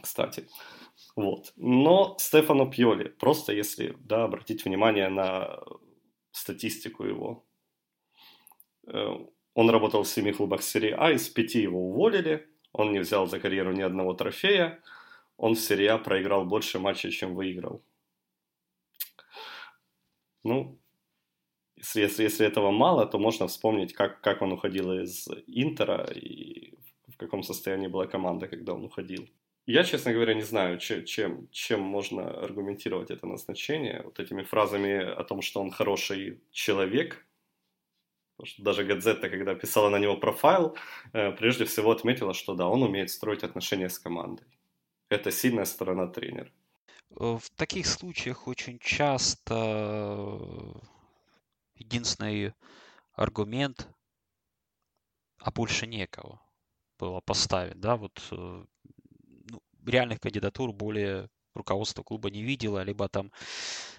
Кстати. 0.01 0.47
Вот. 1.15 1.53
Но 1.55 2.15
Стефано 2.17 2.65
Пьоли, 2.65 3.09
просто 3.09 3.53
если 3.53 3.95
да, 3.99 4.23
обратить 4.23 4.65
внимание 4.65 5.09
на 5.09 5.59
статистику 6.31 7.03
его, 7.03 7.45
э, 8.87 9.17
он 9.59 9.69
работал 9.69 10.03
в 10.03 10.07
семи 10.07 10.31
клубах 10.31 10.61
серии 10.61 10.95
А, 10.97 11.11
из 11.11 11.27
пяти 11.27 11.61
его 11.61 11.89
уволили, 11.89 12.47
он 12.71 12.93
не 12.93 12.99
взял 12.99 13.27
за 13.27 13.41
карьеру 13.41 13.73
ни 13.73 13.81
одного 13.81 14.13
трофея, 14.13 14.79
он 15.35 15.55
в 15.55 15.59
серии 15.59 15.87
А 15.87 15.97
проиграл 15.97 16.45
больше 16.45 16.79
матчей, 16.79 17.11
чем 17.11 17.35
выиграл. 17.35 17.83
Ну, 20.45 20.79
если, 21.75 21.99
если, 22.03 22.23
если 22.23 22.47
этого 22.47 22.71
мало, 22.71 23.05
то 23.05 23.19
можно 23.19 23.47
вспомнить, 23.47 23.91
как, 23.91 24.21
как 24.21 24.41
он 24.41 24.53
уходил 24.53 24.93
из 24.93 25.27
Интера 25.47 26.05
и 26.05 26.73
в 27.07 27.17
каком 27.17 27.43
состоянии 27.43 27.87
была 27.87 28.07
команда, 28.07 28.47
когда 28.47 28.73
он 28.73 28.85
уходил. 28.85 29.27
Я, 29.65 29.83
честно 29.83 30.13
говоря, 30.13 30.35
не 30.35 30.43
знаю, 30.43 30.77
чем, 30.77 31.49
чем, 31.51 31.81
можно 31.81 32.29
аргументировать 32.29 33.11
это 33.11 33.27
назначение. 33.27 34.03
Вот 34.05 34.19
этими 34.19 34.43
фразами 34.43 35.03
о 35.03 35.23
том, 35.25 35.41
что 35.41 35.59
он 35.59 35.69
хороший 35.69 36.39
человек. 36.51 37.25
Потому 38.39 38.53
что 38.53 38.63
даже 38.63 38.85
Газета, 38.85 39.29
когда 39.29 39.53
писала 39.53 39.89
на 39.89 39.99
него 39.99 40.15
профайл, 40.15 40.77
э, 41.11 41.33
прежде 41.33 41.65
всего 41.65 41.91
отметила, 41.91 42.33
что 42.33 42.55
да, 42.55 42.69
он 42.69 42.83
умеет 42.83 43.09
строить 43.09 43.43
отношения 43.43 43.89
с 43.89 43.99
командой. 43.99 44.47
Это 45.09 45.29
сильная 45.29 45.65
сторона 45.65 46.07
тренера. 46.07 46.49
В 47.09 47.41
таких 47.57 47.85
случаях 47.85 48.47
очень 48.47 48.79
часто 48.79 50.73
единственный 51.75 52.53
аргумент, 53.11 53.89
а 55.39 55.51
больше 55.51 55.85
некого 55.85 56.39
было 56.97 57.19
поставить, 57.19 57.81
да, 57.81 57.97
вот 57.97 58.25
э, 58.31 58.65
ну, 59.49 59.61
реальных 59.85 60.21
кандидатур 60.21 60.71
более 60.71 61.29
руководство 61.55 62.03
клуба 62.03 62.29
не 62.29 62.41
видело, 62.41 62.81
либо 62.83 63.09
там, 63.09 63.33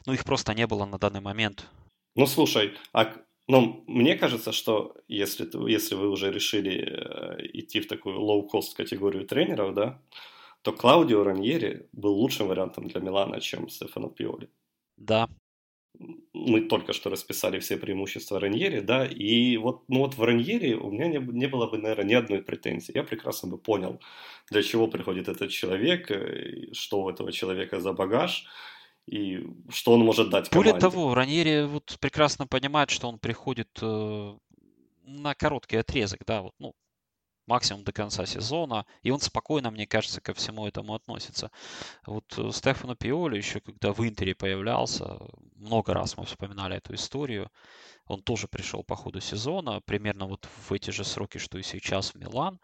ну, 0.06 0.14
их 0.14 0.24
просто 0.24 0.54
не 0.54 0.66
было 0.66 0.86
на 0.86 0.98
данный 0.98 1.20
момент. 1.20 1.68
Ну, 2.16 2.26
слушай, 2.26 2.78
а 2.92 3.14
ну, 3.50 3.84
мне 3.86 4.16
кажется, 4.16 4.52
что 4.52 4.94
если, 5.08 5.44
если 5.70 5.96
вы 5.96 6.08
уже 6.08 6.32
решили 6.32 6.72
э, 6.72 7.46
идти 7.52 7.80
в 7.80 7.88
такую 7.88 8.18
low-cost 8.20 8.76
категорию 8.76 9.26
тренеров, 9.26 9.74
да, 9.74 10.00
то 10.62 10.72
Клаудио 10.72 11.24
Раньери 11.24 11.88
был 11.92 12.14
лучшим 12.14 12.48
вариантом 12.48 12.88
для 12.88 13.00
Милана, 13.00 13.40
чем 13.40 13.68
Стефано 13.68 14.08
Пиоли. 14.08 14.48
Да, 14.96 15.28
мы 16.32 16.62
только 16.62 16.92
что 16.92 17.10
расписали 17.10 17.58
все 17.58 17.76
преимущества 17.76 18.40
Раньери, 18.40 18.80
да, 18.80 19.04
и 19.06 19.56
вот, 19.56 19.82
ну 19.88 19.98
вот 19.98 20.14
в 20.16 20.22
Раньери 20.22 20.74
у 20.74 20.90
меня 20.90 21.08
не, 21.08 21.18
не 21.18 21.46
было 21.46 21.66
бы, 21.66 21.78
наверное, 21.78 22.04
ни 22.04 22.14
одной 22.14 22.42
претензии. 22.42 22.92
Я 22.94 23.02
прекрасно 23.02 23.48
бы 23.50 23.58
понял, 23.58 24.00
для 24.50 24.62
чего 24.62 24.86
приходит 24.88 25.28
этот 25.28 25.50
человек, 25.50 26.10
э, 26.10 26.72
что 26.72 27.02
у 27.02 27.10
этого 27.10 27.32
человека 27.32 27.80
за 27.80 27.92
багаж, 27.92 28.46
и 29.10 29.44
что 29.68 29.94
он 29.94 30.04
может 30.04 30.30
дать 30.30 30.48
команде. 30.48 30.70
Более 30.70 30.80
того, 30.80 31.14
Раньери 31.14 31.64
вот 31.66 31.96
прекрасно 32.00 32.46
понимает, 32.46 32.90
что 32.90 33.08
он 33.08 33.18
приходит 33.18 33.68
э, 33.82 34.38
на 35.02 35.34
короткий 35.34 35.78
отрезок, 35.78 36.20
да, 36.24 36.42
вот, 36.42 36.54
ну, 36.60 36.74
максимум 37.46 37.82
до 37.82 37.92
конца 37.92 38.24
сезона, 38.24 38.86
и 39.02 39.10
он 39.10 39.18
спокойно, 39.18 39.72
мне 39.72 39.84
кажется, 39.84 40.20
ко 40.20 40.32
всему 40.32 40.64
этому 40.64 40.94
относится. 40.94 41.50
Вот 42.06 42.32
э, 42.38 42.50
Стефано 42.52 42.94
Пиоли 42.94 43.36
еще, 43.36 43.58
когда 43.58 43.92
в 43.92 44.06
Интере 44.06 44.36
появлялся, 44.36 45.18
много 45.56 45.92
раз 45.92 46.16
мы 46.16 46.24
вспоминали 46.24 46.76
эту 46.76 46.94
историю, 46.94 47.50
он 48.06 48.22
тоже 48.22 48.46
пришел 48.46 48.84
по 48.84 48.94
ходу 48.94 49.20
сезона, 49.20 49.80
примерно 49.80 50.26
вот 50.26 50.48
в 50.68 50.72
эти 50.72 50.90
же 50.90 51.04
сроки, 51.04 51.38
что 51.38 51.58
и 51.58 51.64
сейчас 51.64 52.12
в 52.12 52.14
Милан, 52.14 52.60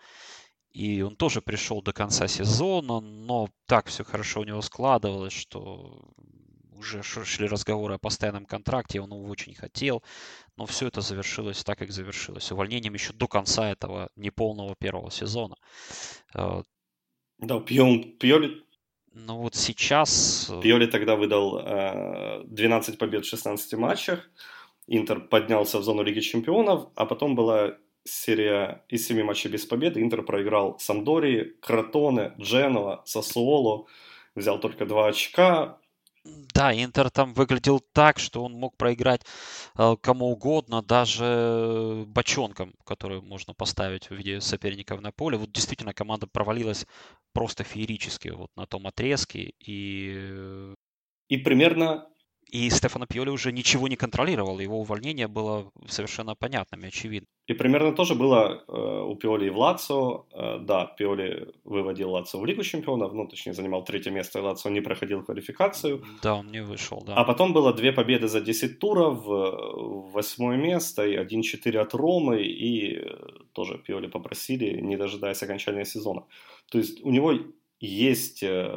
и 0.76 1.00
он 1.00 1.16
тоже 1.16 1.40
пришел 1.40 1.80
до 1.80 1.94
конца 1.94 2.28
сезона, 2.28 3.00
но 3.00 3.48
так 3.66 3.86
все 3.86 4.04
хорошо 4.04 4.40
у 4.40 4.44
него 4.44 4.60
складывалось, 4.60 5.32
что 5.32 6.10
уже 6.76 7.02
шли 7.02 7.46
разговоры 7.46 7.94
о 7.94 7.98
постоянном 7.98 8.44
контракте, 8.44 9.00
он 9.00 9.10
его 9.10 9.24
очень 9.24 9.54
хотел, 9.54 10.02
но 10.56 10.66
все 10.66 10.88
это 10.88 11.00
завершилось 11.00 11.64
так, 11.64 11.78
как 11.78 11.90
завершилось. 11.90 12.52
Увольнением 12.52 12.92
еще 12.92 13.14
до 13.14 13.26
конца 13.26 13.70
этого 13.70 14.10
неполного 14.16 14.74
первого 14.78 15.10
сезона. 15.10 15.56
Э, 16.34 16.62
да, 17.38 17.60
Пьон, 17.60 18.18
Пьоли... 18.18 18.62
Ну 19.14 19.38
вот 19.38 19.54
сейчас... 19.54 20.50
Э, 20.50 20.60
Пьоли 20.60 20.86
тогда 20.86 21.16
выдал 21.16 21.58
э, 21.58 22.42
12 22.44 22.98
побед 22.98 23.24
в 23.24 23.28
16 23.28 23.72
матчах, 23.78 24.30
Интер 24.88 25.20
поднялся 25.20 25.78
в 25.78 25.84
зону 25.84 26.02
Лиги 26.02 26.20
Чемпионов, 26.20 26.90
а 26.94 27.06
потом 27.06 27.34
была 27.34 27.78
серия 28.06 28.84
из 28.88 29.06
7 29.06 29.22
матчей 29.22 29.50
без 29.50 29.66
победы. 29.66 30.00
Интер 30.00 30.22
проиграл 30.22 30.78
Самдории, 30.78 31.54
Кротоне, 31.60 32.32
Дженова, 32.38 33.02
Сосуоло, 33.04 33.86
взял 34.34 34.58
только 34.60 34.86
2 34.86 35.08
очка, 35.08 35.78
да, 36.54 36.72
Интер 36.72 37.10
там 37.10 37.34
выглядел 37.34 37.80
так, 37.92 38.18
что 38.18 38.42
он 38.42 38.52
мог 38.52 38.76
проиграть 38.76 39.22
э, 39.78 39.96
кому 40.00 40.26
угодно, 40.26 40.82
даже 40.82 42.04
бочонкам, 42.08 42.74
которые 42.84 43.20
можно 43.20 43.54
поставить 43.54 44.10
в 44.10 44.14
виде 44.14 44.40
соперников 44.40 45.00
на 45.00 45.12
поле. 45.12 45.38
Вот 45.38 45.52
действительно 45.52 45.94
команда 45.94 46.26
провалилась 46.26 46.86
просто 47.32 47.64
феерически 47.64 48.28
вот 48.28 48.50
на 48.56 48.66
том 48.66 48.86
отрезке. 48.86 49.52
И, 49.60 50.74
и 51.28 51.36
примерно 51.36 52.08
и 52.50 52.70
Стефано 52.70 53.06
Пьоли 53.06 53.30
уже 53.30 53.52
ничего 53.52 53.88
не 53.88 53.96
контролировал, 53.96 54.60
его 54.60 54.80
увольнение 54.80 55.28
было 55.28 55.70
совершенно 55.88 56.34
понятным 56.34 56.84
и 56.84 56.88
очевидным. 56.88 57.28
И 57.46 57.54
примерно 57.54 57.92
тоже 57.92 58.14
было 58.14 58.64
э, 58.66 59.02
у 59.06 59.14
Пиоли 59.14 59.46
и 59.46 59.50
в 59.50 59.58
Лацо. 59.58 60.26
Э, 60.32 60.58
да, 60.60 60.86
Пиоли 60.98 61.54
выводил 61.64 62.10
Лацо 62.10 62.38
в 62.38 62.46
Лигу 62.46 62.62
чемпионов, 62.62 63.12
ну, 63.12 63.26
точнее, 63.26 63.52
занимал 63.52 63.84
третье 63.84 64.10
место, 64.10 64.38
и 64.38 64.42
Лацо 64.42 64.70
не 64.70 64.80
проходил 64.80 65.22
квалификацию. 65.22 66.02
Да, 66.22 66.34
он 66.34 66.50
не 66.50 66.62
вышел, 66.62 67.02
да. 67.06 67.14
А 67.14 67.24
потом 67.24 67.52
было 67.52 67.72
две 67.72 67.92
победы 67.92 68.26
за 68.26 68.40
10 68.40 68.78
туров, 68.78 69.22
восьмое 70.12 70.56
место 70.56 71.06
и 71.06 71.16
1-4 71.16 71.78
от 71.78 71.94
Ромы, 71.94 72.42
и 72.42 72.96
э, 72.96 73.16
тоже 73.52 73.78
Пиоли 73.78 74.08
попросили, 74.08 74.80
не 74.80 74.96
дожидаясь 74.96 75.42
окончания 75.42 75.84
сезона. 75.84 76.24
То 76.70 76.78
есть 76.78 77.04
у 77.04 77.10
него 77.10 77.32
есть 77.78 78.42
э, 78.42 78.68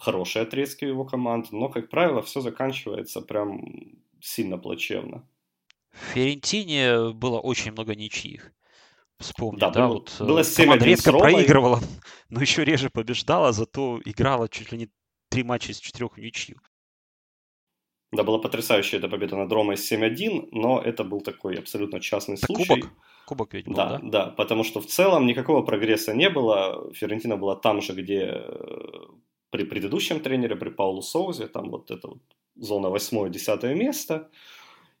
хорошие 0.00 0.42
отрезки 0.42 0.84
его 0.84 1.04
команд, 1.04 1.52
но, 1.52 1.68
как 1.68 1.88
правило, 1.88 2.22
все 2.22 2.40
заканчивается 2.40 3.20
прям 3.20 3.64
сильно 4.20 4.58
плачевно. 4.58 5.28
В 5.92 6.14
Ферентине 6.14 7.12
было 7.12 7.38
очень 7.38 7.72
много 7.72 7.94
ничьих. 7.94 8.52
Вспомни, 9.18 9.58
да, 9.58 9.70
да 9.70 9.88
было, 9.88 9.94
вот 9.94 10.16
э, 10.20 10.24
было 10.24 10.44
7 10.44 10.64
команда 10.64 10.84
редко 10.84 11.12
проигрывала, 11.12 11.80
но 12.28 12.40
еще 12.40 12.64
реже 12.64 12.88
побеждала, 12.88 13.52
зато 13.52 14.00
играла 14.04 14.48
чуть 14.48 14.70
ли 14.70 14.78
не 14.78 14.88
три 15.28 15.42
матча 15.42 15.72
из 15.72 15.78
четырех 15.78 16.16
ничью. 16.18 16.56
Да, 18.10 18.22
была 18.22 18.38
потрясающая 18.38 18.98
эта 18.98 19.08
победа 19.08 19.36
над 19.36 19.52
Ромой 19.52 19.74
7-1, 19.74 20.48
но 20.52 20.80
это 20.80 21.04
был 21.04 21.20
такой 21.20 21.56
абсолютно 21.56 22.00
частный 22.00 22.36
это 22.36 22.46
случай. 22.46 22.80
Кубок? 22.80 22.90
Кубок 23.26 23.54
ведь 23.54 23.66
был, 23.66 23.74
да, 23.74 23.98
да? 23.98 24.00
Да, 24.02 24.26
потому 24.26 24.64
что 24.64 24.80
в 24.80 24.86
целом 24.86 25.26
никакого 25.26 25.62
прогресса 25.62 26.14
не 26.14 26.30
было. 26.30 26.90
Ферентина 26.94 27.36
была 27.36 27.54
там 27.54 27.82
же, 27.82 27.92
где 27.92 28.20
э, 28.32 28.90
при 29.50 29.64
предыдущем 29.64 30.20
тренере, 30.20 30.56
при 30.56 30.70
Паулу 30.70 31.02
Соузе, 31.02 31.48
там 31.48 31.70
вот 31.70 31.90
эта 31.90 32.08
вот 32.08 32.22
зона 32.56 32.86
8-10 32.86 33.74
место. 33.74 34.30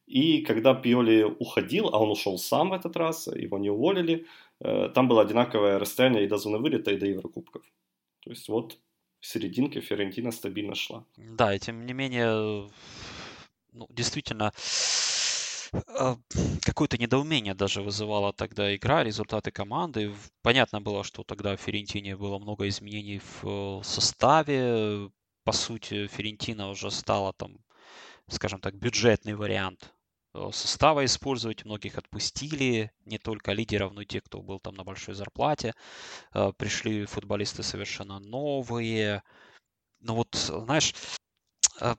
И 0.06 0.42
когда 0.42 0.74
Пьоли 0.74 1.22
уходил, 1.22 1.88
а 1.88 1.98
он 1.98 2.10
ушел 2.10 2.38
сам 2.38 2.70
в 2.70 2.72
этот 2.74 2.96
раз, 2.96 3.26
его 3.26 3.58
не 3.58 3.70
уволили, 3.70 4.26
э, 4.60 4.90
там 4.94 5.08
было 5.08 5.22
одинаковое 5.22 5.78
расстояние 5.78 6.24
и 6.24 6.28
до 6.28 6.36
зоны 6.36 6.58
вылета, 6.58 6.90
и 6.90 6.98
до 6.98 7.06
Еврокубков. 7.06 7.62
То 8.20 8.30
есть 8.30 8.48
вот 8.48 8.78
серединке 9.26 9.80
Ферентина 9.80 10.32
стабильно 10.32 10.74
шла. 10.74 11.04
Да, 11.16 11.54
и 11.54 11.58
тем 11.58 11.86
не 11.86 11.92
менее, 11.92 12.68
ну, 13.72 13.86
действительно, 13.90 14.52
а, 15.72 16.16
какое-то 16.62 16.98
недоумение 16.98 17.54
даже 17.54 17.82
вызывала 17.82 18.32
тогда 18.32 18.74
игра, 18.74 19.04
результаты 19.04 19.50
команды. 19.50 20.14
Понятно 20.42 20.80
было, 20.80 21.04
что 21.04 21.24
тогда 21.24 21.56
в 21.56 21.60
Ферентине 21.60 22.16
было 22.16 22.38
много 22.38 22.68
изменений 22.68 23.20
в 23.20 23.80
э, 23.80 23.84
составе. 23.84 25.10
По 25.44 25.52
сути, 25.52 26.06
Ферентина 26.06 26.70
уже 26.70 26.90
стала 26.90 27.32
там 27.32 27.58
скажем 28.28 28.60
так, 28.60 28.74
бюджетный 28.74 29.34
вариант 29.34 29.94
состава 30.52 31.04
использовать. 31.04 31.64
Многих 31.64 31.98
отпустили, 31.98 32.92
не 33.04 33.18
только 33.18 33.52
лидеров, 33.52 33.92
но 33.92 34.02
и 34.02 34.06
те, 34.06 34.20
кто 34.20 34.40
был 34.42 34.60
там 34.60 34.74
на 34.74 34.84
большой 34.84 35.14
зарплате. 35.14 35.74
Э, 36.34 36.52
пришли 36.56 37.04
футболисты 37.06 37.62
совершенно 37.62 38.18
новые. 38.20 39.22
Но 40.00 40.14
вот, 40.14 40.34
знаешь, 40.34 40.94
э, 41.80 41.94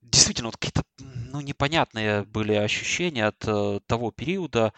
действительно, 0.00 0.48
вот 0.48 0.56
какие-то 0.56 0.84
ну, 0.98 1.40
непонятные 1.40 2.24
были 2.24 2.54
ощущения 2.54 3.26
от 3.26 3.38
того 3.86 4.10
периода. 4.10 4.72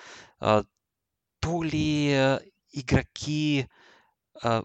То 1.40 1.62
ли 1.62 2.40
игроки 2.72 3.68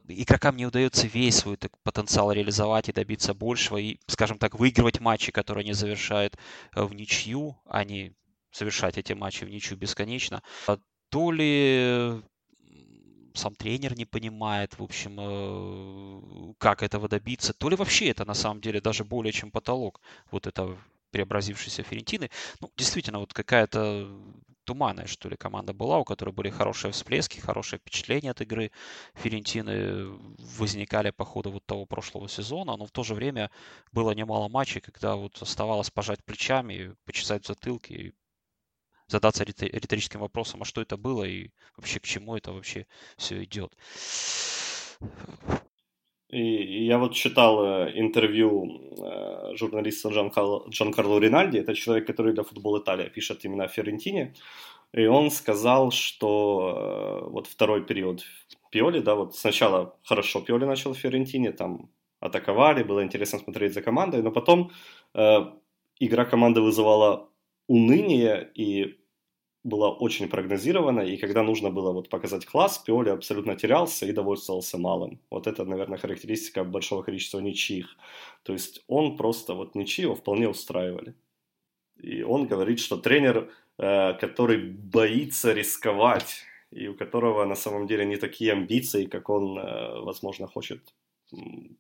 игрокам 0.08 0.58
не 0.58 0.66
удается 0.66 1.08
весь 1.08 1.38
свой 1.38 1.58
потенциал 1.84 2.32
реализовать 2.32 2.90
и 2.90 2.94
добиться 2.94 3.34
большего, 3.34 3.78
и, 3.78 4.00
скажем 4.08 4.40
так, 4.40 4.56
выигрывать 4.56 5.00
матчи, 5.00 5.32
которые 5.32 5.64
они 5.64 5.74
завершают 5.74 6.38
э, 6.76 6.84
в 6.84 6.94
ничью, 6.94 7.62
не 7.86 8.14
совершать 8.52 8.98
эти 8.98 9.14
матчи 9.14 9.44
в 9.46 9.50
ничью 9.50 9.78
бесконечно, 9.78 10.42
а 10.68 10.78
то 11.10 11.32
ли 11.32 12.22
сам 13.34 13.56
тренер 13.56 13.96
не 13.96 14.06
понимает, 14.06 14.78
в 14.78 14.84
общем, 14.84 15.16
э, 15.20 16.54
как 16.58 16.84
этого 16.84 17.08
добиться, 17.08 17.54
то 17.54 17.70
ли 17.70 17.76
вообще 17.76 18.10
это 18.10 18.26
на 18.26 18.34
самом 18.34 18.62
деле 18.62 18.82
даже 18.82 19.04
более 19.04 19.32
чем 19.32 19.52
потолок 19.52 20.02
вот 20.32 20.48
это 20.48 20.78
преобразившейся 21.12 21.84
Ферентины. 21.84 22.30
Ну, 22.60 22.72
действительно, 22.78 23.20
вот 23.20 23.34
какая-то 23.34 24.08
туманная, 24.64 25.08
что 25.08 25.30
ли, 25.30 25.36
команда 25.36 25.74
была, 25.74 25.98
у 25.98 26.04
которой 26.04 26.30
были 26.30 26.52
хорошие 26.52 26.92
всплески, 26.92 27.40
хорошие 27.40 27.80
впечатления 27.80 28.32
от 28.32 28.42
игры 28.42 28.72
Ферентины 29.16 30.10
возникали 30.60 31.10
по 31.10 31.26
ходу 31.26 31.52
вот 31.52 31.66
того 31.66 31.88
прошлого 31.88 32.30
сезона, 32.30 32.78
но 32.78 32.86
в 32.86 32.92
то 32.92 33.04
же 33.04 33.16
время 33.16 33.50
было 33.92 34.12
немало 34.12 34.48
матчей, 34.48 34.82
когда 34.82 35.16
вот 35.16 35.42
оставалось 35.42 35.90
пожать 35.90 36.24
плечами, 36.24 36.96
почесать 37.06 37.48
затылки 37.48 37.94
и 37.94 38.14
задаться 39.10 39.44
риторическим 39.44 40.22
вопросом, 40.22 40.62
а 40.62 40.66
что 40.66 40.82
это 40.82 40.98
было 40.98 41.24
и 41.24 41.50
вообще 41.76 42.00
к 42.00 42.04
чему 42.04 42.36
это 42.36 42.52
вообще 42.52 42.86
все 43.18 43.44
идет. 43.44 43.76
И 46.30 46.86
я 46.86 47.00
вот 47.00 47.14
читал 47.14 47.66
э, 47.66 47.92
интервью 47.96 48.94
э, 49.04 49.56
журналиста 49.56 50.10
Джан, 50.10 50.32
Джан 50.70 50.94
Карло 50.94 51.20
Ринальди, 51.20 51.58
это 51.58 51.74
человек, 51.74 52.06
который 52.06 52.34
для 52.34 52.44
футбола 52.44 52.80
Италия 52.80 53.10
пишет 53.10 53.44
именно 53.46 53.64
о 53.64 53.68
Ферентине, 53.68 54.36
и 54.94 55.08
он 55.08 55.32
сказал, 55.32 55.92
что 55.92 57.24
э, 57.26 57.30
вот 57.32 57.48
второй 57.48 57.84
период 57.84 58.24
Пиоли, 58.72 59.00
да, 59.00 59.16
вот 59.16 59.36
сначала 59.36 59.98
хорошо 60.04 60.42
Пиоли 60.42 60.66
начал 60.66 60.94
в 60.94 61.00
Ферентине, 61.00 61.52
там 61.52 61.90
атаковали, 62.20 62.84
было 62.84 63.04
интересно 63.04 63.40
смотреть 63.40 63.74
за 63.74 63.82
командой, 63.82 64.22
но 64.22 64.32
потом 64.32 64.72
э, 65.16 65.40
игра 66.00 66.26
команды 66.26 66.62
вызывала 66.62 67.30
уныние, 67.68 68.52
и 68.54 68.99
была 69.64 69.92
очень 69.92 70.30
прогнозирована, 70.30 71.02
и 71.02 71.18
когда 71.18 71.44
нужно 71.44 71.70
было 71.70 71.92
вот 71.92 72.10
показать 72.10 72.46
класс, 72.46 72.78
Пиоли 72.78 73.10
абсолютно 73.10 73.56
терялся 73.56 74.06
и 74.06 74.14
довольствовался 74.14 74.78
малым. 74.78 75.20
Вот 75.30 75.48
это, 75.48 75.66
наверное, 75.66 75.98
характеристика 75.98 76.64
большого 76.64 77.04
количества 77.04 77.40
ничьих. 77.40 77.98
То 78.44 78.54
есть 78.54 78.84
он 78.88 79.18
просто, 79.18 79.54
вот 79.56 79.76
ничьи 79.76 80.04
его 80.04 80.16
вполне 80.16 80.48
устраивали. 80.48 81.14
И 81.98 82.24
он 82.24 82.48
говорит, 82.48 82.80
что 82.80 82.98
тренер, 82.98 83.52
э, 83.78 84.14
который 84.14 84.58
боится 84.72 85.54
рисковать, 85.54 86.44
и 86.72 86.88
у 86.88 86.96
которого 86.96 87.46
на 87.46 87.56
самом 87.56 87.88
деле 87.88 88.06
не 88.06 88.18
такие 88.18 88.54
амбиции, 88.54 89.06
как 89.06 89.30
он, 89.30 89.58
э, 89.58 90.02
возможно, 90.02 90.48
хочет 90.48 90.94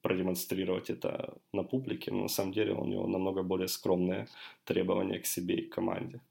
продемонстрировать 0.02 0.90
это 0.90 1.38
на 1.54 1.64
публике, 1.64 2.12
но 2.12 2.24
на 2.24 2.28
самом 2.28 2.52
деле 2.52 2.74
у 2.74 2.86
него 2.86 3.08
намного 3.08 3.44
более 3.44 3.68
скромные 3.68 4.28
требования 4.64 5.20
к 5.20 5.26
себе 5.26 5.56
и 5.56 5.66
к 5.68 5.74
команде. 5.74 6.22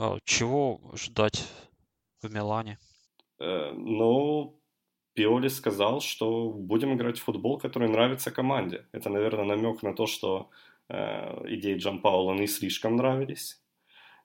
А, 0.00 0.18
чего 0.24 0.80
ждать 0.94 1.44
в 2.22 2.32
Милане? 2.32 2.78
Э, 3.40 3.72
ну, 3.72 4.60
Пиоли 5.14 5.48
сказал, 5.48 6.00
что 6.00 6.50
будем 6.50 6.94
играть 6.94 7.18
в 7.18 7.24
футбол, 7.24 7.58
который 7.58 7.88
нравится 7.88 8.30
команде. 8.30 8.86
Это, 8.92 9.10
наверное, 9.10 9.44
намек 9.44 9.82
на 9.82 9.92
то, 9.94 10.06
что 10.06 10.50
э, 10.88 11.54
идеи 11.56 11.76
Джан 11.78 12.00
Паула 12.00 12.34
не 12.34 12.46
слишком 12.46 12.94
нравились. 12.94 13.60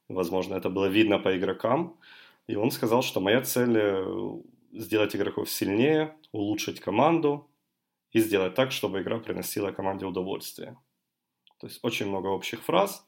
Возможно, 0.07 0.53
это 0.53 0.69
было 0.69 0.85
видно 0.85 1.17
по 1.17 1.35
игрокам. 1.35 1.99
И 2.45 2.55
он 2.55 2.69
сказал, 2.69 3.01
что 3.01 3.19
моя 3.19 3.41
цель 3.41 3.75
э, 3.75 4.41
сделать 4.73 5.15
игроков 5.15 5.49
сильнее, 5.49 6.15
улучшить 6.31 6.81
команду 6.81 7.49
и 8.11 8.19
сделать 8.19 8.53
так, 8.53 8.71
чтобы 8.71 9.01
игра 9.01 9.17
приносила 9.17 9.71
команде 9.71 10.05
удовольствие. 10.05 10.77
То 11.59 11.65
есть 11.65 11.79
очень 11.83 12.09
много 12.09 12.27
общих 12.27 12.61
фраз. 12.61 13.07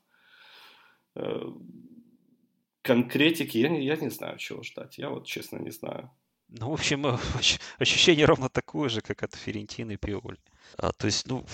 Э, 2.85 2.87
конкретики 2.87 3.57
я 3.57 3.69
не, 3.69 3.85
я 3.85 3.95
не 3.95 4.09
знаю, 4.09 4.37
чего 4.37 4.63
ждать. 4.63 4.97
Я 4.97 5.09
вот 5.09 5.25
честно 5.25 5.57
не 5.57 5.71
знаю. 5.71 6.11
Ну, 6.47 6.69
в 6.69 6.73
общем, 6.73 7.05
ощущение 7.79 8.25
ровно 8.25 8.49
такое 8.49 8.89
же, 8.89 9.01
как 9.01 9.23
от 9.23 9.35
Ферентины 9.35 9.93
и 9.93 9.97
Пиоли. 9.97 10.37
А, 10.77 10.91
то 10.91 11.07
есть, 11.07 11.27
ну, 11.27 11.45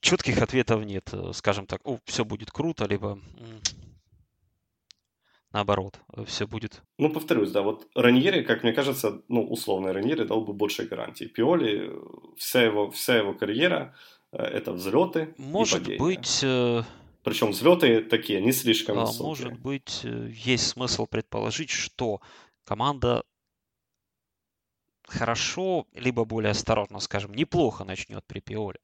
четких 0.00 0.40
ответов 0.42 0.84
нет. 0.84 1.12
Скажем 1.32 1.66
так, 1.66 1.80
о, 1.84 1.98
все 2.04 2.24
будет 2.24 2.50
круто, 2.50 2.86
либо 2.86 3.18
наоборот, 5.52 5.98
все 6.26 6.46
будет. 6.46 6.82
Ну, 6.98 7.10
повторюсь, 7.10 7.50
да, 7.50 7.62
вот 7.62 7.88
Раньери, 7.94 8.42
как 8.42 8.62
мне 8.62 8.72
кажется, 8.72 9.22
ну, 9.28 9.42
условно, 9.42 9.92
Раньери 9.92 10.24
дал 10.24 10.42
бы 10.42 10.52
больше 10.52 10.84
гарантий. 10.84 11.26
Пиоли, 11.26 11.90
вся 12.36 12.62
его, 12.62 12.90
вся 12.90 13.16
его 13.16 13.32
карьера 13.32 13.94
э,– 14.32 14.42
это 14.42 14.72
взлеты 14.72 15.34
Может 15.38 15.88
и 15.88 15.96
быть, 15.96 16.40
э, 16.42 16.82
причем 17.26 17.50
взлеты 17.50 18.02
такие 18.02 18.40
не 18.40 18.52
слишком 18.52 19.00
высокие. 19.00 19.26
Может 19.26 19.58
быть, 19.58 20.00
э, 20.04 20.30
есть 20.32 20.68
смысл 20.68 21.06
предположить, 21.06 21.70
что 21.70 22.20
команда 22.64 23.24
хорошо, 25.08 25.88
либо 25.92 26.24
более 26.24 26.52
осторожно, 26.52 27.00
скажем, 27.00 27.34
неплохо 27.34 27.82
начнет 27.82 28.24
при 28.26 28.38
Пиоле. 28.38 28.78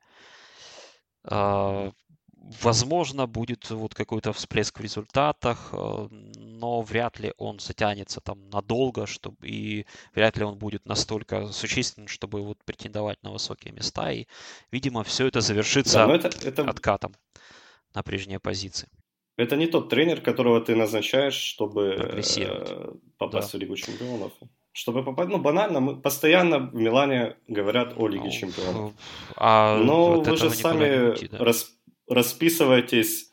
А, 1.22 1.92
возможно, 2.34 3.28
будет 3.28 3.70
вот 3.70 3.94
какой-то 3.94 4.32
всплеск 4.32 4.80
в 4.80 4.82
результатах, 4.82 5.68
э, 5.72 6.08
но 6.10 6.82
вряд 6.82 7.20
ли 7.20 7.34
он 7.36 7.60
затянется 7.60 8.20
там 8.20 8.50
надолго, 8.50 9.06
чтобы 9.06 9.36
и 9.46 9.86
вряд 10.16 10.36
ли 10.36 10.42
он 10.42 10.58
будет 10.58 10.84
настолько 10.84 11.52
существенным, 11.52 12.08
чтобы 12.08 12.42
вот 12.42 12.58
претендовать 12.64 13.22
на 13.22 13.30
высокие 13.30 13.72
места. 13.72 14.10
И, 14.10 14.26
видимо, 14.72 15.04
все 15.04 15.28
это 15.28 15.40
завершится 15.40 16.08
да, 16.08 16.16
это, 16.16 16.28
это... 16.44 16.68
откатом 16.68 17.14
на 17.94 18.02
прежние 18.02 18.38
позиции. 18.38 18.88
Это 19.36 19.56
не 19.56 19.66
тот 19.66 19.88
тренер, 19.88 20.20
которого 20.20 20.60
ты 20.60 20.76
назначаешь, 20.76 21.34
чтобы 21.34 21.96
э, 21.98 22.92
попасть 23.18 23.52
да. 23.52 23.58
в 23.58 23.60
Лигу 23.60 23.76
чемпионов. 23.76 24.32
Чтобы 24.72 25.04
попасть, 25.04 25.30
ну 25.30 25.38
банально, 25.38 25.80
мы 25.80 26.00
постоянно 26.00 26.58
в 26.58 26.74
Милане 26.74 27.36
говорят 27.48 27.94
о 27.96 28.08
Лиге 28.08 28.24
ну, 28.24 28.30
чемпионов. 28.30 28.92
А 29.36 29.78
Но 29.78 30.20
вы 30.20 30.36
же 30.36 30.50
сами 30.50 31.10
уйти, 31.10 31.28
да. 31.28 31.38
рас, 31.38 31.72
расписываетесь 32.08 33.30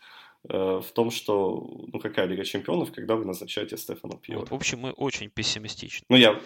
э, 0.49 0.81
в 0.85 0.91
том, 0.93 1.11
что 1.11 1.69
ну 1.93 1.99
какая 1.99 2.25
Лига 2.27 2.43
чемпионов, 2.43 2.91
когда 2.91 3.15
вы 3.15 3.25
назначаете 3.25 3.77
Стефана 3.77 4.17
Пьера. 4.17 4.39
Вот, 4.39 4.51
в 4.51 4.55
общем, 4.55 4.79
мы 4.79 4.91
очень 4.91 5.29
пессимистичны. 5.29 6.05
Ну 6.09 6.17
я 6.17 6.39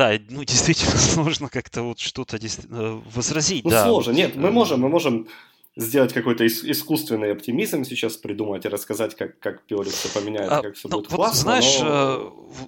да, 0.00 0.12
ну 0.28 0.44
действительно 0.44 0.94
нужно 1.24 1.48
как-то 1.48 1.82
вот 1.82 1.98
что-то 1.98 2.36
э, 2.36 3.00
возразить. 3.14 3.64
Ну 3.64 3.70
да, 3.70 3.84
сложно. 3.84 4.12
Вот, 4.12 4.18
Нет, 4.18 4.36
мы 4.36 4.50
можем, 4.50 4.80
мы 4.80 4.88
можем 4.88 5.28
сделать 5.76 6.12
какой-то 6.12 6.46
искусственный 6.46 7.32
оптимизм 7.32 7.84
сейчас, 7.84 8.16
придумать 8.16 8.64
и 8.64 8.68
рассказать, 8.68 9.14
как, 9.16 9.38
как 9.38 9.66
Пиоли 9.66 9.88
все 9.88 10.08
поменяет, 10.08 10.50
а, 10.50 10.62
как 10.62 10.74
все 10.74 10.88
ну, 10.88 10.98
будет 10.98 11.10
вот 11.10 11.16
классно. 11.16 11.40
Знаешь, 11.40 11.80
но... 11.80 11.86
Э, 11.86 12.66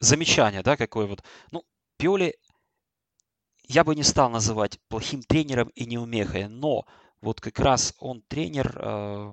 замечание, 0.00 0.62
да, 0.62 0.76
какое 0.76 1.06
вот. 1.06 1.22
Ну, 1.50 1.64
Пиоли 1.98 2.34
я 3.66 3.84
бы 3.84 3.94
не 3.94 4.02
стал 4.02 4.30
называть 4.30 4.78
плохим 4.88 5.22
тренером 5.22 5.68
и 5.74 5.86
неумехой, 5.86 6.48
но 6.48 6.84
вот 7.20 7.40
как 7.40 7.58
раз 7.58 7.94
он 7.98 8.22
тренер, 8.22 8.76
э, 8.76 9.32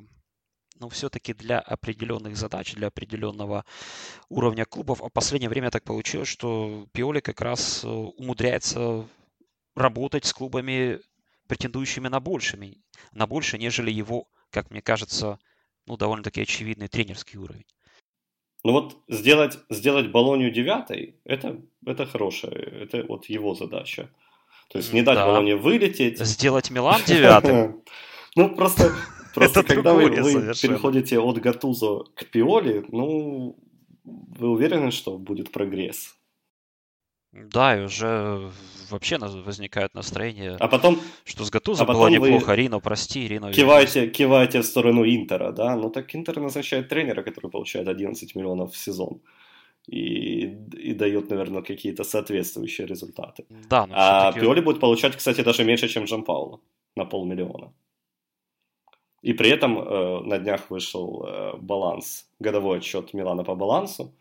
ну, 0.79 0.89
все-таки 0.89 1.33
для 1.33 1.59
определенных 1.59 2.37
задач, 2.37 2.73
для 2.73 2.87
определенного 2.87 3.65
уровня 4.29 4.65
клубов. 4.65 5.01
А 5.01 5.09
в 5.09 5.11
последнее 5.11 5.49
время 5.49 5.69
так 5.69 5.83
получилось, 5.83 6.29
что 6.29 6.87
Пиоли 6.93 7.19
как 7.19 7.41
раз 7.41 7.83
э, 7.83 7.87
умудряется 7.87 9.07
работать 9.75 10.25
с 10.25 10.33
клубами 10.33 10.99
претендующими 11.51 12.07
на 12.07 12.21
большими, 12.21 12.77
на 13.11 13.27
больше, 13.27 13.57
нежели 13.57 13.91
его, 13.91 14.29
как 14.51 14.71
мне 14.71 14.81
кажется, 14.81 15.37
ну, 15.85 15.97
довольно-таки 15.97 16.41
очевидный 16.43 16.87
тренерский 16.87 17.37
уровень. 17.37 17.65
Ну 18.63 18.71
вот 18.71 18.95
сделать, 19.09 19.59
сделать 19.69 20.11
Болонию 20.11 20.49
девятой, 20.49 21.19
это, 21.25 21.61
это 21.85 22.05
хорошая, 22.05 22.53
это 22.53 23.03
вот 23.03 23.25
его 23.25 23.53
задача. 23.53 24.09
То 24.69 24.77
есть 24.77 24.93
не 24.93 25.01
дать 25.01 25.15
да. 25.15 25.25
Болоне 25.25 25.57
вылететь. 25.57 26.19
Сделать 26.19 26.71
Милан 26.71 27.01
девятым. 27.05 27.83
Ну 28.37 28.55
просто, 28.55 28.93
просто 29.35 29.63
когда 29.63 29.93
вы, 29.93 30.09
вы 30.09 30.53
переходите 30.53 31.19
от 31.19 31.37
Гатузо 31.39 32.05
к 32.15 32.27
Пиоли, 32.31 32.85
ну, 32.87 33.57
вы 34.05 34.47
уверены, 34.47 34.91
что 34.91 35.17
будет 35.17 35.51
прогресс? 35.51 36.15
Да, 37.33 37.77
и 37.77 37.85
уже 37.85 38.51
вообще 38.89 39.17
возникает 39.17 39.93
настроение, 39.93 40.57
а 40.59 40.67
потом, 40.67 40.99
что 41.23 41.45
с 41.45 41.49
Гатузо 41.49 41.83
а 41.83 41.85
было 41.85 42.09
неплохо. 42.09 42.55
Рино, 42.55 42.79
прости, 42.81 43.27
Рино. 43.27 43.53
Киваете, 43.53 44.07
киваете 44.07 44.59
в 44.59 44.65
сторону 44.65 45.05
Интера, 45.05 45.51
да? 45.51 45.75
Ну 45.77 45.89
так 45.89 46.13
Интер 46.13 46.41
назначает 46.41 46.89
тренера, 46.89 47.23
который 47.23 47.49
получает 47.49 47.87
11 47.87 48.35
миллионов 48.35 48.73
в 48.73 48.77
сезон. 48.77 49.21
И, 49.87 50.41
и 50.77 50.93
дает, 50.93 51.29
наверное, 51.29 51.61
какие-то 51.61 52.03
соответствующие 52.03 52.85
результаты. 52.85 53.45
Да, 53.69 53.87
но 53.87 53.93
а 53.97 54.31
Пиоли 54.33 54.61
будет 54.61 54.79
получать, 54.79 55.15
кстати, 55.15 55.41
даже 55.41 55.63
меньше, 55.63 55.87
чем 55.87 56.05
Джан 56.05 56.23
Пауло 56.23 56.59
на 56.95 57.05
полмиллиона. 57.05 57.73
И 59.23 59.33
при 59.33 59.49
этом 59.49 59.79
э, 59.79 60.19
на 60.25 60.37
днях 60.37 60.69
вышел 60.69 61.25
э, 61.25 61.57
баланс, 61.57 62.27
годовой 62.39 62.77
отчет 62.77 63.13
Милана 63.13 63.43
по 63.43 63.55
балансу, 63.55 64.13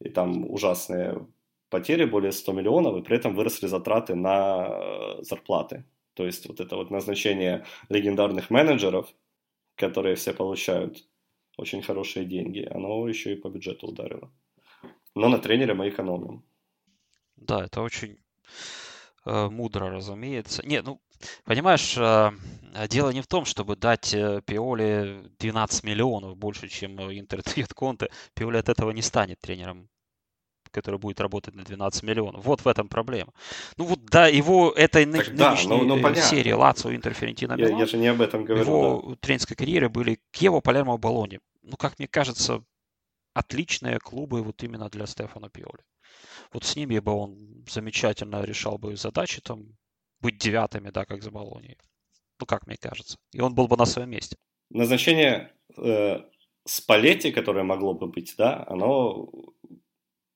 и 0.00 0.08
там 0.08 0.50
ужасные 0.50 1.26
потери, 1.70 2.04
более 2.04 2.32
100 2.32 2.52
миллионов, 2.52 2.96
и 2.96 3.02
при 3.02 3.16
этом 3.16 3.34
выросли 3.34 3.66
затраты 3.66 4.14
на 4.14 4.68
э, 4.68 5.22
зарплаты. 5.22 5.84
То 6.14 6.26
есть 6.26 6.48
вот 6.48 6.60
это 6.60 6.76
вот 6.76 6.90
назначение 6.90 7.64
легендарных 7.88 8.50
менеджеров, 8.50 9.06
которые 9.76 10.16
все 10.16 10.32
получают 10.32 11.04
очень 11.56 11.82
хорошие 11.82 12.24
деньги, 12.24 12.68
оно 12.70 13.06
еще 13.08 13.32
и 13.32 13.36
по 13.36 13.48
бюджету 13.48 13.86
ударило. 13.88 14.30
Но 15.14 15.28
на 15.28 15.38
тренере 15.38 15.74
мы 15.74 15.88
экономим. 15.88 16.44
Да, 17.36 17.64
это 17.64 17.82
очень 17.82 18.18
э, 19.26 19.48
мудро, 19.48 19.90
разумеется. 19.90 20.66
Не, 20.66 20.82
ну, 20.82 21.00
понимаешь, 21.44 21.96
э, 21.96 22.30
дело 22.88 23.10
не 23.10 23.20
в 23.20 23.26
том, 23.26 23.44
чтобы 23.44 23.76
дать 23.76 24.14
э, 24.14 24.42
Пиоле 24.44 25.24
12 25.38 25.84
миллионов 25.84 26.36
больше, 26.36 26.68
чем 26.68 26.98
э, 27.00 27.18
Интер 27.18 27.42
Конте. 27.74 28.08
Пиоли 28.34 28.56
от 28.58 28.68
этого 28.68 28.90
не 28.90 29.02
станет 29.02 29.40
тренером 29.40 29.88
который 30.70 30.98
будет 30.98 31.20
работать 31.20 31.54
на 31.54 31.64
12 31.64 32.02
миллионов. 32.02 32.44
Вот 32.44 32.60
в 32.64 32.68
этом 32.68 32.88
проблема. 32.88 33.32
Ну 33.76 33.84
вот 33.84 34.04
да, 34.06 34.26
его 34.26 34.70
этой 34.72 35.04
так, 35.04 35.12
нынешней 35.12 35.36
да, 35.36 35.56
ну, 35.64 35.84
ну, 35.84 36.14
серии 36.14 36.52
Лацо, 36.52 36.94
Интер, 36.94 37.14
Ферентина, 37.14 37.54
я, 37.58 37.68
я 37.68 37.86
же 37.86 37.96
не 37.96 38.08
об 38.08 38.20
этом 38.20 38.44
говорю. 38.44 38.64
Его 38.64 39.04
да. 39.08 39.16
тренерской 39.16 39.56
карьеры 39.56 39.88
были 39.88 40.20
Киево, 40.30 40.60
Палермо, 40.60 40.96
Болони. 40.98 41.40
Ну, 41.62 41.76
как 41.76 41.98
мне 41.98 42.08
кажется, 42.08 42.62
отличные 43.34 43.98
клубы 43.98 44.42
вот 44.42 44.62
именно 44.62 44.88
для 44.88 45.06
Стефана 45.06 45.48
Пиоли. 45.48 45.82
Вот 46.52 46.64
с 46.64 46.76
ними 46.76 46.98
бы 46.98 47.12
он 47.12 47.64
замечательно 47.68 48.42
решал 48.42 48.78
бы 48.78 48.96
задачи, 48.96 49.40
там, 49.40 49.76
быть 50.20 50.38
девятыми, 50.38 50.90
да, 50.90 51.04
как 51.04 51.22
за 51.22 51.30
Болонией. 51.30 51.78
Ну, 52.40 52.46
как 52.46 52.66
мне 52.66 52.76
кажется. 52.76 53.18
И 53.32 53.40
он 53.40 53.54
был 53.54 53.68
бы 53.68 53.76
на 53.76 53.84
своем 53.84 54.10
месте. 54.10 54.36
Назначение 54.70 55.52
э, 55.76 56.20
Спалетти, 56.68 57.32
которое 57.32 57.64
могло 57.64 57.94
бы 57.94 58.08
быть, 58.08 58.34
да, 58.36 58.64
оно 58.68 59.30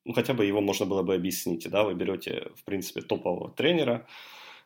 ну, 0.05 0.12
хотя 0.14 0.34
бы 0.34 0.44
его 0.44 0.61
можно 0.61 0.86
было 0.86 1.03
бы 1.03 1.14
объяснить, 1.14 1.68
да, 1.70 1.84
вы 1.84 1.94
берете, 1.94 2.50
в 2.57 2.64
принципе, 2.64 3.03
топового 3.03 3.50
тренера, 3.50 4.07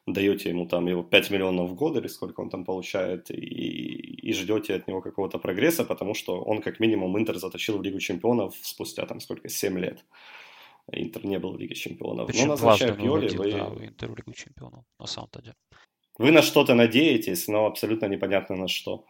даете 0.07 0.51
ему 0.51 0.67
там 0.67 0.87
его 0.87 1.03
5 1.03 1.31
миллионов 1.31 1.71
в 1.71 1.75
год 1.75 1.97
или 1.97 2.09
сколько 2.09 2.41
он 2.41 2.51
там 2.51 2.65
получает, 2.65 3.31
и, 3.31 3.35
и 3.35 4.33
ждете 4.33 4.75
от 4.75 4.87
него 4.87 5.01
какого-то 5.01 5.39
прогресса, 5.39 5.85
потому 5.85 6.15
что 6.15 6.41
он 6.41 6.63
как 6.63 6.81
минимум 6.81 7.19
Интер 7.19 7.39
затащил 7.39 7.79
в 7.79 7.83
Лигу 7.83 7.99
Чемпионов 7.99 8.55
спустя 8.63 9.07
там 9.07 9.21
сколько, 9.21 9.49
7 9.49 9.79
лет. 9.79 10.05
Интер 10.93 11.25
не 11.25 11.39
был 11.39 11.53
в 11.53 11.59
Лиге 11.59 11.75
Чемпионов. 11.75 12.29
Причем 12.29 12.47
Но 12.47 12.53
назначая 12.53 12.93
Пиоли, 12.93 13.29
вы... 13.37 13.51
Да, 13.51 13.73
Интер 13.85 14.13
в 14.13 14.17
Лигу 14.17 14.33
Чемпионов, 14.33 14.85
на 15.01 15.07
самом-то 15.07 15.43
деле. 15.43 15.57
Вы 16.19 16.31
на 16.31 16.43
что-то 16.43 16.75
надеетесь, 16.75 17.49
но 17.49 17.67
абсолютно 17.67 18.07
непонятно 18.07 18.57
на 18.57 18.69
что. 18.69 19.05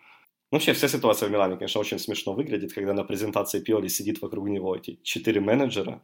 Вообще, 0.50 0.72
вся 0.72 0.88
ситуация 0.88 1.28
в 1.28 1.32
Милане, 1.32 1.56
конечно, 1.56 1.80
очень 1.80 1.98
смешно 1.98 2.34
выглядит, 2.34 2.72
когда 2.72 2.92
на 2.92 3.04
презентации 3.04 3.60
Пиоли 3.60 3.88
сидит 3.88 4.22
вокруг 4.22 4.48
него 4.48 4.76
эти 4.76 5.00
четыре 5.02 5.40
менеджера. 5.40 6.02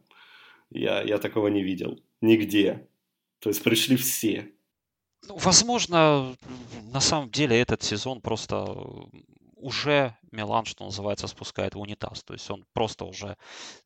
Я, 0.69 1.01
я 1.01 1.17
такого 1.17 1.47
не 1.47 1.63
видел. 1.63 1.99
Нигде. 2.21 2.87
То 3.39 3.49
есть 3.49 3.63
пришли 3.63 3.95
все. 3.95 4.51
Ну, 5.27 5.37
возможно, 5.37 6.35
на 6.91 6.99
самом 6.99 7.29
деле 7.29 7.59
этот 7.59 7.83
сезон 7.83 8.21
просто 8.21 8.65
уже 9.55 10.17
Милан, 10.31 10.65
что 10.65 10.83
называется, 10.83 11.27
спускает 11.27 11.75
в 11.75 11.79
унитаз. 11.79 12.23
То 12.23 12.33
есть 12.33 12.49
он 12.51 12.65
просто 12.73 13.05
уже 13.05 13.37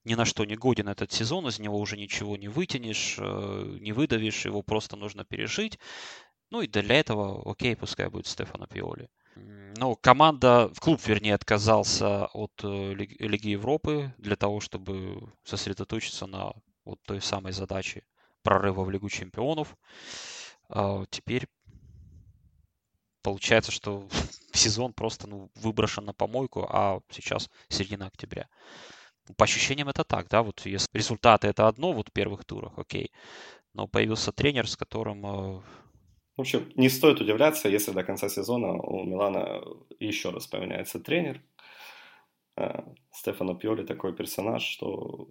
ни 0.06 0.16
на 0.16 0.26
что 0.26 0.44
не 0.44 0.56
годен 0.56 0.90
этот 0.90 1.12
сезон, 1.12 1.48
из 1.48 1.60
него 1.60 1.80
уже 1.80 1.98
ничего 1.98 2.36
не 2.36 2.48
вытянешь, 2.48 3.18
э, 3.20 3.78
не 3.80 3.92
выдавишь, 3.92 4.46
его 4.46 4.64
просто 4.64 4.96
нужно 4.96 5.24
пережить. 5.24 5.78
Ну 6.50 6.62
и 6.62 6.68
для 6.68 6.96
этого, 6.96 7.50
окей, 7.50 7.76
пускай 7.76 8.10
будет 8.10 8.26
Стефано 8.26 8.66
Пиоли. 8.68 9.10
Ну, 9.80 9.96
команда, 9.96 10.70
в 10.74 10.80
клуб, 10.80 11.00
вернее, 11.06 11.36
отказался 11.36 12.26
от 12.28 12.52
э, 12.64 12.94
Лиги 12.94 13.50
Европы 13.50 14.12
для 14.18 14.36
того, 14.36 14.60
чтобы 14.60 15.32
сосредоточиться 15.44 16.26
на 16.26 16.54
вот 16.84 17.00
той 17.04 17.22
самой 17.22 17.52
задаче 17.52 18.04
прорыва 18.42 18.84
в 18.84 18.90
Лигу 18.90 19.10
Чемпионов. 19.10 19.78
А 20.70 21.06
теперь 21.10 21.48
получается, 23.22 23.72
что 23.72 24.08
сезон 24.54 24.94
просто 24.94 25.28
ну, 25.28 25.52
выброшен 25.56 26.06
на 26.06 26.14
помойку, 26.14 26.66
а 26.70 27.02
сейчас 27.12 27.50
середина 27.70 28.08
октября. 28.08 28.48
По 29.36 29.44
ощущениям 29.44 29.90
это 29.90 30.04
так, 30.04 30.30
да, 30.30 30.42
вот 30.42 30.66
если 30.66 30.88
результаты 30.94 31.48
это 31.48 31.68
одно 31.68 31.92
вот 31.92 32.10
в 32.10 32.14
первых 32.14 32.46
турах, 32.46 32.72
окей, 32.78 33.12
но 33.74 33.86
появился 33.88 34.32
тренер, 34.32 34.70
с 34.70 34.78
которым 34.78 35.26
э, 35.26 35.62
в 36.38 36.42
общем, 36.42 36.72
не 36.76 36.90
стоит 36.90 37.20
удивляться, 37.20 37.68
если 37.68 37.92
до 37.92 38.04
конца 38.04 38.30
сезона 38.30 38.74
у 38.74 39.04
Милана 39.04 39.62
еще 40.00 40.30
раз 40.30 40.48
поменяется 40.48 41.00
тренер. 41.00 41.42
А, 42.56 42.84
Стефано 43.12 43.56
Пиоли 43.56 43.84
такой 43.84 44.16
персонаж, 44.16 44.64
что 44.64 45.30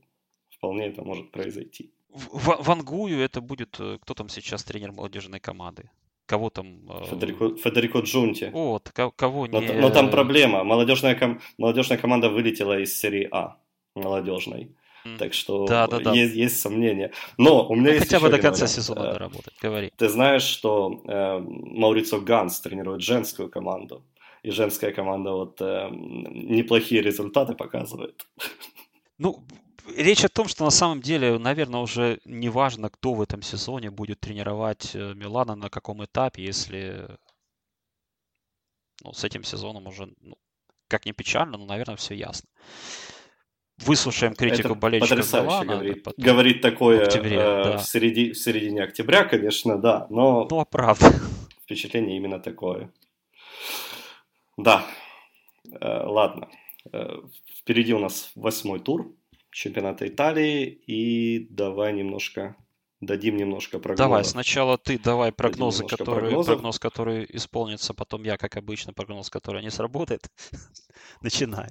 вполне 0.51 0.89
это 0.89 1.03
может 1.03 1.31
произойти. 1.31 1.93
В, 2.09 2.63
в 2.63 2.71
Ангую 2.71 3.21
это 3.21 3.41
будет, 3.41 3.77
э, 3.79 3.99
кто 4.01 4.15
там 4.15 4.29
сейчас 4.29 4.65
тренер 4.65 4.93
молодежной 4.93 5.39
команды? 5.39 5.91
Кого 6.27 6.51
там? 6.51 6.91
Э, 6.91 7.05
Федерико, 7.07 7.57
Федерико 7.57 7.99
Джунти. 8.01 8.51
Вот, 8.53 8.91
кого 8.91 9.47
не... 9.47 9.61
Но, 9.61 9.81
но 9.81 9.91
там 9.91 10.11
проблема. 10.11 10.65
Молодежная, 10.65 11.15
ком... 11.15 11.41
молодежная 11.57 11.99
команда 11.99 12.31
вылетела 12.31 12.81
из 12.81 12.99
серии 12.99 13.29
А 13.31 13.59
молодежной. 13.95 14.75
Так 15.19 15.35
что 15.35 15.67
да, 15.67 15.87
да, 15.87 16.01
да. 16.01 16.13
Есть, 16.13 16.35
есть 16.35 16.61
сомнения. 16.61 17.13
Но 17.39 17.67
у 17.69 17.75
меня 17.75 17.91
ну, 17.91 17.95
есть 17.95 18.07
хотя 18.07 18.21
бы 18.21 18.29
до 18.29 18.39
конца 18.39 18.65
вариант. 18.65 18.71
сезона 18.71 19.01
э, 19.01 19.13
доработать. 19.13 19.55
Говори. 19.63 19.93
Ты 19.97 20.09
знаешь, 20.09 20.43
что 20.43 21.01
э, 21.07 21.39
Маурицио 21.41 22.21
Ганц 22.21 22.61
тренирует 22.61 23.03
женскую 23.03 23.49
команду. 23.49 24.05
И 24.43 24.51
женская 24.51 24.93
команда 24.93 25.33
вот 25.33 25.61
э, 25.61 25.89
неплохие 25.91 27.03
результаты 27.03 27.55
показывает. 27.55 28.27
Ну, 29.19 29.45
речь 29.97 30.25
о 30.25 30.29
том, 30.29 30.49
что 30.49 30.65
на 30.65 30.71
самом 30.71 31.01
деле, 31.01 31.39
наверное, 31.39 31.81
уже 31.81 32.21
не 32.25 32.49
важно, 32.49 32.91
кто 32.91 33.15
в 33.15 33.23
этом 33.23 33.43
сезоне 33.43 33.91
будет 33.91 34.21
тренировать 34.21 34.95
э, 34.95 35.15
Милана, 35.15 35.57
на 35.57 35.69
каком 35.69 36.05
этапе, 36.05 36.45
если 36.45 37.09
ну, 39.03 39.13
с 39.13 39.25
этим 39.25 39.43
сезоном 39.45 39.87
уже, 39.87 40.09
ну, 40.21 40.37
как 40.89 41.07
ни 41.07 41.13
печально, 41.13 41.59
но, 41.59 41.67
наверное, 41.67 41.97
все 41.97 42.15
ясно 42.15 42.49
выслушаем 43.79 44.35
критику 44.35 44.69
Это 44.69 44.75
болельщиков 44.75 45.33
Милана. 45.33 45.75
Говорит, 45.75 46.03
потом, 46.03 46.25
говорит 46.25 46.61
такое 46.61 47.01
в, 47.01 47.03
октябре, 47.03 47.37
э, 47.37 47.65
да. 47.65 47.79
в, 47.79 47.83
середи, 47.85 48.33
в 48.33 48.39
середине 48.39 48.83
октября, 48.83 49.25
конечно, 49.25 49.79
да, 49.79 50.07
но... 50.11 50.47
Ну, 50.51 50.61
а 50.61 50.65
правда. 50.65 51.13
Впечатление 51.65 52.17
именно 52.17 52.39
такое. 52.39 52.91
Да, 54.57 54.87
э, 55.71 56.03
ладно. 56.05 56.49
Э, 56.93 57.17
впереди 57.55 57.93
у 57.93 57.99
нас 57.99 58.31
восьмой 58.35 58.81
тур 58.81 59.15
чемпионата 59.51 60.07
Италии, 60.07 60.67
и 60.87 61.47
давай 61.51 61.93
немножко 61.93 62.57
дадим 63.01 63.37
немножко 63.37 63.79
прогнозов. 63.79 64.07
Давай, 64.07 64.25
сначала 64.25 64.79
ты 64.79 64.99
давай 64.99 65.33
прогнозы, 65.33 65.87
которые, 65.87 66.43
прогноз, 66.45 66.79
который 66.79 67.27
исполнится, 67.31 67.95
потом 67.95 68.25
я, 68.25 68.37
как 68.37 68.57
обычно, 68.57 68.93
прогноз, 68.93 69.31
который 69.31 69.63
не 69.63 69.71
сработает. 69.71 70.31
Начинай. 71.23 71.71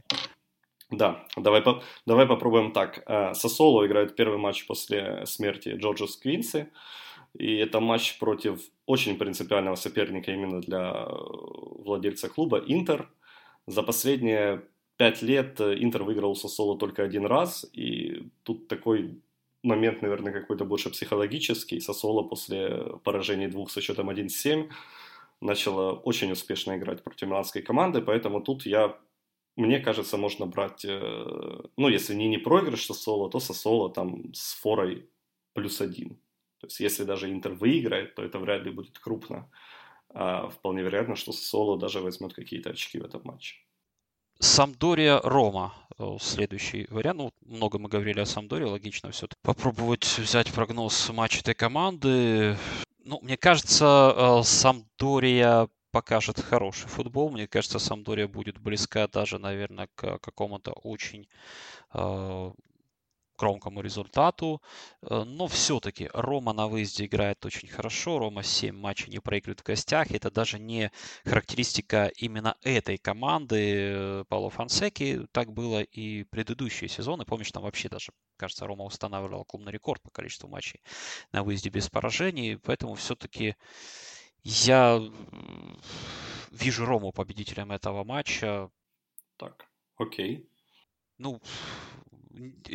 Да, 0.92 1.26
давай, 1.36 1.62
по, 1.62 1.82
давай 2.06 2.28
попробуем 2.28 2.72
так. 2.72 3.04
Э, 3.08 3.34
Сосоло 3.34 3.86
играет 3.86 4.16
первый 4.16 4.38
матч 4.38 4.68
после 4.68 5.26
смерти 5.26 5.70
Джорджа 5.70 6.08
Сквинси. 6.08 6.68
И 7.34 7.58
это 7.58 7.80
матч 7.80 8.18
против 8.20 8.62
очень 8.86 9.18
принципиального 9.18 9.76
соперника 9.76 10.32
именно 10.32 10.62
для 10.62 10.92
э, 10.92 11.06
владельца 11.10 12.30
клуба 12.30 12.64
Интер. 12.66 13.10
За 13.68 13.82
последние 13.82 14.64
пять 14.98 15.22
лет 15.22 15.60
Интер 15.60 16.04
выиграл 16.04 16.32
у 16.32 16.36
Сосоло 16.36 16.78
только 16.78 17.04
один 17.04 17.26
раз. 17.26 17.66
И 17.74 18.30
тут 18.44 18.68
такой 18.68 19.20
момент, 19.64 20.02
наверное, 20.04 20.32
какой-то 20.32 20.66
больше 20.66 20.92
психологический. 20.92 21.80
Сосоло 21.80 22.22
после 22.22 23.00
поражения 23.04 23.48
двух 23.48 23.72
со 23.72 23.82
счетом 23.82 24.10
1-7 24.10 24.70
начала 25.42 25.94
очень 25.94 26.32
успешно 26.32 26.78
играть 26.78 27.04
против 27.04 27.28
миланской 27.28 27.62
команды, 27.62 28.02
поэтому 28.02 28.42
тут 28.42 28.66
я 28.66 28.96
мне 29.56 29.80
кажется, 29.80 30.18
можно 30.18 30.46
брать, 30.46 30.86
э, 30.86 31.64
ну, 31.78 31.88
если 31.88 32.14
не 32.14 32.28
не 32.28 32.38
проигрыш 32.38 32.86
соло, 32.86 33.30
то 33.30 33.40
со 33.40 33.54
соло 33.54 33.90
там 33.90 34.34
с 34.34 34.54
форой 34.54 35.10
плюс 35.54 35.82
один. 35.82 36.18
То 36.60 36.68
есть, 36.68 36.80
если 36.80 37.04
даже 37.04 37.32
Интер 37.32 37.54
выиграет, 37.54 38.16
то 38.16 38.24
это 38.24 38.40
вряд 38.40 38.64
ли 38.64 38.72
будет 38.72 39.00
крупно. 39.00 39.50
А 40.10 40.50
вполне 40.50 40.82
вероятно, 40.82 41.16
что 41.16 41.32
соло 41.32 41.78
даже 41.78 42.00
возьмет 42.02 42.34
какие-то 42.34 42.70
очки 42.70 43.00
в 43.00 43.06
этом 43.06 43.22
матче. 43.24 43.56
Самдория 44.40 45.20
Рома. 45.24 45.74
Э, 45.98 46.18
следующий 46.20 46.88
вариант. 46.90 47.20
Ну, 47.20 47.32
много 47.46 47.80
мы 47.80 47.90
говорили 47.90 48.20
о 48.20 48.26
Самдоре, 48.26 48.66
логично 48.66 49.12
все-таки 49.12 49.40
попробовать 49.42 50.04
взять 50.18 50.52
прогноз 50.52 51.10
матча 51.10 51.40
этой 51.40 51.54
команды. 51.54 52.58
Ну, 53.04 53.20
мне 53.22 53.38
кажется, 53.38 54.14
э, 54.16 54.44
Самдория 54.44 55.70
покажет 55.96 56.42
хороший 56.42 56.90
футбол. 56.90 57.30
Мне 57.30 57.48
кажется, 57.48 57.80
Самдория 57.80 58.28
будет 58.28 58.58
близка 58.58 59.08
даже, 59.08 59.40
наверное, 59.40 59.88
к 59.96 60.18
какому-то 60.18 60.74
очень 60.74 61.26
э, 61.94 62.52
громкому 63.38 63.80
результату. 63.80 64.62
Э, 65.02 65.24
но 65.24 65.48
все-таки 65.48 66.10
Рома 66.14 66.52
на 66.52 66.68
выезде 66.68 67.06
играет 67.06 67.46
очень 67.46 67.70
хорошо. 67.70 68.20
Рома 68.20 68.44
7 68.44 68.76
матчей 68.76 69.10
не 69.10 69.20
проигрывает 69.20 69.62
в 69.62 69.64
гостях. 69.64 70.12
Это 70.12 70.30
даже 70.30 70.60
не 70.60 70.92
характеристика 71.24 72.12
именно 72.18 72.58
этой 72.62 72.98
команды 72.98 73.56
э, 73.56 74.24
Пауло 74.28 74.50
Фансеки. 74.50 75.26
Так 75.32 75.54
было 75.54 75.82
и 75.82 76.26
предыдущие 76.26 76.90
сезоны. 76.90 77.24
Помнишь, 77.24 77.54
там 77.54 77.64
вообще 77.64 77.88
даже, 77.88 78.12
кажется, 78.36 78.68
Рома 78.68 78.84
устанавливал 78.84 79.46
клубный 79.46 79.72
рекорд 79.72 80.02
по 80.02 80.10
количеству 80.10 80.50
матчей 80.50 80.82
на 81.32 81.42
выезде 81.44 81.70
без 81.70 81.90
поражений. 81.90 82.58
Поэтому 82.58 82.96
все-таки 82.96 83.56
я 84.46 85.02
вижу 86.52 86.86
Рому 86.86 87.12
победителем 87.12 87.72
этого 87.72 88.04
матча. 88.04 88.70
Так, 89.38 89.68
окей. 89.98 90.48
Ну, 91.18 91.42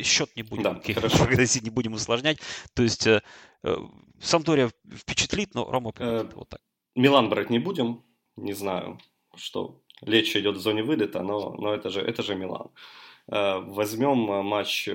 счет 0.03 0.35
не 0.35 0.43
будем, 0.43 0.63
да, 0.63 0.81
не 1.63 1.69
будем 1.69 1.93
усложнять. 1.93 2.39
То 2.73 2.83
есть 2.83 3.07
э, 3.07 3.21
э, 3.63 3.75
Самдория 4.19 4.69
впечатлит, 4.93 5.55
но 5.55 5.71
Рома 5.71 5.91
победит. 5.91 6.33
Э, 6.33 6.35
вот 6.35 6.49
так. 6.49 6.61
Милан 6.95 7.29
брать 7.29 7.49
не 7.49 7.59
будем, 7.59 8.03
не 8.35 8.53
знаю, 8.53 8.99
что 9.35 9.81
Лечь 10.01 10.35
идет 10.35 10.57
в 10.57 10.59
зоне 10.59 10.83
вылета, 10.83 11.21
но, 11.21 11.51
но 11.53 11.73
это, 11.73 11.89
же, 11.89 12.01
это 12.01 12.21
же 12.21 12.35
Милан. 12.35 12.69
Э, 13.27 13.59
возьмем 13.59 14.17
матч 14.45 14.89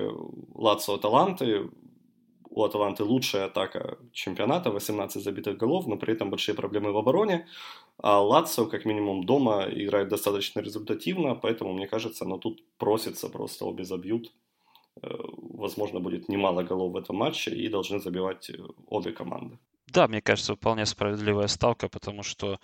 Лацио 0.53 0.97
Таланты. 0.97 1.69
У 2.57 2.63
Аталанты 2.63 3.03
лучшая 3.03 3.45
атака 3.45 3.99
чемпионата, 4.13 4.71
18 4.71 5.23
забитых 5.23 5.57
голов, 5.57 5.85
но 5.85 5.95
при 5.95 6.13
этом 6.13 6.31
большие 6.31 6.55
проблемы 6.55 6.91
в 6.91 6.97
обороне. 6.97 7.45
А 7.97 8.19
Лацио, 8.19 8.65
как 8.65 8.85
минимум, 8.85 9.23
дома 9.25 9.67
играет 9.69 10.07
достаточно 10.09 10.61
результативно, 10.61 11.35
поэтому, 11.35 11.73
мне 11.73 11.87
кажется, 11.87 12.25
но 12.25 12.39
тут 12.39 12.63
просится, 12.79 13.29
просто 13.29 13.65
обе 13.65 13.83
забьют. 13.83 14.31
Э, 15.03 15.07
возможно, 15.37 15.99
будет 15.99 16.29
немало 16.29 16.63
голов 16.63 16.93
в 16.93 16.97
этом 16.97 17.17
матче 17.17 17.51
и 17.51 17.69
должны 17.69 17.99
забивать 17.99 18.49
э, 18.49 18.57
обе 18.87 19.11
команды. 19.11 19.59
Да, 19.85 20.07
мне 20.07 20.21
кажется, 20.21 20.55
вполне 20.55 20.87
справедливая 20.87 21.47
ставка, 21.47 21.89
потому 21.89 22.23
что 22.23 22.59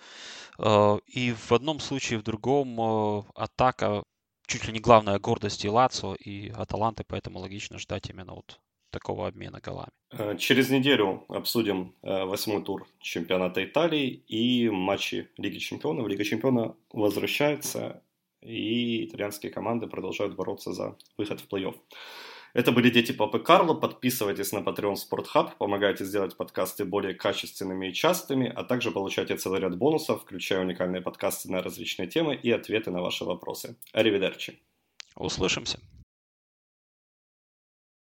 э, 0.58 0.98
и 1.06 1.32
в 1.32 1.52
одном 1.52 1.78
случае, 1.78 2.18
и 2.18 2.20
в 2.20 2.24
другом 2.24 2.80
э, 2.80 3.22
атака 3.36 4.02
чуть 4.48 4.66
ли 4.66 4.72
не 4.72 4.80
главная 4.80 5.20
гордость 5.20 5.64
и 5.64 5.68
Лацо, 5.68 6.14
и 6.14 6.50
Аталанты, 6.50 7.04
поэтому 7.06 7.38
логично 7.38 7.78
ждать 7.78 8.10
именно 8.10 8.34
вот 8.34 8.60
такого 8.94 9.26
обмена 9.26 9.60
голами. 9.60 9.90
Э, 10.10 10.36
через 10.38 10.70
неделю 10.70 11.24
обсудим 11.28 11.94
восьмой 12.02 12.62
тур 12.62 12.86
чемпионата 13.00 13.64
Италии 13.64 14.22
и 14.28 14.70
матчи 14.70 15.28
Лиги 15.36 15.58
Чемпионов. 15.58 16.08
Лига 16.08 16.24
Чемпиона 16.24 16.74
возвращается 16.92 18.02
и 18.44 19.06
итальянские 19.06 19.50
команды 19.50 19.86
продолжают 19.86 20.34
бороться 20.34 20.72
за 20.72 20.96
выход 21.16 21.40
в 21.40 21.48
плей-офф. 21.48 21.74
Это 22.52 22.70
были 22.70 22.88
Дети 22.88 23.10
Папы 23.10 23.40
Карло. 23.40 23.74
Подписывайтесь 23.74 24.52
на 24.52 24.58
Patreon 24.58 24.94
Sport 24.94 25.26
Hub, 25.34 25.50
помогайте 25.58 26.04
сделать 26.04 26.36
подкасты 26.36 26.84
более 26.84 27.14
качественными 27.14 27.88
и 27.88 27.92
частыми, 27.92 28.52
а 28.54 28.62
также 28.62 28.92
получайте 28.92 29.36
целый 29.36 29.60
ряд 29.60 29.76
бонусов, 29.76 30.22
включая 30.22 30.60
уникальные 30.60 31.02
подкасты 31.02 31.50
на 31.50 31.62
различные 31.62 32.06
темы 32.06 32.36
и 32.36 32.50
ответы 32.52 32.92
на 32.92 33.00
ваши 33.00 33.24
вопросы. 33.24 33.76
Аривидерчи. 33.92 34.60
Услышимся. 35.16 35.80